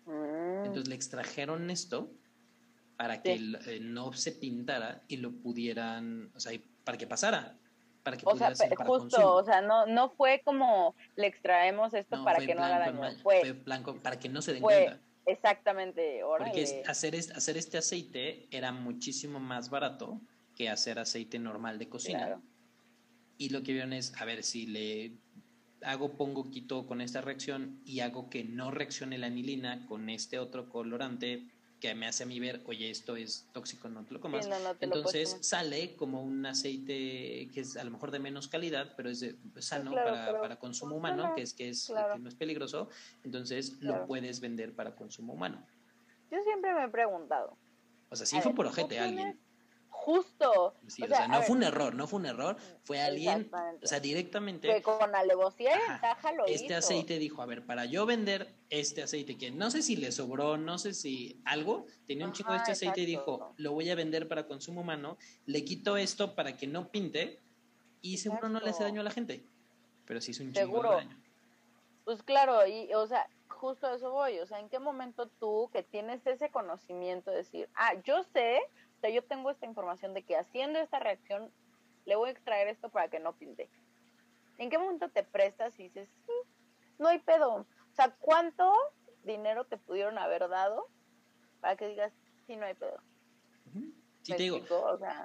Mm. 0.06 0.66
Entonces 0.66 0.88
le 0.88 0.96
extrajeron 0.96 1.70
esto 1.72 2.12
para 3.02 3.20
que 3.20 3.34
eh, 3.34 3.80
no 3.82 4.14
se 4.14 4.32
pintara 4.32 5.02
y 5.08 5.18
lo 5.18 5.32
pudieran, 5.32 6.32
o 6.36 6.40
sea, 6.40 6.58
para 6.84 7.00
que 7.00 7.08
pasara. 7.08 7.58
Para 8.04 8.16
que 8.16 8.24
o 8.28 8.36
sea, 8.36 8.54
justo, 8.86 9.36
o 9.38 9.44
sea, 9.44 9.62
no, 9.62 9.88
no 9.88 10.12
fue 10.12 10.44
como 10.46 10.96
le 11.16 11.26
extraemos 11.26 11.96
esto 11.96 12.24
para 12.24 12.38
que 12.46 12.54
no 12.54 12.64
haga 12.64 12.92
daño. 12.92 13.02
Fue, 13.24 13.54
blanco 13.54 13.96
para 13.96 14.20
que 14.20 14.30
no 14.30 14.44
se 14.44 14.54
den 14.54 14.62
cuenta. 14.62 15.00
Exactamente. 15.26 16.22
Porque 16.24 16.84
hacer, 16.88 17.16
hacer 17.16 17.58
este 17.58 17.80
aceite 17.80 18.48
era 18.52 18.72
muchísimo 18.72 19.40
más 19.40 19.72
barato 19.72 20.22
que 20.56 20.70
hacer 20.70 21.00
aceite 21.00 21.40
normal 21.40 21.80
de 21.80 21.90
cocina. 21.90 22.40
Y 23.40 23.50
lo 23.50 23.64
que 23.64 23.74
vieron 23.74 23.94
es, 23.94 24.14
a 24.22 24.26
ver, 24.26 24.44
si 24.44 24.68
le 24.68 25.14
hago, 25.84 26.14
pongo, 26.18 26.52
quito 26.52 26.86
con 26.86 27.02
esta 27.02 27.22
reacción 27.22 27.82
y 27.84 28.02
hago 28.02 28.30
que 28.30 28.44
no 28.44 28.70
reaccione 28.70 29.18
la 29.18 29.26
anilina 29.26 29.88
con 29.88 30.10
este 30.10 30.38
otro 30.38 30.70
colorante, 30.70 31.48
que 31.82 31.96
me 31.96 32.08
hace 32.08 32.24
a 32.24 32.26
mí 32.28 32.40
ver, 32.40 32.62
oye, 32.68 32.92
esto 32.92 33.16
es 33.16 33.50
tóxico, 33.52 33.90
no 33.90 34.06
te 34.06 34.14
lo 34.14 34.22
comas. 34.22 34.48
Entonces 34.80 35.38
sale 35.42 35.96
como 35.96 36.22
un 36.22 36.46
aceite 36.46 37.50
que 37.52 37.62
es 37.62 37.76
a 37.76 37.84
lo 37.84 37.92
mejor 37.92 38.12
de 38.12 38.20
menos 38.20 38.48
calidad, 38.48 38.94
pero 38.96 39.10
es 39.10 39.36
sano 39.60 39.92
para, 39.92 40.40
para, 40.40 40.60
consumo 40.60 40.96
humano, 40.96 41.34
que 41.36 41.42
es 41.42 41.54
que 41.54 41.70
es 41.70 41.92
no 42.20 42.30
es 42.30 42.36
peligroso. 42.36 42.88
Entonces 43.24 43.82
lo 43.82 44.06
puedes 44.06 44.40
vender 44.40 44.76
para 44.76 44.96
consumo 44.96 45.34
humano. 45.34 45.66
Yo 46.30 46.38
siempre 46.44 46.74
me 46.74 46.86
he 46.86 46.90
preguntado. 46.90 47.58
O 48.10 48.16
sea, 48.16 48.26
sí 48.26 48.40
fue 48.42 48.54
por 48.54 48.68
ojete 48.68 49.00
alguien 49.00 49.40
justo. 50.02 50.74
o, 50.74 50.90
sea, 50.90 51.28
no 51.28 51.44
fue 51.44 51.56
un 51.56 51.64
error, 51.64 51.94
no 51.94 52.08
fue 52.08 52.20
un 52.20 52.26
error, 52.26 52.58
fue 52.84 53.00
alguien, 53.00 53.52
o 53.84 53.86
sea, 53.86 54.00
directamente. 54.00 54.68
Que 54.68 54.82
con 54.82 55.14
alevosía 55.14 55.76
y 55.76 55.92
ventaja 55.92 56.32
lo 56.32 56.46
Este 56.48 56.74
aceite 56.74 57.20
dijo, 57.20 57.42
a 57.42 57.46
ver, 57.46 57.66
para 57.66 57.86
yo 57.86 58.08
vender 58.08 58.56
este 58.70 59.04
aceite, 59.04 59.38
que 59.38 59.52
no 59.52 59.70
sé 59.70 59.84
si 59.84 59.96
le 59.96 60.12
sobró, 60.12 60.58
no 60.58 60.80
sé 60.80 60.96
si 60.96 61.40
algo, 61.46 61.86
tenía 62.08 62.26
un 62.26 62.34
chico 62.34 62.52
de 62.52 62.58
este 62.58 62.72
aceite 62.72 63.02
y 63.02 63.06
dijo, 63.06 63.54
lo 63.58 63.74
voy 63.74 63.92
a 63.92 63.96
vender 63.96 64.28
para 64.28 64.48
consumo 64.48 64.82
humano, 64.82 65.18
le 65.46 65.64
quito 65.64 65.98
esto 65.98 66.34
para 66.34 66.58
que 66.58 66.66
no 66.66 66.90
pinte 66.90 67.40
y 68.02 68.18
seguro 68.18 68.50
no 68.50 68.60
le 68.60 68.72
hace 68.72 68.84
daño 68.84 69.02
a 69.02 69.04
la 69.04 69.12
gente, 69.12 69.46
pero 70.06 70.20
sí 70.20 70.32
hizo 70.32 70.44
un 70.44 70.52
chingo 70.52 70.82
de 70.82 70.90
daño. 70.90 71.22
Pues 72.06 72.24
claro, 72.24 72.66
y 72.66 72.92
o 72.96 73.06
sea, 73.06 73.28
justo 73.48 73.86
a 73.86 73.96
eso 73.96 74.10
voy, 74.10 74.40
o 74.40 74.48
sea, 74.48 74.60
¿en 74.60 74.70
qué 74.70 74.80
momento 74.80 75.28
tú 75.28 75.70
que 75.72 75.84
tienes 75.84 76.26
ese 76.26 76.50
conocimiento 76.50 77.30
de 77.30 77.38
decir, 77.38 77.70
ah, 77.76 77.94
yo 78.04 78.24
sé, 78.24 78.60
sea, 79.02 79.10
yo 79.10 79.24
tengo 79.24 79.52
esta 79.52 79.66
información 79.66 80.14
de 80.14 80.24
que 80.24 80.38
haciendo 80.38 80.80
esta 80.80 81.00
reacción 81.00 81.52
le 82.06 82.16
voy 82.16 82.30
a 82.30 82.32
extraer 82.32 82.68
esto 82.68 82.90
para 82.90 83.10
que 83.10 83.20
no 83.20 83.36
pinte? 83.38 83.70
¿En 84.58 84.70
qué 84.70 84.78
momento 84.78 85.10
te 85.10 85.24
prestas 85.24 85.80
y 85.80 85.84
dices, 85.84 86.10
sí, 86.26 86.34
no 87.00 87.08
hay 87.08 87.20
pedo? 87.20 87.56
O 87.56 87.96
sea, 87.96 88.16
¿cuánto 88.20 88.74
dinero 89.24 89.66
te 89.66 89.78
pudieron 89.78 90.18
haber 90.18 90.48
dado 90.50 90.88
para 91.60 91.76
que 91.76 91.88
digas, 91.88 92.14
sí, 92.48 92.56
no 92.56 92.66
hay 92.66 92.76
pedo? 92.76 93.02
Sí, 94.24 94.34
te 94.34 94.44
digo, 94.44 94.62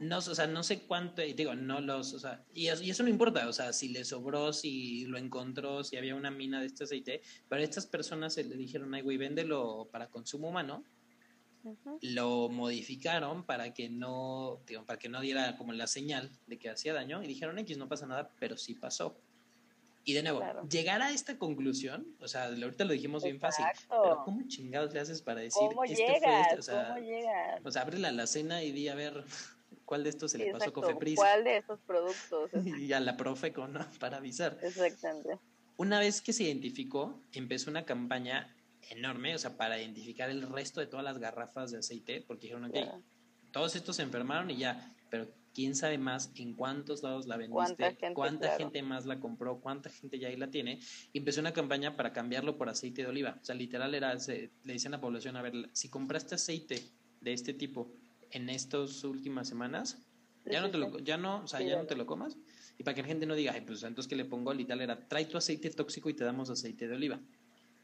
no, 0.00 0.16
o 0.16 0.22
sea, 0.22 0.46
no 0.46 0.62
sé 0.62 0.86
cuánto, 0.86 1.20
digo, 1.20 1.54
no 1.54 1.82
los, 1.82 2.14
o 2.14 2.18
sea, 2.18 2.42
y 2.54 2.68
eso, 2.68 2.82
y 2.82 2.88
eso, 2.88 3.02
no 3.02 3.10
importa, 3.10 3.46
o 3.46 3.52
sea, 3.52 3.74
si 3.74 3.90
le 3.90 4.06
sobró, 4.06 4.54
si 4.54 5.04
lo 5.04 5.18
encontró, 5.18 5.84
si 5.84 5.98
había 5.98 6.14
una 6.14 6.30
mina 6.30 6.60
de 6.60 6.66
este 6.66 6.84
aceite, 6.84 7.20
pero 7.46 7.60
estas 7.60 7.86
personas 7.86 8.38
le 8.38 8.56
dijeron, 8.56 8.94
ay, 8.94 9.02
güey, 9.02 9.18
véndelo 9.18 9.90
para 9.92 10.08
consumo 10.08 10.48
humano, 10.48 10.82
lo 12.02 12.48
modificaron 12.48 13.44
para 13.44 13.72
que 13.74 13.88
no, 13.88 14.62
digo, 14.66 14.84
para 14.84 14.98
que 14.98 15.08
no 15.08 15.20
diera 15.20 15.56
como 15.56 15.72
la 15.72 15.86
señal 15.86 16.30
de 16.46 16.58
que 16.58 16.70
hacía 16.70 16.92
daño, 16.92 17.22
y 17.22 17.26
dijeron, 17.26 17.58
X, 17.58 17.78
no 17.78 17.88
pasa 17.88 18.06
nada, 18.06 18.30
pero 18.38 18.56
sí 18.56 18.74
pasó. 18.74 19.20
Y 20.08 20.12
de 20.12 20.22
nuevo, 20.22 20.40
llegar 20.68 21.02
a 21.02 21.10
esta 21.10 21.36
conclusión, 21.36 22.06
o 22.20 22.28
sea, 22.28 22.44
ahorita 22.44 22.84
lo 22.84 22.92
dijimos 22.92 23.24
bien 23.24 23.40
fácil, 23.40 23.64
pero 23.88 24.22
¿cómo 24.24 24.46
chingados 24.46 24.94
le 24.94 25.00
haces 25.00 25.20
para 25.20 25.40
decir 25.40 25.60
¿Cómo 25.68 25.82
esto 25.82 25.96
fue 25.96 26.40
esto? 26.42 26.58
O 26.58 26.62
sea, 26.62 26.88
¿Cómo 26.94 27.00
llegas? 27.00 27.60
O 27.64 27.70
sea, 27.72 27.82
abre 27.82 27.98
la 27.98 28.08
alacena 28.08 28.62
y 28.62 28.70
di 28.70 28.86
a 28.86 28.94
ver 28.94 29.24
cuál 29.84 30.04
de 30.04 30.10
estos 30.10 30.30
se 30.30 30.38
le 30.38 30.52
pasó 30.52 30.70
a 30.70 30.72
Cofepris. 30.72 31.16
¿Cuál 31.16 31.42
de 31.42 31.56
estos 31.56 31.80
productos? 31.80 32.50
y 32.78 32.92
a 32.92 33.00
la 33.00 33.16
Profeco, 33.16 33.66
¿no? 33.66 33.80
Para 33.98 34.18
avisar. 34.18 34.56
Exactamente. 34.62 35.40
Una 35.76 35.98
vez 35.98 36.22
que 36.22 36.32
se 36.32 36.44
identificó, 36.44 37.20
empezó 37.32 37.68
una 37.68 37.84
campaña 37.84 38.54
enorme, 38.90 39.34
o 39.34 39.38
sea, 39.38 39.56
para 39.56 39.80
identificar 39.80 40.30
el 40.30 40.42
resto 40.42 40.80
de 40.80 40.86
todas 40.86 41.04
las 41.04 41.18
garrafas 41.18 41.70
de 41.70 41.78
aceite, 41.78 42.24
porque 42.26 42.48
dijeron, 42.48 42.64
ok, 42.64 42.76
todos 43.52 43.76
estos 43.76 43.96
se 43.96 44.02
enfermaron 44.02 44.50
y 44.50 44.56
ya, 44.56 44.94
pero 45.10 45.28
quién 45.54 45.74
sabe 45.74 45.96
más 45.96 46.30
en 46.34 46.54
cuántos 46.54 47.02
lados 47.02 47.26
la 47.26 47.38
vendiste, 47.38 47.96
cuánta, 48.12 48.56
gente, 48.58 48.82
más 48.82 49.06
la 49.06 49.18
compró, 49.18 49.58
cuánta 49.60 49.88
gente 49.88 50.18
ya 50.18 50.28
ahí 50.28 50.36
la 50.36 50.50
tiene. 50.50 50.80
Y 51.14 51.18
empezó 51.18 51.40
una 51.40 51.52
campaña 51.52 51.96
para 51.96 52.12
cambiarlo 52.12 52.58
por 52.58 52.68
aceite 52.68 53.02
de 53.02 53.08
oliva. 53.08 53.38
O 53.40 53.44
sea, 53.44 53.54
literal 53.54 53.94
era, 53.94 54.14
le 54.14 54.50
decían 54.64 54.92
a 54.92 54.98
la 54.98 55.00
población, 55.00 55.36
a 55.36 55.42
ver, 55.42 55.54
si 55.72 55.88
compraste 55.88 56.34
aceite 56.34 56.82
de 57.22 57.32
este 57.32 57.54
tipo 57.54 57.90
en 58.32 58.50
estas 58.50 59.02
últimas 59.04 59.48
semanas, 59.48 60.06
ya 60.44 60.60
no 60.60 60.70
te 60.70 60.76
lo, 60.76 60.98
ya 60.98 61.16
no, 61.16 61.42
o 61.44 61.46
sea, 61.46 61.62
ya 61.62 61.76
no 61.76 61.86
te 61.86 61.96
lo 61.96 62.04
comas. 62.04 62.36
Y 62.78 62.84
para 62.84 62.94
que 62.94 63.00
la 63.00 63.08
gente 63.08 63.24
no 63.24 63.34
diga, 63.34 63.54
pues 63.66 63.82
entonces 63.82 64.08
que 64.08 64.16
le 64.16 64.26
pongo 64.26 64.52
literal 64.52 64.82
era, 64.82 65.08
trae 65.08 65.24
tu 65.24 65.38
aceite 65.38 65.70
tóxico 65.70 66.10
y 66.10 66.14
te 66.14 66.24
damos 66.24 66.50
aceite 66.50 66.86
de 66.86 66.94
oliva. 66.94 67.18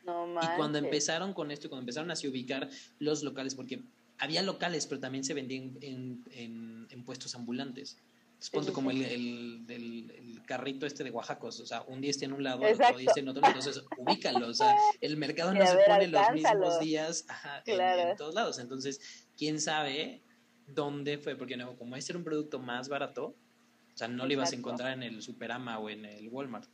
No 0.05 0.41
y 0.43 0.57
cuando 0.57 0.79
empezaron 0.79 1.33
con 1.33 1.51
esto, 1.51 1.69
cuando 1.69 1.83
empezaron 1.83 2.11
a 2.11 2.15
ubicar 2.29 2.69
los 2.99 3.23
locales, 3.23 3.55
porque 3.55 3.83
había 4.19 4.43
locales, 4.43 4.87
pero 4.87 5.01
también 5.01 5.25
se 5.25 5.35
vendían 5.35 5.77
en, 5.81 6.87
en, 6.91 7.05
puestos 7.05 7.35
ambulantes. 7.35 7.99
Entonces, 8.45 8.73
como 8.73 8.91
el, 8.91 9.05
el, 9.05 10.43
carrito 10.47 10.87
este 10.87 11.05
de 11.05 11.11
Oaxacos, 11.11 11.61
o 11.61 11.67
sea, 11.67 11.83
un 11.83 12.01
día 12.01 12.11
está 12.11 12.25
en 12.25 12.33
un 12.33 12.43
lado, 12.43 12.59
otro 12.59 12.99
día 12.99 13.09
está 13.09 13.21
en 13.21 13.29
otro, 13.29 13.47
entonces 13.47 13.85
ubícalo, 13.97 14.49
o 14.49 14.55
sea, 14.55 14.77
el 15.01 15.17
mercado 15.17 15.55
no 15.55 15.65
se 15.65 15.77
pone 15.87 16.09
los 16.09 16.33
mismos 16.33 16.81
días 16.81 17.25
en, 17.65 18.17
todos 18.17 18.35
lados, 18.35 18.59
entonces, 18.59 19.27
quién 19.37 19.61
sabe 19.61 20.23
dónde 20.67 21.19
fue, 21.19 21.37
porque 21.37 21.57
no, 21.57 21.77
como 21.77 21.95
este 21.95 22.13
era 22.13 22.19
un 22.19 22.25
producto 22.25 22.59
más 22.59 22.89
barato, 22.89 23.27
o 23.27 23.97
sea, 23.97 24.09
no 24.09 24.27
lo 24.27 24.33
ibas 24.33 24.53
a 24.53 24.57
encontrar 24.57 24.93
en 24.93 25.05
el 25.05 25.23
Superama 25.23 25.79
o 25.79 25.89
en 25.89 26.05
el 26.05 26.29
Walmart 26.29 26.69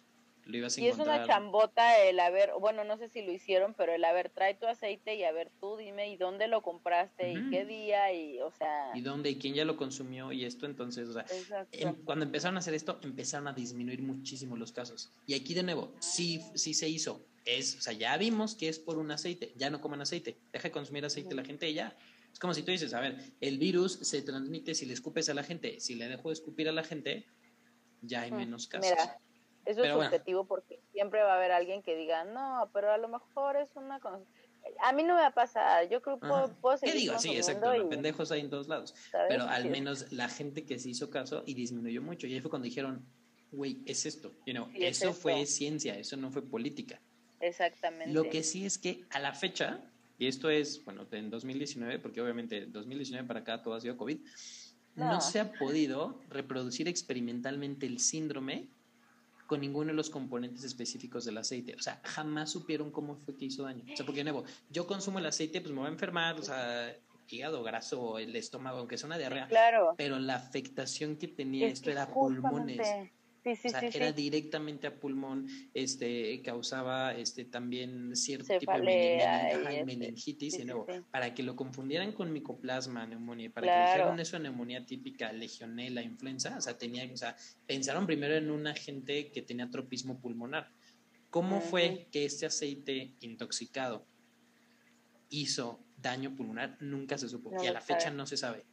y 0.48 0.86
es 0.86 0.98
una 0.98 1.26
chambota 1.26 1.98
el 2.02 2.18
haber, 2.20 2.52
bueno, 2.58 2.82
no 2.82 2.96
sé 2.96 3.08
si 3.08 3.20
lo 3.22 3.30
hicieron, 3.32 3.74
pero 3.74 3.92
el 3.94 4.02
haber 4.04 4.30
trae 4.30 4.54
tu 4.54 4.66
aceite 4.66 5.14
y 5.14 5.24
a 5.24 5.32
ver 5.32 5.50
tú 5.60 5.76
dime 5.76 6.10
y 6.10 6.16
dónde 6.16 6.48
lo 6.48 6.62
compraste 6.62 7.32
y 7.32 7.50
qué 7.50 7.66
día 7.66 8.12
y, 8.14 8.40
o 8.40 8.50
sea... 8.50 8.92
Y 8.94 9.02
dónde 9.02 9.30
y 9.30 9.36
quién 9.36 9.54
ya 9.54 9.66
lo 9.66 9.76
consumió 9.76 10.32
y 10.32 10.46
esto, 10.46 10.64
entonces, 10.64 11.08
o 11.10 11.12
sea, 11.12 11.26
em, 11.72 11.94
cuando 12.04 12.24
empezaron 12.24 12.56
a 12.56 12.60
hacer 12.60 12.72
esto, 12.72 12.98
empezaron 13.02 13.46
a 13.46 13.52
disminuir 13.52 14.00
muchísimo 14.00 14.56
los 14.56 14.72
casos. 14.72 15.10
Y 15.26 15.34
aquí 15.34 15.52
de 15.52 15.62
nuevo, 15.62 15.92
sí, 16.00 16.42
sí 16.54 16.72
se 16.72 16.88
hizo. 16.88 17.26
Es, 17.44 17.76
o 17.76 17.80
sea, 17.82 17.92
ya 17.92 18.16
vimos 18.16 18.54
que 18.54 18.68
es 18.68 18.78
por 18.78 18.98
un 18.98 19.10
aceite, 19.10 19.52
ya 19.56 19.68
no 19.68 19.80
coman 19.80 20.00
aceite, 20.00 20.38
deja 20.52 20.68
de 20.68 20.72
consumir 20.72 21.04
aceite 21.04 21.34
la 21.34 21.44
gente 21.44 21.68
y 21.68 21.74
ya. 21.74 21.94
Es 22.32 22.38
como 22.38 22.54
si 22.54 22.62
tú 22.62 22.70
dices, 22.70 22.94
a 22.94 23.00
ver, 23.00 23.18
el 23.40 23.58
virus 23.58 23.98
se 24.02 24.22
transmite 24.22 24.74
si 24.74 24.86
le 24.86 24.94
escupes 24.94 25.28
a 25.28 25.34
la 25.34 25.42
gente, 25.42 25.80
si 25.80 25.94
le 25.94 26.08
dejo 26.08 26.28
de 26.28 26.34
escupir 26.34 26.68
a 26.68 26.72
la 26.72 26.84
gente, 26.84 27.26
ya 28.00 28.22
hay 28.22 28.32
menos 28.32 28.66
casos. 28.66 28.96
Eso 29.68 29.84
es 29.84 29.92
subjetivo 29.92 30.46
porque 30.46 30.80
siempre 30.92 31.22
va 31.22 31.34
a 31.34 31.36
haber 31.36 31.52
alguien 31.52 31.82
que 31.82 31.94
diga, 31.94 32.24
no, 32.24 32.70
pero 32.72 32.90
a 32.90 32.96
lo 32.96 33.06
mejor 33.06 33.56
es 33.56 33.68
una... 33.76 34.00
A 34.80 34.92
mí 34.92 35.02
no 35.02 35.14
me 35.14 35.20
va 35.20 35.26
a 35.26 35.34
pasar, 35.34 35.88
yo 35.90 36.00
creo 36.00 36.18
que 36.18 36.26
puedo, 36.26 36.78
seguir 36.78 36.94
¿Qué 36.94 37.00
digo? 37.00 37.18
Sí, 37.18 37.36
exacto, 37.36 37.70
pendejos 37.88 38.32
hay 38.32 38.40
en 38.40 38.48
todos 38.48 38.66
lados. 38.66 38.94
Pero 39.28 39.44
al 39.44 39.68
menos 39.68 40.10
la 40.10 40.30
gente 40.30 40.64
que 40.64 40.78
se 40.78 40.88
hizo 40.88 41.10
caso 41.10 41.42
y 41.44 41.52
disminuyó 41.52 42.00
mucho. 42.00 42.26
Y 42.26 42.32
ahí 42.32 42.40
fue 42.40 42.48
cuando 42.48 42.64
dijeron, 42.64 43.04
güey, 43.52 43.82
es 43.84 44.06
esto. 44.06 44.32
You 44.46 44.54
know, 44.54 44.70
eso 44.74 45.12
fue 45.12 45.44
ciencia, 45.44 45.98
eso 45.98 46.16
no 46.16 46.30
fue 46.30 46.40
política. 46.40 46.98
Exactamente. 47.38 48.12
Lo 48.12 48.24
que 48.24 48.42
sí 48.42 48.64
es 48.64 48.78
que 48.78 49.04
a 49.10 49.18
la 49.20 49.34
fecha, 49.34 49.82
y 50.18 50.28
esto 50.28 50.48
es, 50.48 50.82
bueno, 50.82 51.06
en 51.12 51.28
2019, 51.28 51.98
porque 51.98 52.22
obviamente 52.22 52.64
2019 52.64 53.28
para 53.28 53.40
acá 53.40 53.62
todo 53.62 53.74
ha 53.74 53.80
sido 53.82 53.98
COVID, 53.98 54.18
no 54.96 55.20
se 55.20 55.40
ha 55.40 55.52
podido 55.52 56.20
reproducir 56.30 56.88
experimentalmente 56.88 57.86
el 57.86 58.00
síndrome 58.00 58.68
con 59.48 59.62
ninguno 59.62 59.86
de 59.86 59.94
los 59.94 60.10
componentes 60.10 60.62
específicos 60.62 61.24
del 61.24 61.38
aceite. 61.38 61.74
O 61.74 61.80
sea, 61.80 62.02
jamás 62.04 62.50
supieron 62.50 62.90
cómo 62.90 63.16
fue 63.16 63.34
que 63.34 63.46
hizo 63.46 63.62
daño. 63.62 63.82
O 63.90 63.96
sea, 63.96 64.04
porque 64.04 64.20
de 64.20 64.30
nuevo, 64.30 64.44
yo 64.70 64.86
consumo 64.86 65.18
el 65.18 65.26
aceite, 65.26 65.62
pues 65.62 65.72
me 65.72 65.80
voy 65.80 65.88
a 65.88 65.92
enfermar, 65.92 66.38
o 66.38 66.42
sea, 66.42 66.94
hígado 67.30 67.62
graso, 67.62 68.18
el 68.18 68.36
estómago, 68.36 68.78
aunque 68.78 68.96
es 68.96 69.04
una 69.04 69.16
diarrea. 69.16 69.48
Claro. 69.48 69.94
Pero 69.96 70.18
la 70.18 70.34
afectación 70.34 71.16
que 71.16 71.28
tenía 71.28 71.66
esto 71.66 71.90
era 71.90 72.12
pulmones 72.12 72.86
era 73.92 74.12
directamente 74.12 74.86
a 74.86 74.98
pulmón, 74.98 75.46
este, 75.74 76.40
causaba 76.42 77.14
este, 77.14 77.44
también 77.44 78.14
cierto 78.16 78.58
tipo 78.58 78.72
de 78.72 79.84
meningitis, 79.86 80.58
y 80.58 80.64
nuevo, 80.64 80.86
para 81.10 81.34
que 81.34 81.42
lo 81.42 81.56
confundieran 81.56 82.12
con 82.12 82.32
micoplasma, 82.32 83.06
neumonía, 83.06 83.50
para 83.50 83.66
que 83.66 83.90
dijeran 83.90 84.20
eso 84.20 84.38
neumonía 84.38 84.84
típica, 84.84 85.32
legionela, 85.32 86.02
influenza, 86.02 86.56
o 86.56 86.60
sea, 86.60 86.76
tenía, 86.76 87.08
o 87.12 87.16
sea, 87.16 87.36
pensaron 87.66 88.06
primero 88.06 88.34
en 88.34 88.50
un 88.50 88.66
agente 88.66 89.30
que 89.30 89.42
tenía 89.42 89.70
tropismo 89.70 90.20
pulmonar. 90.20 90.70
¿Cómo 91.30 91.60
fue 91.60 92.08
que 92.10 92.24
este 92.24 92.46
aceite 92.46 93.14
intoxicado 93.20 94.06
hizo 95.28 95.84
daño 95.96 96.34
pulmonar? 96.34 96.78
Nunca 96.80 97.18
se 97.18 97.28
supo 97.28 97.52
y 97.62 97.66
a 97.66 97.72
la 97.72 97.80
fecha 97.80 98.10
no 98.10 98.26
se 98.26 98.36
sabe. 98.36 98.64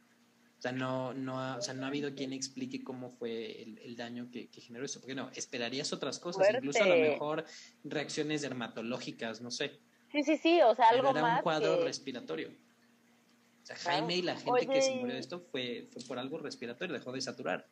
Sea, 0.66 0.72
no, 0.72 1.14
no, 1.14 1.40
ha, 1.40 1.58
o 1.58 1.62
sea, 1.62 1.74
no 1.74 1.84
ha 1.84 1.88
habido 1.88 2.12
quien 2.16 2.32
explique 2.32 2.82
cómo 2.82 3.08
fue 3.08 3.62
el, 3.62 3.94
daño 3.94 4.28
que, 4.32 4.48
generó 4.52 4.84
eso. 4.84 5.00
Porque 5.00 5.14
no, 5.14 5.30
esperarías 5.30 5.92
otras 5.92 6.18
cosas, 6.18 6.48
incluso 6.52 6.82
a 6.82 6.86
lo 6.86 6.96
mejor 6.96 7.44
reacciones 7.84 8.42
dermatológicas, 8.42 9.40
no 9.40 9.52
sé. 9.52 9.78
Sí, 10.10 10.24
sí, 10.24 10.36
sí, 10.36 10.60
o 10.62 10.74
sea, 10.74 10.88
algo 10.88 11.12
Pero 11.12 11.24
era 11.24 11.36
un 11.36 11.42
cuadro 11.42 11.84
respiratorio. 11.84 12.48
O 12.48 13.66
sea, 13.66 13.76
Jaime 13.76 14.16
y 14.16 14.22
la 14.22 14.34
gente 14.34 14.66
que 14.66 14.82
se 14.82 14.96
murió 14.96 15.14
de 15.14 15.20
esto 15.20 15.40
fue, 15.52 15.86
fue 15.92 16.02
por 16.08 16.18
algo 16.18 16.38
respiratorio, 16.38 16.94
dejó 16.94 17.12
de 17.12 17.20
saturar. 17.20 17.64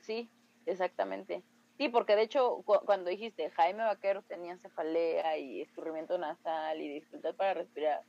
Sí, 0.00 0.30
exactamente. 0.66 1.42
Sí, 1.78 1.88
porque 1.88 2.14
de 2.14 2.22
hecho, 2.22 2.62
cuando 2.62 3.10
dijiste 3.10 3.50
Jaime 3.50 3.82
Vaquero 3.82 4.22
tenía 4.22 4.56
cefalea 4.58 5.36
y 5.36 5.62
escurrimiento 5.62 6.16
nasal 6.16 6.80
y 6.80 6.94
dificultad 6.94 7.34
para 7.34 7.54
respirar, 7.54 8.02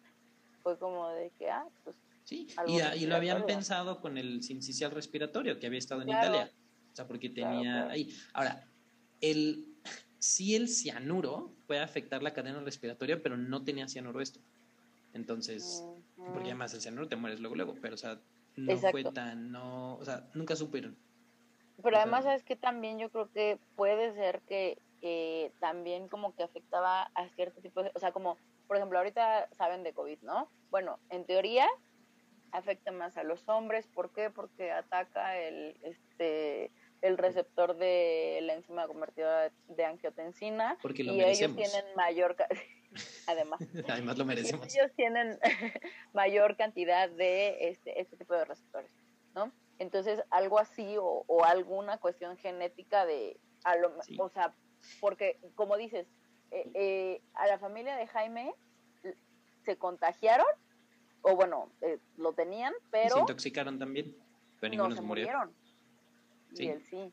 fue 0.62 0.78
como 0.78 1.10
de 1.10 1.32
que, 1.40 1.50
ah, 1.50 1.66
pues 1.84 1.96
Sí, 2.24 2.48
y, 2.68 3.06
lo 3.06 3.16
habían 3.16 3.46
pensado 3.46 4.00
con 4.00 4.18
el 4.18 4.44
sincicial 4.44 4.92
respiratorio 4.92 5.60
que 5.60 5.68
había 5.68 5.80
estado 5.80 6.02
en 6.02 6.10
Italia. 6.10 6.52
O 6.92 6.96
sea, 6.96 7.08
porque 7.08 7.30
tenía 7.30 7.90
ahí. 7.90 8.14
Ahora, 8.34 8.68
el, 9.22 9.66
sí 10.20 10.56
el 10.56 10.68
cianuro 10.68 11.56
puede 11.68 11.82
afectar 11.82 12.22
la 12.22 12.34
cadena 12.34 12.60
respiratoria, 12.62 13.22
pero 13.22 13.38
no 13.38 13.64
tenía 13.64 13.88
cianuro 13.88 14.22
esto. 14.22 14.40
Entonces, 15.14 15.84
porque 16.16 16.50
además 16.50 16.74
el 16.74 16.82
cianuro 16.82 17.08
te 17.08 17.16
mueres 17.16 17.40
luego, 17.40 17.56
luego, 17.56 17.76
pero 17.82 17.96
o 17.96 17.98
sea, 17.98 18.20
no 18.56 18.78
fue 18.78 19.04
tan, 19.04 19.52
no, 19.52 19.96
o 19.96 20.06
sea, 20.06 20.30
nunca 20.34 20.56
supieron. 20.56 20.98
Pero 21.82 21.98
además, 21.98 22.26
¿sabes 22.26 22.44
que 22.44 22.56
También 22.56 23.00
yo 23.00 23.10
creo 23.10 23.30
que 23.32 23.60
puede 23.76 24.14
ser 24.14 24.42
que 24.42 24.78
eh, 25.02 25.52
también 25.60 26.08
como 26.08 26.36
que 26.36 26.44
afectaba 26.44 27.04
a 27.16 27.28
cierto 27.30 27.60
tipo 27.62 27.82
de, 27.82 27.92
o 27.96 28.00
sea, 28.00 28.12
como, 28.12 28.38
por 28.68 28.78
ejemplo, 28.78 29.00
ahorita 29.00 29.50
saben 29.54 29.84
de 29.84 29.94
COVID, 29.94 30.20
¿no? 30.22 30.50
Bueno, 30.70 31.00
en 31.10 31.26
teoría 31.26 31.68
afecta 32.52 32.92
más 32.92 33.18
a 33.18 33.24
los 33.24 33.48
hombres. 33.48 33.88
¿Por 33.88 34.12
qué? 34.12 34.30
Porque 34.30 34.72
ataca 34.72 35.38
el, 35.38 35.78
este, 35.84 36.72
el 37.02 37.18
receptor 37.18 37.76
de 37.78 38.40
la 38.44 38.54
enzima 38.54 38.88
convertida 38.88 39.52
de 39.68 39.86
angiotensina. 39.86 40.78
Porque 40.82 41.04
y 41.04 41.22
ellos 41.22 41.56
tienen 41.56 41.86
mayor... 41.96 42.36
Además, 43.28 43.62
Además 43.88 44.18
lo 44.18 44.26
merecemos. 44.26 44.76
Ellos 44.76 44.92
tienen 44.98 45.40
mayor 46.14 46.58
cantidad 46.58 47.10
de 47.10 47.70
este, 47.70 48.02
este 48.02 48.18
tipo 48.18 48.34
de 48.34 48.44
receptores, 48.44 48.92
¿no? 49.34 49.52
Entonces, 49.80 50.22
algo 50.30 50.60
así 50.60 50.98
o, 50.98 51.24
o 51.26 51.46
alguna 51.46 51.98
cuestión 52.00 52.38
genética 52.38 53.06
de, 53.06 53.40
a 53.64 53.76
lo, 53.78 53.98
o 54.20 54.30
sea, 54.30 54.54
porque 55.00 55.40
como 55.56 55.78
dices, 55.78 56.08
eh, 56.52 56.70
eh, 56.74 57.22
a 57.34 57.48
la 57.48 57.58
familia 57.60 57.96
de 57.96 58.08
Jaime 58.08 58.54
se 59.64 59.78
contagiaron, 59.78 60.46
o 61.22 61.36
bueno, 61.36 61.72
eh, 61.82 62.00
lo 62.18 62.34
tenían, 62.34 62.74
pero... 62.92 63.16
Se 63.16 63.20
intoxicaron 63.20 63.78
también, 63.80 64.16
pero 64.60 64.72
ninguno 64.72 64.90
no 64.90 64.96
se 64.96 65.02
murió. 65.02 65.26
murieron. 65.26 65.54
Sí. 66.54 66.64
Y 66.64 66.68
él 66.70 66.84
sí, 66.90 67.12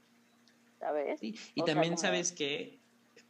¿sabes? 0.80 1.20
Sí, 1.20 1.34
Y 1.54 1.60
O 1.62 1.66
sea, 1.66 1.74
también 1.74 1.94
como- 1.94 2.02
sabes 2.02 2.32
que 2.32 2.78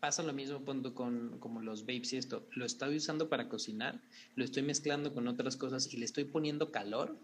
pasa 0.00 0.22
lo 0.22 0.32
mismo 0.32 0.60
punto 0.64 0.94
con 0.94 1.38
como 1.40 1.60
los 1.60 1.82
vapes 1.82 2.12
y 2.12 2.16
esto. 2.18 2.46
Lo 2.52 2.64
estoy 2.64 2.96
usando 2.96 3.28
para 3.28 3.48
cocinar, 3.48 4.00
lo 4.36 4.44
estoy 4.44 4.62
mezclando 4.62 5.12
con 5.12 5.26
otras 5.26 5.56
cosas 5.56 5.92
y 5.92 5.96
le 5.96 6.04
estoy 6.04 6.24
poniendo 6.24 6.70
calor. 6.70 7.18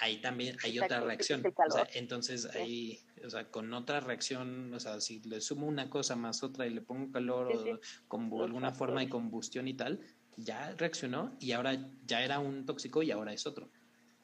Ahí 0.00 0.20
también 0.20 0.56
hay 0.64 0.72
Exacto, 0.72 0.94
otra 0.96 1.06
reacción. 1.06 1.42
O 1.68 1.70
sea, 1.70 1.86
entonces 1.94 2.48
Sí. 2.50 2.58
ahí, 2.58 3.00
o 3.24 3.30
sea, 3.30 3.50
con 3.50 3.72
otra 3.74 4.00
reacción, 4.00 4.72
o 4.72 4.80
sea, 4.80 5.00
si 5.00 5.20
le 5.20 5.40
sumo 5.40 5.66
una 5.66 5.90
cosa 5.90 6.16
más 6.16 6.42
otra 6.42 6.66
y 6.66 6.70
le 6.70 6.80
pongo 6.80 7.12
calor 7.12 7.48
Sí, 7.52 7.56
o 7.58 7.76
sí. 7.76 7.80
con 8.08 8.32
alguna 8.40 8.72
forma 8.72 9.00
de 9.00 9.08
combustión 9.10 9.68
y 9.68 9.74
tal, 9.74 10.00
ya 10.36 10.72
reaccionó 10.76 11.36
y 11.40 11.52
ahora 11.52 11.78
ya 12.06 12.22
era 12.22 12.38
un 12.38 12.64
tóxico 12.66 13.02
y 13.02 13.10
ahora 13.10 13.32
es 13.32 13.46
otro. 13.46 13.68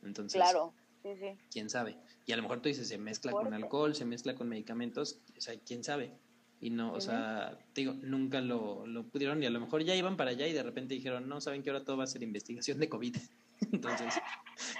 Entonces, 0.02 0.40
Claro, 0.40 0.72
sí, 1.02 1.11
sí. 1.18 1.36
quién 1.50 1.68
sabe. 1.70 1.96
Y 2.26 2.32
a 2.32 2.36
lo 2.36 2.42
mejor 2.42 2.61
tú 2.61 2.68
dices, 2.68 2.88
se 2.88 2.98
mezcla 2.98 3.32
con 3.32 3.52
alcohol, 3.54 3.94
se 3.94 4.04
mezcla 4.04 4.34
con 4.34 4.48
medicamentos, 4.48 5.20
o 5.36 5.40
sea, 5.40 5.54
quién 5.66 5.82
sabe. 5.84 6.12
Y 6.61 6.70
no, 6.70 6.92
o 6.92 7.00
sea, 7.00 7.56
te 7.72 7.82
digo, 7.82 7.94
nunca 8.02 8.40
lo, 8.40 8.84
lo 8.86 9.04
pudieron 9.04 9.40
y 9.42 9.46
a 9.46 9.50
lo 9.50 9.61
mejor 9.61 9.84
ya 9.84 9.94
iban 9.94 10.16
para 10.16 10.30
allá 10.30 10.46
y 10.48 10.52
de 10.52 10.62
repente 10.62 10.94
dijeron, 10.94 11.28
no, 11.28 11.40
saben 11.40 11.62
que 11.62 11.70
ahora 11.70 11.84
todo 11.84 11.96
va 11.96 12.04
a 12.04 12.09
ser 12.09 12.22
investigación 12.22 12.80
de 12.80 12.88
COVID. 12.88 13.16
Entonces, 13.72 14.14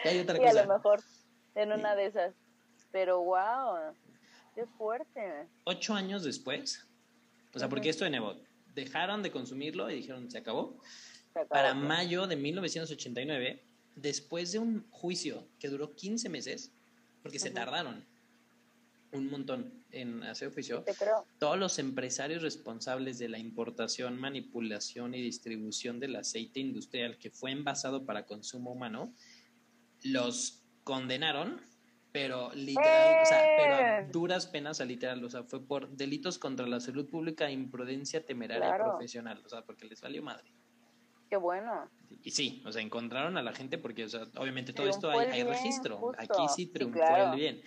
ya 0.05 0.11
hay 0.11 0.19
otra 0.19 0.37
Sí, 0.37 0.43
a 0.43 0.47
cosa. 0.49 0.67
lo 0.67 0.75
mejor 0.75 1.01
en 1.55 1.73
una 1.73 1.95
de 1.95 2.07
esas. 2.07 2.35
Pero 2.91 3.23
wow, 3.23 3.93
qué 4.55 4.67
fuerte. 4.77 5.47
Ocho 5.65 5.95
años 5.95 6.25
después, 6.25 6.87
o 7.55 7.59
sea, 7.59 7.69
porque 7.69 7.91
esto 7.91 8.05
de 8.05 8.11
nuevo, 8.11 8.35
dejaron 8.75 9.23
de 9.23 9.31
consumirlo 9.31 9.89
y 9.91 9.97
dijeron, 9.97 10.31
se 10.31 10.39
acabó. 10.39 10.81
Se. 11.43 11.49
Para 11.49 11.75
mayo 11.75 12.27
de 12.27 12.37
1989, 12.37 13.65
después 13.95 14.53
de 14.53 14.59
un 14.59 14.89
juicio 14.91 15.49
que 15.59 15.69
duró 15.69 15.95
15 15.95 16.29
meses, 16.29 16.73
porque 17.23 17.39
se 17.39 17.49
Ujú. 17.49 17.57
tardaron 17.57 18.07
un 19.13 19.31
montón 19.31 19.85
en 19.91 20.23
hacer 20.25 20.53
juicio, 20.53 20.85
todos 21.39 21.59
los 21.59 21.79
empresarios 21.79 22.43
responsables 22.43 23.19
de 23.19 23.29
la 23.29 23.39
importación, 23.39 24.19
manipulación 24.21 25.15
y 25.15 25.23
distribución 25.23 25.99
del 25.99 26.17
aceite 26.17 26.61
industrial 26.61 27.17
que 27.19 27.31
fue 27.31 27.51
envasado 27.53 28.05
para 28.05 28.27
consumo 28.27 28.73
humano, 28.73 29.15
los 30.03 30.63
condenaron, 30.85 31.61
pero 32.13 32.53
literal, 32.55 33.19
o 33.23 33.27
sea, 33.27 33.55
pero 33.57 33.75
a 33.75 34.01
¡Eh! 34.01 34.09
duras 34.13 34.47
penas 34.47 34.81
a 34.81 34.85
literal, 34.85 35.25
o 35.25 35.31
sea, 35.31 35.43
fue 35.45 35.67
por 35.67 35.89
delitos 35.97 36.39
contra 36.39 36.67
la 36.67 36.81
salud 36.81 37.09
pública 37.09 37.51
imprudencia 37.51 38.25
temeraria 38.25 38.69
Claro. 38.69 38.91
profesional, 38.91 39.43
o 39.45 39.49
sea, 39.49 39.63
porque 39.63 39.87
les 39.87 40.01
valió 40.01 40.23
madre. 40.23 40.53
Qué 41.29 41.37
bueno. 41.37 41.89
Y 42.23 42.31
sí, 42.31 42.63
o 42.67 42.73
sea, 42.73 42.81
encontraron 42.83 43.37
a 43.37 43.43
la 43.43 43.53
gente 43.53 43.79
porque, 43.79 44.05
o 44.05 44.09
sea, 44.09 44.23
obviamente 44.37 44.73
todo 44.73 44.89
esto 44.89 45.11
hay, 45.11 45.27
el 45.27 45.33
hay 45.33 45.43
bien, 45.43 45.49
registro. 45.55 45.99
justo. 45.99 46.23
Aquí 46.23 46.43
sí 46.55 46.65
Sí, 46.65 46.67
triunfó 46.73 46.99
claro. 46.99 47.33
el 47.35 47.39
bien. 47.39 47.61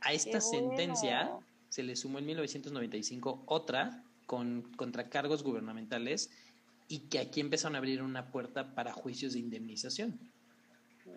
A 0.00 0.12
esta 0.12 0.38
Qué 0.38 0.40
sentencia 0.40 1.24
bueno. 1.24 1.46
se 1.68 1.82
le 1.82 1.96
sumó 1.96 2.18
en 2.20 2.26
1995 2.26 3.42
otra 3.46 4.04
con, 4.26 4.62
contra 4.76 5.08
cargos 5.08 5.42
gubernamentales 5.42 6.30
y 6.86 7.00
que 7.08 7.18
aquí 7.18 7.40
empezaron 7.40 7.74
a 7.74 7.78
abrir 7.78 8.00
una 8.02 8.30
puerta 8.30 8.74
para 8.74 8.92
juicios 8.92 9.32
de 9.32 9.40
indemnización. 9.40 10.18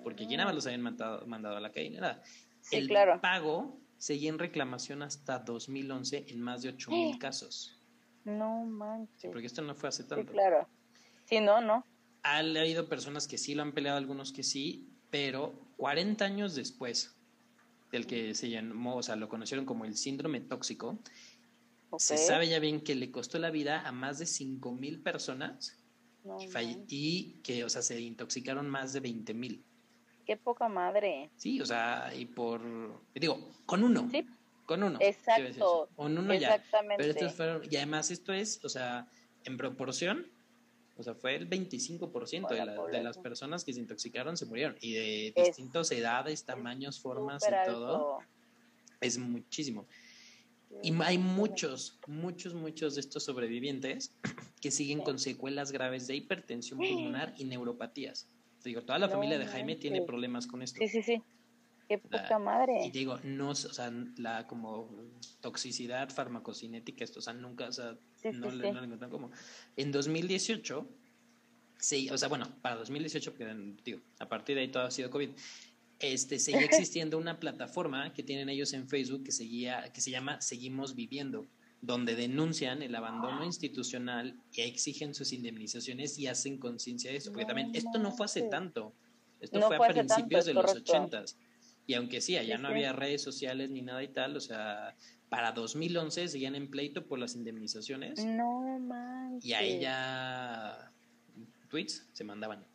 Porque 0.03 0.23
aquí 0.23 0.35
nada 0.35 0.47
más 0.47 0.55
los 0.55 0.65
habían 0.65 0.81
mandado, 0.81 1.25
mandado 1.27 1.57
a 1.57 1.59
la 1.61 1.71
calle. 1.71 1.99
Sí, 2.61 2.77
el 2.77 2.87
claro. 2.87 3.19
pago 3.21 3.77
seguía 3.97 4.29
en 4.29 4.39
reclamación 4.39 5.03
hasta 5.03 5.39
2011 5.39 6.25
en 6.29 6.41
más 6.41 6.63
de 6.63 6.75
8.000 6.75 7.17
casos. 7.19 7.77
No 8.23 8.63
manches. 8.65 9.21
Sí, 9.21 9.27
porque 9.31 9.47
esto 9.47 9.61
no 9.61 9.75
fue 9.75 9.89
hace 9.89 10.03
Sí, 10.03 10.09
tanto. 10.09 10.31
claro. 10.31 10.67
Sí, 11.31 11.39
no, 11.39 11.61
no. 11.61 11.85
Ha 12.23 12.39
habido 12.39 12.89
personas 12.89 13.25
que 13.25 13.37
sí 13.37 13.55
lo 13.55 13.63
han 13.63 13.71
peleado, 13.71 13.97
algunos 13.97 14.33
que 14.33 14.43
sí, 14.43 14.89
pero 15.09 15.53
40 15.77 16.25
años 16.25 16.55
después 16.55 17.15
del 17.89 18.05
que 18.05 18.35
se 18.35 18.49
llamó, 18.49 18.97
o 18.97 19.03
sea, 19.03 19.15
lo 19.15 19.29
conocieron 19.29 19.65
como 19.65 19.85
el 19.85 19.95
síndrome 19.95 20.41
tóxico, 20.41 20.99
se 21.97 22.17
sabe 22.17 22.49
ya 22.49 22.59
bien 22.59 22.81
que 22.81 22.95
le 22.95 23.11
costó 23.11 23.39
la 23.39 23.49
vida 23.49 23.81
a 23.87 23.91
más 23.91 24.19
de 24.19 24.25
5 24.25 24.71
mil 24.73 25.01
personas 25.01 25.77
No 26.23 26.37
y, 26.87 27.39
que, 27.43 27.63
o 27.63 27.69
sea, 27.69 27.81
se 27.81 27.99
intoxicaron 27.99 28.69
más 28.69 28.93
de 28.93 28.99
20 28.99 29.33
mil. 29.33 29.63
Qué 30.25 30.37
poca 30.37 30.67
madre. 30.67 31.31
Sí, 31.37 31.61
o 31.61 31.65
sea, 31.65 32.13
y 32.13 32.25
por, 32.25 32.61
digo, 33.15 33.51
con 33.65 33.83
uno. 33.83 34.07
Sí. 34.11 34.25
Con 34.65 34.83
uno. 34.83 34.99
Exacto. 35.01 35.89
Con 35.95 36.17
uno 36.17 36.33
ya. 36.33 36.55
Exactamente. 36.55 37.03
Pero 37.03 37.11
estos 37.11 37.33
fueron, 37.33 37.61
y 37.69 37.75
además 37.77 38.11
esto 38.11 38.31
es, 38.31 38.63
o 38.63 38.69
sea, 38.69 39.07
en 39.43 39.57
proporción, 39.57 40.27
o 41.01 41.03
sea, 41.03 41.15
fue 41.15 41.35
el 41.35 41.49
25% 41.49 42.47
de, 42.49 42.65
la 42.65 42.81
de 42.85 43.03
las 43.03 43.17
personas 43.17 43.63
que 43.65 43.73
se 43.73 43.79
intoxicaron 43.79 44.37
se 44.37 44.45
murieron. 44.45 44.75
Y 44.81 44.93
de 44.93 45.27
Es- 45.35 45.47
distintas 45.47 45.91
edades, 45.91 46.43
tamaños, 46.45 46.99
formas 47.01 47.43
y 47.45 47.69
todo, 47.69 48.19
alto. 48.19 48.27
es 49.01 49.17
muchísimo. 49.17 49.87
Y 50.83 50.91
Sí. 50.91 50.97
hay 51.03 51.17
muchos, 51.17 51.99
muchos, 52.07 52.53
muchos 52.53 52.95
de 52.95 53.01
estos 53.01 53.23
sobrevivientes 53.25 54.13
que 54.61 54.71
siguen 54.71 54.99
Sí. 54.99 55.03
con 55.03 55.19
secuelas 55.19 55.71
graves 55.71 56.07
de 56.07 56.15
hipertensión 56.15 56.79
pulmonar 56.79 57.33
y 57.37 57.43
neuropatías. 57.45 58.27
Te 58.63 58.69
digo, 58.69 58.83
toda 58.83 58.99
la 58.99 59.07
No 59.07 59.13
familia 59.13 59.37
de 59.39 59.47
Jaime 59.47 59.75
tiene 59.75 59.97
manches. 59.97 60.07
problemas 60.07 60.47
con 60.47 60.61
esto. 60.61 60.77
Sí, 60.79 60.87
sí, 60.87 61.01
sí. 61.01 61.21
Qué 61.99 62.01
La- 62.09 62.21
poca 62.23 62.39
madre. 62.39 62.85
Y 62.85 62.91
digo, 62.91 63.19
no, 63.23 63.49
o 63.49 63.55
sea, 63.55 63.91
la 64.17 64.47
como 64.47 64.89
toxicidad 65.41 66.09
farmacocinética, 66.09 67.03
esto, 67.03 67.19
o 67.19 67.21
sea, 67.21 67.33
nunca, 67.33 67.67
o 67.67 67.71
sea, 67.73 67.97
Sí, 68.15 68.29
no, 68.33 68.49
sí, 68.49 68.57
le, 68.57 68.67
sí. 68.67 68.71
no 68.73 68.79
le 68.79 68.85
encontraron 68.85 69.11
como. 69.11 69.31
En 69.75 69.91
2018, 69.91 70.87
sí, 71.77 72.09
o 72.09 72.17
sea, 72.17 72.29
bueno, 72.29 72.47
para 72.61 72.75
2018, 72.77 73.31
porque 73.31 73.75
digo, 73.83 73.99
a 74.19 74.29
partir 74.29 74.55
de 74.55 74.61
ahí 74.61 74.67
todo 74.69 74.83
ha 74.83 74.91
sido 74.91 75.09
COVID, 75.09 75.31
este, 75.99 76.39
seguía 76.39 76.61
existiendo 76.87 77.17
una 77.17 77.39
plataforma 77.39 78.13
que 78.13 78.23
tienen 78.23 78.47
ellos 78.47 78.71
en 78.73 78.87
Facebook 78.87 79.23
que, 79.25 79.31
seguía, 79.33 79.91
que 79.91 79.99
se 79.99 80.11
llama 80.11 80.39
Seguimos 80.39 80.95
Viviendo, 80.95 81.45
donde 81.81 82.15
denuncian 82.15 82.81
el 82.83 82.95
abandono 82.95 83.43
institucional 83.43 84.39
y 84.53 84.61
exigen 84.61 85.13
sus 85.13 85.33
indemnizaciones 85.33 86.17
y 86.19 86.27
hacen 86.27 86.57
conciencia 86.57 87.11
de 87.11 87.17
eso, 87.17 87.31
porque 87.31 87.43
No 87.43 87.47
también 87.47 87.71
esto 87.73 87.99
no 87.99 88.11
fue 88.11 88.27
hace 88.27 88.43
tanto, 88.43 88.93
esto 89.39 89.59
No 89.59 89.67
fue 89.67 89.75
a 89.75 89.79
fue 89.79 89.87
tanto, 89.87 90.13
principios 90.13 90.39
es 90.41 90.45
de 90.45 90.53
los 90.53 90.71
ochentas. 90.75 91.37
Y 91.87 91.93
aunque 91.95 92.21
sí, 92.21 92.37
allá 92.37 92.57
no 92.57 92.69
había 92.69 92.93
redes 92.93 93.21
sociales 93.21 93.69
ni 93.69 93.81
nada 93.81 94.01
y 94.03 94.07
tal, 94.07 94.37
o 94.37 94.39
sea, 94.39 94.95
para 95.29 95.51
2011 95.51 96.27
seguían 96.27 96.55
en 96.55 96.69
pleito 96.69 97.05
por 97.05 97.19
las 97.19 97.35
indemnizaciones 97.35 98.23
No 98.25 98.61
manches. 98.79 99.45
y 99.45 99.53
ahí 99.53 99.79
ya 99.79 100.91
tweets 101.69 102.07
se 102.13 102.23
mandaban. 102.23 102.65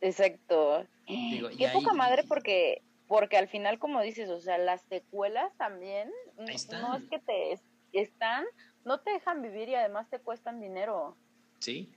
Exacto. 0.00 0.86
Digo, 1.06 1.48
Qué 1.56 1.68
poca 1.72 1.90
ahí- 1.90 1.96
madre 1.96 2.24
porque 2.28 2.82
porque 3.06 3.38
al 3.38 3.48
final 3.48 3.78
como 3.78 4.02
dices, 4.02 4.28
o 4.28 4.38
sea, 4.38 4.58
las 4.58 4.82
secuelas 4.82 5.56
también 5.56 6.10
no, 6.36 6.44
están. 6.44 6.82
no 6.82 6.94
es 6.96 7.04
que 7.08 7.18
te 7.18 7.52
es- 7.52 7.64
están, 7.92 8.44
no 8.84 9.00
te 9.00 9.12
dejan 9.12 9.40
vivir 9.40 9.68
y 9.70 9.74
además 9.76 10.10
te 10.10 10.18
cuestan 10.18 10.60
dinero, 10.60 11.16
Sí, 11.58 11.90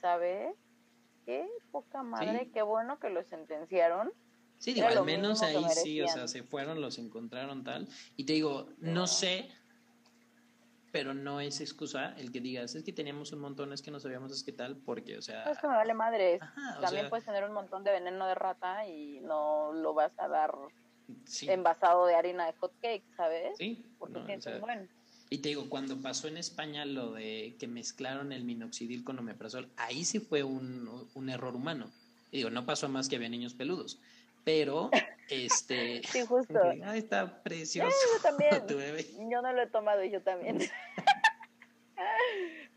¿sabes? 0.00 0.54
Qué 1.24 1.46
poca 1.70 2.02
madre, 2.02 2.40
Sí. 2.46 2.50
qué 2.52 2.62
bueno 2.62 2.98
que 2.98 3.08
lo 3.08 3.22
sentenciaron. 3.22 4.12
Sí, 4.58 4.74
digo, 4.74 4.86
al 4.88 5.04
menos 5.04 5.42
ahí 5.42 5.64
sí, 5.70 6.00
o 6.00 6.08
sea, 6.08 6.28
se 6.28 6.42
fueron, 6.42 6.80
los 6.80 6.98
encontraron 6.98 7.64
tal. 7.64 7.88
Y 8.16 8.24
te 8.24 8.34
digo, 8.34 8.68
no 8.78 9.06
sé, 9.06 9.50
pero 10.90 11.12
no 11.14 11.40
es 11.40 11.60
excusa 11.60 12.14
el 12.18 12.32
que 12.32 12.40
digas, 12.40 12.74
es 12.74 12.82
que 12.82 12.92
teníamos 12.92 13.32
un 13.32 13.40
montón, 13.40 13.72
es 13.72 13.82
que 13.82 13.90
no 13.90 14.00
sabíamos 14.00 14.32
es 14.32 14.42
que 14.42 14.52
tal, 14.52 14.76
porque, 14.78 15.18
o 15.18 15.22
sea, 15.22 15.44
es 15.50 15.58
que 15.58 15.68
me 15.68 15.74
vale 15.74 15.94
madre. 15.94 16.38
ajá, 16.40 16.78
o 16.78 16.80
También 16.80 17.02
sea, 17.02 17.10
puedes 17.10 17.24
tener 17.24 17.44
un 17.44 17.52
montón 17.52 17.84
de 17.84 17.92
veneno 17.92 18.26
de 18.26 18.34
rata 18.34 18.86
y 18.86 19.20
no 19.20 19.72
lo 19.72 19.94
vas 19.94 20.12
a 20.18 20.28
dar 20.28 20.54
sí, 21.24 21.48
envasado 21.50 22.06
de 22.06 22.14
harina 22.14 22.46
de 22.46 22.52
hot 22.54 22.72
cake, 22.80 23.04
¿sabes? 23.16 23.56
sí, 23.58 23.84
Porque 23.98 24.14
no, 24.14 24.24
o 24.24 24.26
piensas, 24.26 24.54
sea, 24.54 24.60
bueno, 24.60 24.88
Y 25.30 25.38
te 25.38 25.50
digo, 25.50 25.68
cuando 25.68 26.00
pasó 26.00 26.26
en 26.28 26.38
España 26.38 26.86
lo 26.86 27.12
de 27.12 27.54
que 27.58 27.68
mezclaron 27.68 28.32
el 28.32 28.44
minoxidil 28.44 29.04
con 29.04 29.18
omeprazol, 29.18 29.68
ahí 29.76 30.04
sí 30.04 30.20
fue 30.20 30.42
un, 30.42 31.10
un 31.14 31.28
error 31.28 31.54
humano. 31.54 31.90
Y 32.30 32.38
digo, 32.38 32.50
no 32.50 32.64
pasó 32.66 32.88
más 32.88 33.08
que 33.08 33.16
había 33.16 33.28
niños 33.28 33.54
peludos. 33.54 34.00
Pero, 34.44 34.90
este... 35.28 36.02
sí, 36.12 36.22
justo. 36.26 36.60
Ay, 36.84 36.98
está 37.00 37.42
precioso 37.42 37.90
yo 38.16 38.22
también. 38.22 38.66
tu 38.66 38.76
bebé. 38.76 39.06
Yo 39.30 39.42
no 39.42 39.52
lo 39.52 39.62
he 39.62 39.66
tomado 39.66 40.02
y 40.04 40.10
yo 40.10 40.22
también. 40.22 40.58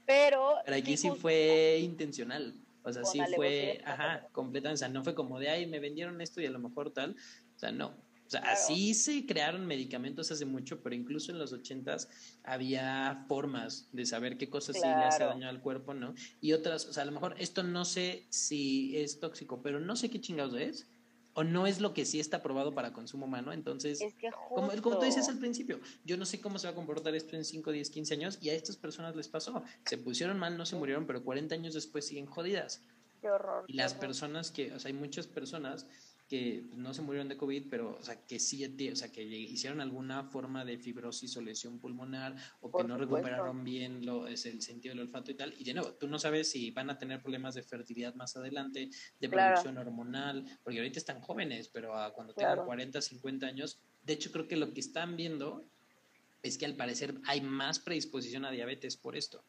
Pero, 0.06 0.56
Pero 0.66 0.78
aquí 0.78 0.98
sí 0.98 1.10
fue 1.12 1.80
intencional. 1.82 2.56
O 2.84 2.92
sea, 2.92 3.04
Con 3.04 3.12
sí 3.12 3.22
fue, 3.36 3.82
ajá, 3.86 4.28
completamente. 4.32 4.76
O 4.76 4.78
sea, 4.78 4.90
no 4.90 5.04
fue 5.04 5.14
como 5.14 5.40
de, 5.40 5.50
ay, 5.50 5.68
me 5.68 5.80
vendieron 5.80 6.20
esto 6.22 6.42
y 6.42 6.48
a 6.48 6.52
lo 6.52 6.60
mejor 6.60 6.92
tal. 6.92 7.16
O 7.56 7.60
sea, 7.60 7.72
no. 7.72 7.90
O 8.26 8.30
sea, 8.32 8.42
Claro. 8.42 8.54
así 8.58 8.94
se 8.94 9.26
crearon 9.26 9.68
medicamentos 9.68 10.32
hace 10.32 10.46
mucho, 10.46 10.82
pero 10.82 10.96
incluso 10.96 11.32
en 11.32 11.38
los 11.38 11.52
ochentas 11.54 12.10
había 12.44 13.26
formas 13.28 13.90
de 13.92 14.06
saber 14.06 14.38
qué 14.38 14.50
cosas 14.50 14.78
sí 14.78 14.88
le 14.88 14.94
hace 14.94 15.18
Claro. 15.18 15.34
daño 15.34 15.50
al 15.50 15.62
cuerpo, 15.62 15.94
¿no? 15.94 16.14
Y 16.40 16.54
otras, 16.54 16.86
o 16.86 16.94
sea, 16.94 17.04
a 17.04 17.06
lo 17.06 17.12
mejor 17.12 17.36
esto 17.40 17.62
no 17.64 17.84
sé 17.86 18.26
si 18.30 18.98
es 18.98 19.20
tóxico, 19.20 19.62
pero 19.62 19.80
no 19.82 19.96
sé 19.98 20.10
qué 20.10 20.20
chingados 20.22 20.56
es. 20.60 20.88
O 21.34 21.44
no 21.44 21.68
es 21.68 21.80
lo 21.80 21.94
que 21.94 22.06
sí 22.06 22.20
está 22.20 22.38
aprobado 22.38 22.74
para 22.74 22.94
consumo 22.94 23.26
humano, 23.26 23.54
entonces, 23.54 24.02
Es 24.02 24.14
que 24.16 24.30
como, 24.50 24.70
como 24.82 25.00
tú 25.00 25.06
dices 25.06 25.28
al 25.30 25.40
principio, 25.40 25.80
yo 26.04 26.18
no 26.18 26.26
sé 26.26 26.42
cómo 26.42 26.60
se 26.60 26.68
va 26.68 26.74
a 26.74 26.76
comportar 26.76 27.16
esto 27.16 27.36
en 27.36 27.46
5, 27.46 27.72
10, 27.72 27.90
15 27.90 28.14
años 28.14 28.38
y 28.42 28.50
a 28.50 28.54
estas 28.54 28.78
personas 28.78 29.16
les 29.16 29.28
pasó, 29.28 29.64
se 29.86 29.98
pusieron 29.98 30.38
mal, 30.40 30.58
no 30.58 30.66
se 30.66 30.76
murieron, 30.76 31.06
pero 31.06 31.24
40 31.24 31.56
años 31.56 31.74
después 31.74 32.06
siguen 32.06 32.26
jodidas. 32.26 32.82
Qué 33.22 33.30
horror. 33.30 33.66
Y 33.68 33.74
qué 33.74 33.78
las 33.78 33.92
horror. 33.92 34.02
personas 34.02 34.52
que, 34.52 34.74
o 34.74 34.80
sea, 34.80 34.90
hay 34.90 34.96
muchas 34.96 35.28
personas 35.28 35.86
que 36.32 36.64
no 36.76 36.94
se 36.94 37.02
murieron 37.02 37.28
de 37.28 37.36
COVID, 37.36 37.68
pero, 37.70 37.98
o 38.00 38.02
sea, 38.02 38.26
que 38.26 38.40
sí, 38.40 38.64
o 38.90 38.96
sea, 38.96 39.12
que 39.12 39.22
hicieron 39.22 39.82
alguna 39.82 40.24
forma 40.24 40.64
de 40.64 40.78
fibrosis 40.78 41.36
o 41.36 41.42
lesión 41.42 41.78
pulmonar 41.78 42.38
o 42.62 42.72
que 42.72 42.86
no 42.86 42.94
supuesto. 42.98 43.16
recuperaron 43.18 43.66
bien 43.66 44.06
lo, 44.06 44.28
es 44.28 44.46
el 44.46 44.62
sentido 44.62 44.94
del 44.96 45.02
olfato 45.08 45.30
y 45.32 45.34
tal. 45.34 45.54
Y 45.58 45.66
de 45.66 45.74
nuevo, 45.74 45.92
tú 45.96 46.08
no 46.08 46.18
sabes 46.20 46.50
si 46.50 46.72
van 46.72 46.90
a 46.90 46.98
tener 46.98 47.22
problemas 47.22 47.54
de 47.56 47.64
fertilidad 47.64 48.16
más 48.16 48.38
adelante, 48.38 48.90
de 49.20 49.30
Claro. 49.30 49.56
producción 49.56 49.78
hormonal, 49.78 50.46
porque 50.64 50.80
ahorita 50.80 51.00
están 51.00 51.20
jóvenes, 51.20 51.68
pero 51.68 51.98
ah, 51.98 52.14
cuando 52.14 52.34
tengan 52.34 52.54
Claro. 52.54 52.66
40, 52.66 53.02
50 53.02 53.48
años, 53.48 53.82
de 54.02 54.14
hecho 54.14 54.32
creo 54.32 54.48
que 54.48 54.56
lo 54.56 54.74
que 54.74 54.80
están 54.80 55.18
viendo 55.18 55.66
es 56.44 56.58
que 56.58 56.66
al 56.66 56.78
parecer 56.78 57.16
hay 57.26 57.42
más 57.42 57.80
predisposición 57.80 58.46
a 58.46 58.52
diabetes 58.52 58.96
por 58.96 59.18
esto, 59.18 59.44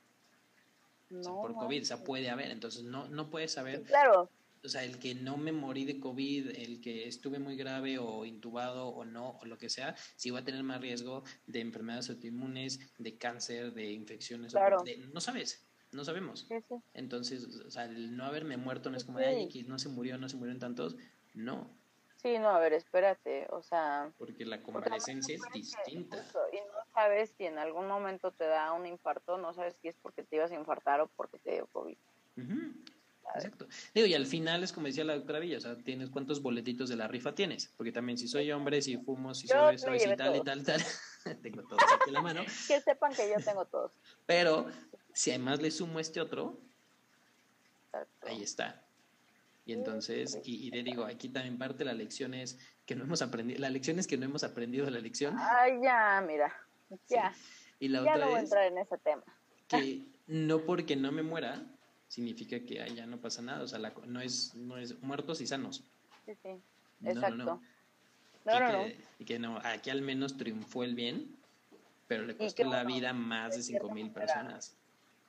o 1.10 1.22
sea, 1.22 1.30
No, 1.32 1.40
por 1.42 1.54
COVID, 1.54 1.82
o 1.82 1.84
sea, 1.84 2.02
puede 2.02 2.28
haber, 2.28 2.50
entonces 2.50 2.82
no, 2.82 3.08
no 3.08 3.30
puedes 3.30 3.52
saber 3.52 3.78
Sí, 3.78 3.84
Claro, 3.84 4.28
o 4.64 4.68
sea, 4.68 4.84
el 4.84 4.98
que 4.98 5.14
no 5.14 5.36
me 5.36 5.52
morí 5.52 5.84
de 5.84 5.98
COVID, 5.98 6.50
el 6.56 6.80
que 6.80 7.08
estuve 7.08 7.38
muy 7.38 7.56
grave 7.56 7.98
o 7.98 8.24
intubado 8.24 8.88
o 8.88 9.04
no, 9.04 9.38
o 9.40 9.44
lo 9.44 9.58
que 9.58 9.68
sea, 9.68 9.94
sí 10.16 10.30
va 10.30 10.40
a 10.40 10.44
tener 10.44 10.62
más 10.62 10.80
riesgo 10.80 11.24
de 11.46 11.60
enfermedades 11.60 12.10
autoinmunes, 12.10 12.78
de 12.98 13.18
cáncer, 13.18 13.72
de 13.74 13.90
infecciones. 13.92 14.52
Claro. 14.52 14.82
de- 14.84 14.98
no 14.98 15.20
sabes, 15.20 15.66
no 15.90 16.04
sabemos. 16.04 16.46
sí, 16.48 16.56
sí. 16.68 16.76
Entonces, 16.94 17.44
o 17.66 17.70
sea, 17.70 17.84
el 17.86 18.16
no 18.16 18.24
haberme 18.24 18.56
muerto 18.56 18.90
no 18.90 18.96
es 18.96 19.04
como 19.04 19.18
de, 19.18 19.26
ay, 19.26 19.36
Sí. 19.36 19.42
X, 19.60 19.66
no 19.68 19.78
se 19.78 19.88
murió, 19.88 20.16
no 20.18 20.28
se 20.28 20.36
murieron 20.36 20.60
tantos. 20.60 20.96
No, 21.34 21.76
Sí, 22.16 22.38
no, 22.38 22.50
a 22.50 22.60
ver, 22.60 22.72
espérate, 22.72 23.48
o 23.50 23.62
sea, 23.64 24.12
porque 24.16 24.44
la 24.44 24.58
Porque 24.62 24.80
convalescencia 24.84 25.34
es 25.34 25.42
distinta. 25.52 26.24
y 26.52 26.56
no 26.56 26.78
sabes 26.94 27.34
si 27.36 27.46
en 27.46 27.58
algún 27.58 27.88
momento 27.88 28.30
te 28.30 28.44
da 28.46 28.72
un 28.74 28.86
infarto, 28.86 29.38
no 29.38 29.52
sabes 29.54 29.74
si 29.82 29.88
es 29.88 29.96
porque 29.96 30.22
te 30.22 30.36
ibas 30.36 30.52
a 30.52 30.54
infartar 30.54 31.00
o 31.00 31.08
porque 31.08 31.40
te 31.40 31.50
dio 31.54 31.66
COVID. 31.66 31.98
Ujú, 32.36 32.84
Exacto. 33.34 33.66
Digo, 33.94 34.06
y 34.06 34.14
al 34.14 34.26
final 34.26 34.62
es 34.62 34.72
como 34.72 34.86
decía 34.88 35.04
la 35.04 35.14
doctora 35.14 35.38
Villa, 35.38 35.56
o 35.58 35.60
sea, 35.60 35.76
tienes 35.76 36.10
cuántos 36.10 36.42
boletitos 36.42 36.88
de 36.90 36.96
la 36.96 37.08
rifa 37.08 37.34
tienes, 37.34 37.72
porque 37.76 37.92
también 37.92 38.18
si 38.18 38.28
soy 38.28 38.50
hombre, 38.52 38.82
si 38.82 38.98
fumo, 38.98 39.34
si 39.34 39.46
soy 39.46 39.58
me 39.58 39.70
beso, 39.72 39.86
si 39.92 39.98
llevé 39.98 40.16
tal 40.16 40.36
y 40.36 40.42
tal, 40.42 40.62
tal, 40.64 40.82
tengo 41.42 41.62
todos 41.62 41.82
aquí 41.82 42.08
en 42.08 42.12
la 42.14 42.22
mano. 42.22 42.42
Que 42.68 42.80
sepan 42.80 43.12
que 43.14 43.28
yo 43.30 43.42
tengo 43.44 43.64
todos. 43.66 43.92
Pero 44.26 44.66
si 45.14 45.30
además 45.30 45.60
le 45.62 45.70
sumo 45.70 45.98
este 46.00 46.20
otro, 46.20 46.60
Exacto. 47.86 48.26
ahí 48.26 48.42
está. 48.42 48.82
Y 49.64 49.72
Sí, 49.72 49.78
entonces, 49.78 50.32
sí. 50.32 50.40
y, 50.44 50.66
y 50.66 50.70
te 50.72 50.82
digo, 50.82 51.04
aquí 51.04 51.28
también 51.28 51.56
parte 51.56 51.84
la 51.84 51.92
lección 51.94 52.34
es 52.34 52.58
que 52.84 52.96
no 52.96 53.04
hemos 53.04 53.22
aprendido, 53.22 53.60
la 53.60 53.70
lección 53.70 53.98
es 53.98 54.06
que 54.06 54.16
no 54.18 54.24
hemos 54.24 54.42
aprendido 54.44 54.90
la 54.90 54.98
lección. 54.98 55.36
Ay, 55.38 55.78
ya, 55.82 56.22
mira, 56.26 56.52
ya, 57.08 57.32
Y 57.78 57.88
la 57.88 58.04
ya 58.04 58.16
no 58.16 58.24
voy 58.26 58.30
otra 58.30 58.36
a 58.36 58.40
entrar 58.40 58.64
en 58.66 58.78
ese 58.78 58.98
tema. 58.98 59.22
que 59.68 60.02
no 60.26 60.64
porque 60.64 60.96
no 60.96 61.12
me 61.12 61.22
muera, 61.22 61.62
significa 62.12 62.60
que 62.60 62.82
"Ay, 62.82 62.94
ya 62.94 63.06
no 63.06 63.18
pasa 63.18 63.40
nada. 63.40 63.62
O 63.62 63.66
sea, 63.66 63.78
la 63.78 63.94
no, 64.06 64.20
es, 64.20 64.54
no 64.54 64.76
es 64.76 65.00
muertos 65.02 65.40
y 65.40 65.46
sanos. 65.46 65.82
Sí, 66.26 66.34
sí, 66.42 66.60
exacto. 67.04 67.36
no, 67.36 67.44
no. 67.44 67.62
No, 68.44 68.52
y, 68.56 68.60
no, 68.60 68.66
que, 68.66 68.72
no. 68.72 69.04
y 69.20 69.24
que 69.24 69.38
no, 69.38 69.58
aquí 69.64 69.88
al 69.88 70.02
menos 70.02 70.36
triunfó 70.36 70.84
el 70.84 70.94
bien, 70.94 71.34
pero 72.08 72.24
le 72.26 72.36
costó 72.36 72.64
la 72.64 72.84
vida 72.84 73.10
a 73.10 73.14
más 73.14 73.52
de 73.52 73.56
de 73.58 73.62
cierta 73.62 73.84
cinco 73.86 73.94
mil 73.94 74.10
manera. 74.12 74.26
personas. 74.26 74.76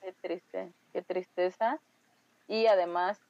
Qué 0.02 0.14
triste, 0.22 0.74
qué 0.92 1.02
tristeza. 1.04 1.80
Y 2.50 2.66
además 2.66 3.22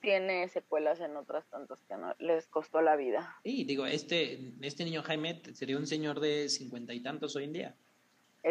tiene 0.00 0.48
secuelas 0.48 1.00
en 1.00 1.16
otras 1.16 1.44
tantas 1.50 1.78
que 1.86 1.96
no 1.96 2.14
les 2.18 2.46
costó 2.46 2.80
la 2.80 2.96
vida. 2.96 3.36
Y 3.44 3.64
digo, 3.64 3.84
este, 3.84 4.54
este 4.62 4.84
niño 4.84 5.02
Jaime 5.02 5.42
sería 5.52 5.76
un 5.76 5.86
señor 5.86 6.18
de 6.20 6.48
cincuenta 6.48 6.94
y 6.94 7.02
tantos 7.02 7.36
hoy 7.36 7.44
en 7.44 7.52
día. 7.52 7.76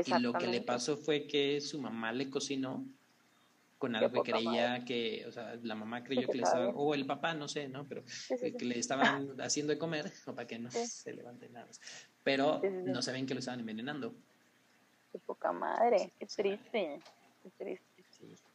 Y 0.05 0.19
lo 0.19 0.33
que 0.33 0.47
le 0.47 0.61
pasó 0.61 0.97
fue 0.97 1.25
que 1.25 1.59
su 1.61 1.81
mamá 1.81 2.13
le 2.13 2.29
cocinó 2.29 2.85
con 3.81 3.95
algo 3.95 4.23
que 4.23 4.31
poca 4.31 4.31
creía 4.43 4.85
que, 4.85 5.25
o 5.27 5.31
sea, 5.31 5.55
la 5.63 5.75
mamá 5.75 6.03
creyó 6.03 6.27
que 6.27 6.33
que 6.33 6.37
le 6.37 6.43
estaba, 6.43 6.65
sabe. 6.67 6.73
o 6.77 6.93
el 6.93 7.05
papá, 7.07 7.33
no 7.33 7.47
sé, 7.47 7.67
¿no? 7.67 7.87
Pero 7.87 8.03
Sí, 8.07 8.37
sí, 8.37 8.51
sí. 8.51 8.57
que 8.57 8.65
le 8.65 8.77
estaban 8.79 9.39
haciendo 9.41 9.73
de 9.73 9.79
comer, 9.79 10.11
o 10.27 10.35
para 10.35 10.47
que 10.47 10.59
no 10.59 10.69
se 10.71 11.13
levante 11.13 11.49
nada 11.49 11.65
más. 11.65 11.79
Pero 12.23 12.61
no 12.61 13.01
saben 13.01 13.25
que 13.25 13.33
lo 13.33 13.39
estaban 13.39 13.59
envenenando. 13.59 14.15
Qué 15.11 15.19
poca 15.19 15.51
madre, 15.51 16.13
qué 16.19 16.25
Pues, 16.27 16.35
triste, 16.35 16.99
qué 17.43 17.49
triste. 17.57 17.85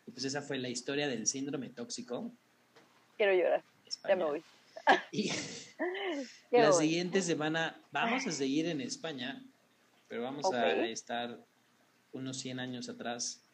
Y 0.07 0.13
pues 0.13 0.25
esa 0.25 0.43
fue 0.43 0.59
la 0.59 0.69
historia 0.69 1.09
del 1.09 1.27
síndrome 1.27 1.71
tóxico. 1.71 2.33
Quiero 3.17 3.35
llorar, 3.35 3.63
ya 3.63 3.89
España. 3.89 4.17
me 4.17 4.25
voy. 4.25 4.45
Y 5.11 5.29
Ya 6.53 6.61
la 6.63 6.71
voy. 6.71 6.85
siguiente 6.87 7.21
semana 7.21 7.85
vamos 7.91 8.27
a 8.27 8.31
seguir 8.31 8.67
en 8.67 8.81
España, 8.81 9.45
pero 10.07 10.23
vamos 10.23 10.47
Ok. 10.47 10.55
a 10.55 10.87
estar 10.87 11.45
unos 12.13 12.39
100 12.39 12.61
años 12.61 12.89
atrás. 12.89 13.46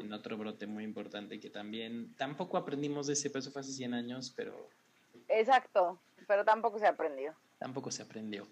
En 0.00 0.12
otro 0.12 0.36
brote 0.36 0.66
muy 0.66 0.84
importante 0.84 1.38
que 1.40 1.50
también 1.50 2.14
tampoco 2.16 2.56
aprendimos 2.56 3.06
de 3.06 3.12
ese 3.14 3.30
peso 3.30 3.50
fue 3.50 3.60
hace 3.60 3.72
100 3.72 3.94
años, 3.94 4.32
pero 4.36 4.68
Exacto, 5.28 6.00
pero 6.26 6.44
tampoco 6.44 6.78
se 6.78 6.86
aprendió. 6.86 7.34
tampoco 7.58 7.90
se 7.90 8.02
aprendió. 8.02 8.46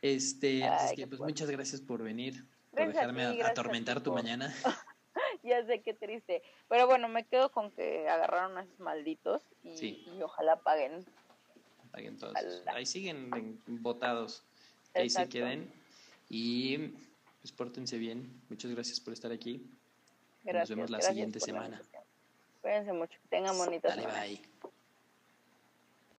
Este, 0.00 0.64
Ay, 0.64 0.96
que 0.96 1.06
pues 1.06 1.20
muchas 1.20 1.48
gracias 1.50 1.80
por 1.80 2.02
venir, 2.02 2.44
por 2.70 2.80
Gracias 2.80 2.94
dejarme 2.96 3.42
a- 3.42 3.48
atormentar 3.48 4.00
tu 4.02 4.12
mañana. 4.12 4.52
Ya 5.42 5.64
sé 5.66 5.82
qué 5.82 5.92
triste. 5.92 6.42
Pero 6.68 6.86
bueno, 6.86 7.08
me 7.08 7.24
quedo 7.26 7.50
con 7.50 7.70
que 7.72 8.08
agarraron 8.08 8.56
a 8.58 8.62
esos 8.62 8.78
malditos 8.80 9.42
y, 9.64 9.76
Sí. 9.76 10.04
y 10.16 10.22
ojalá 10.22 10.56
paguen. 10.60 11.04
Paguen 11.90 12.16
todos. 12.16 12.32
Ojalá. 12.34 12.72
Ahí 12.74 12.86
siguen 12.86 13.28
en- 13.34 13.60
votados. 13.82 14.42
Ahí 14.94 15.10
se 15.10 15.28
queden. 15.28 15.70
Y 16.30 16.78
pues 17.40 17.50
pórtense 17.56 17.98
bien. 17.98 18.40
Muchas 18.48 18.70
gracias 18.70 19.00
por 19.00 19.12
estar 19.12 19.32
aquí. 19.32 19.68
Gracias. 20.44 20.68
vemos 20.70 20.90
la 20.90 21.00
siguiente 21.00 21.38
la 21.38 21.46
semana. 21.46 21.82
Cuídense 22.60 22.92
mucho. 22.92 23.18
Tengan 23.28 23.56
bonitas 23.56 23.96
Dale, 23.96 24.06
bye. 24.06 24.51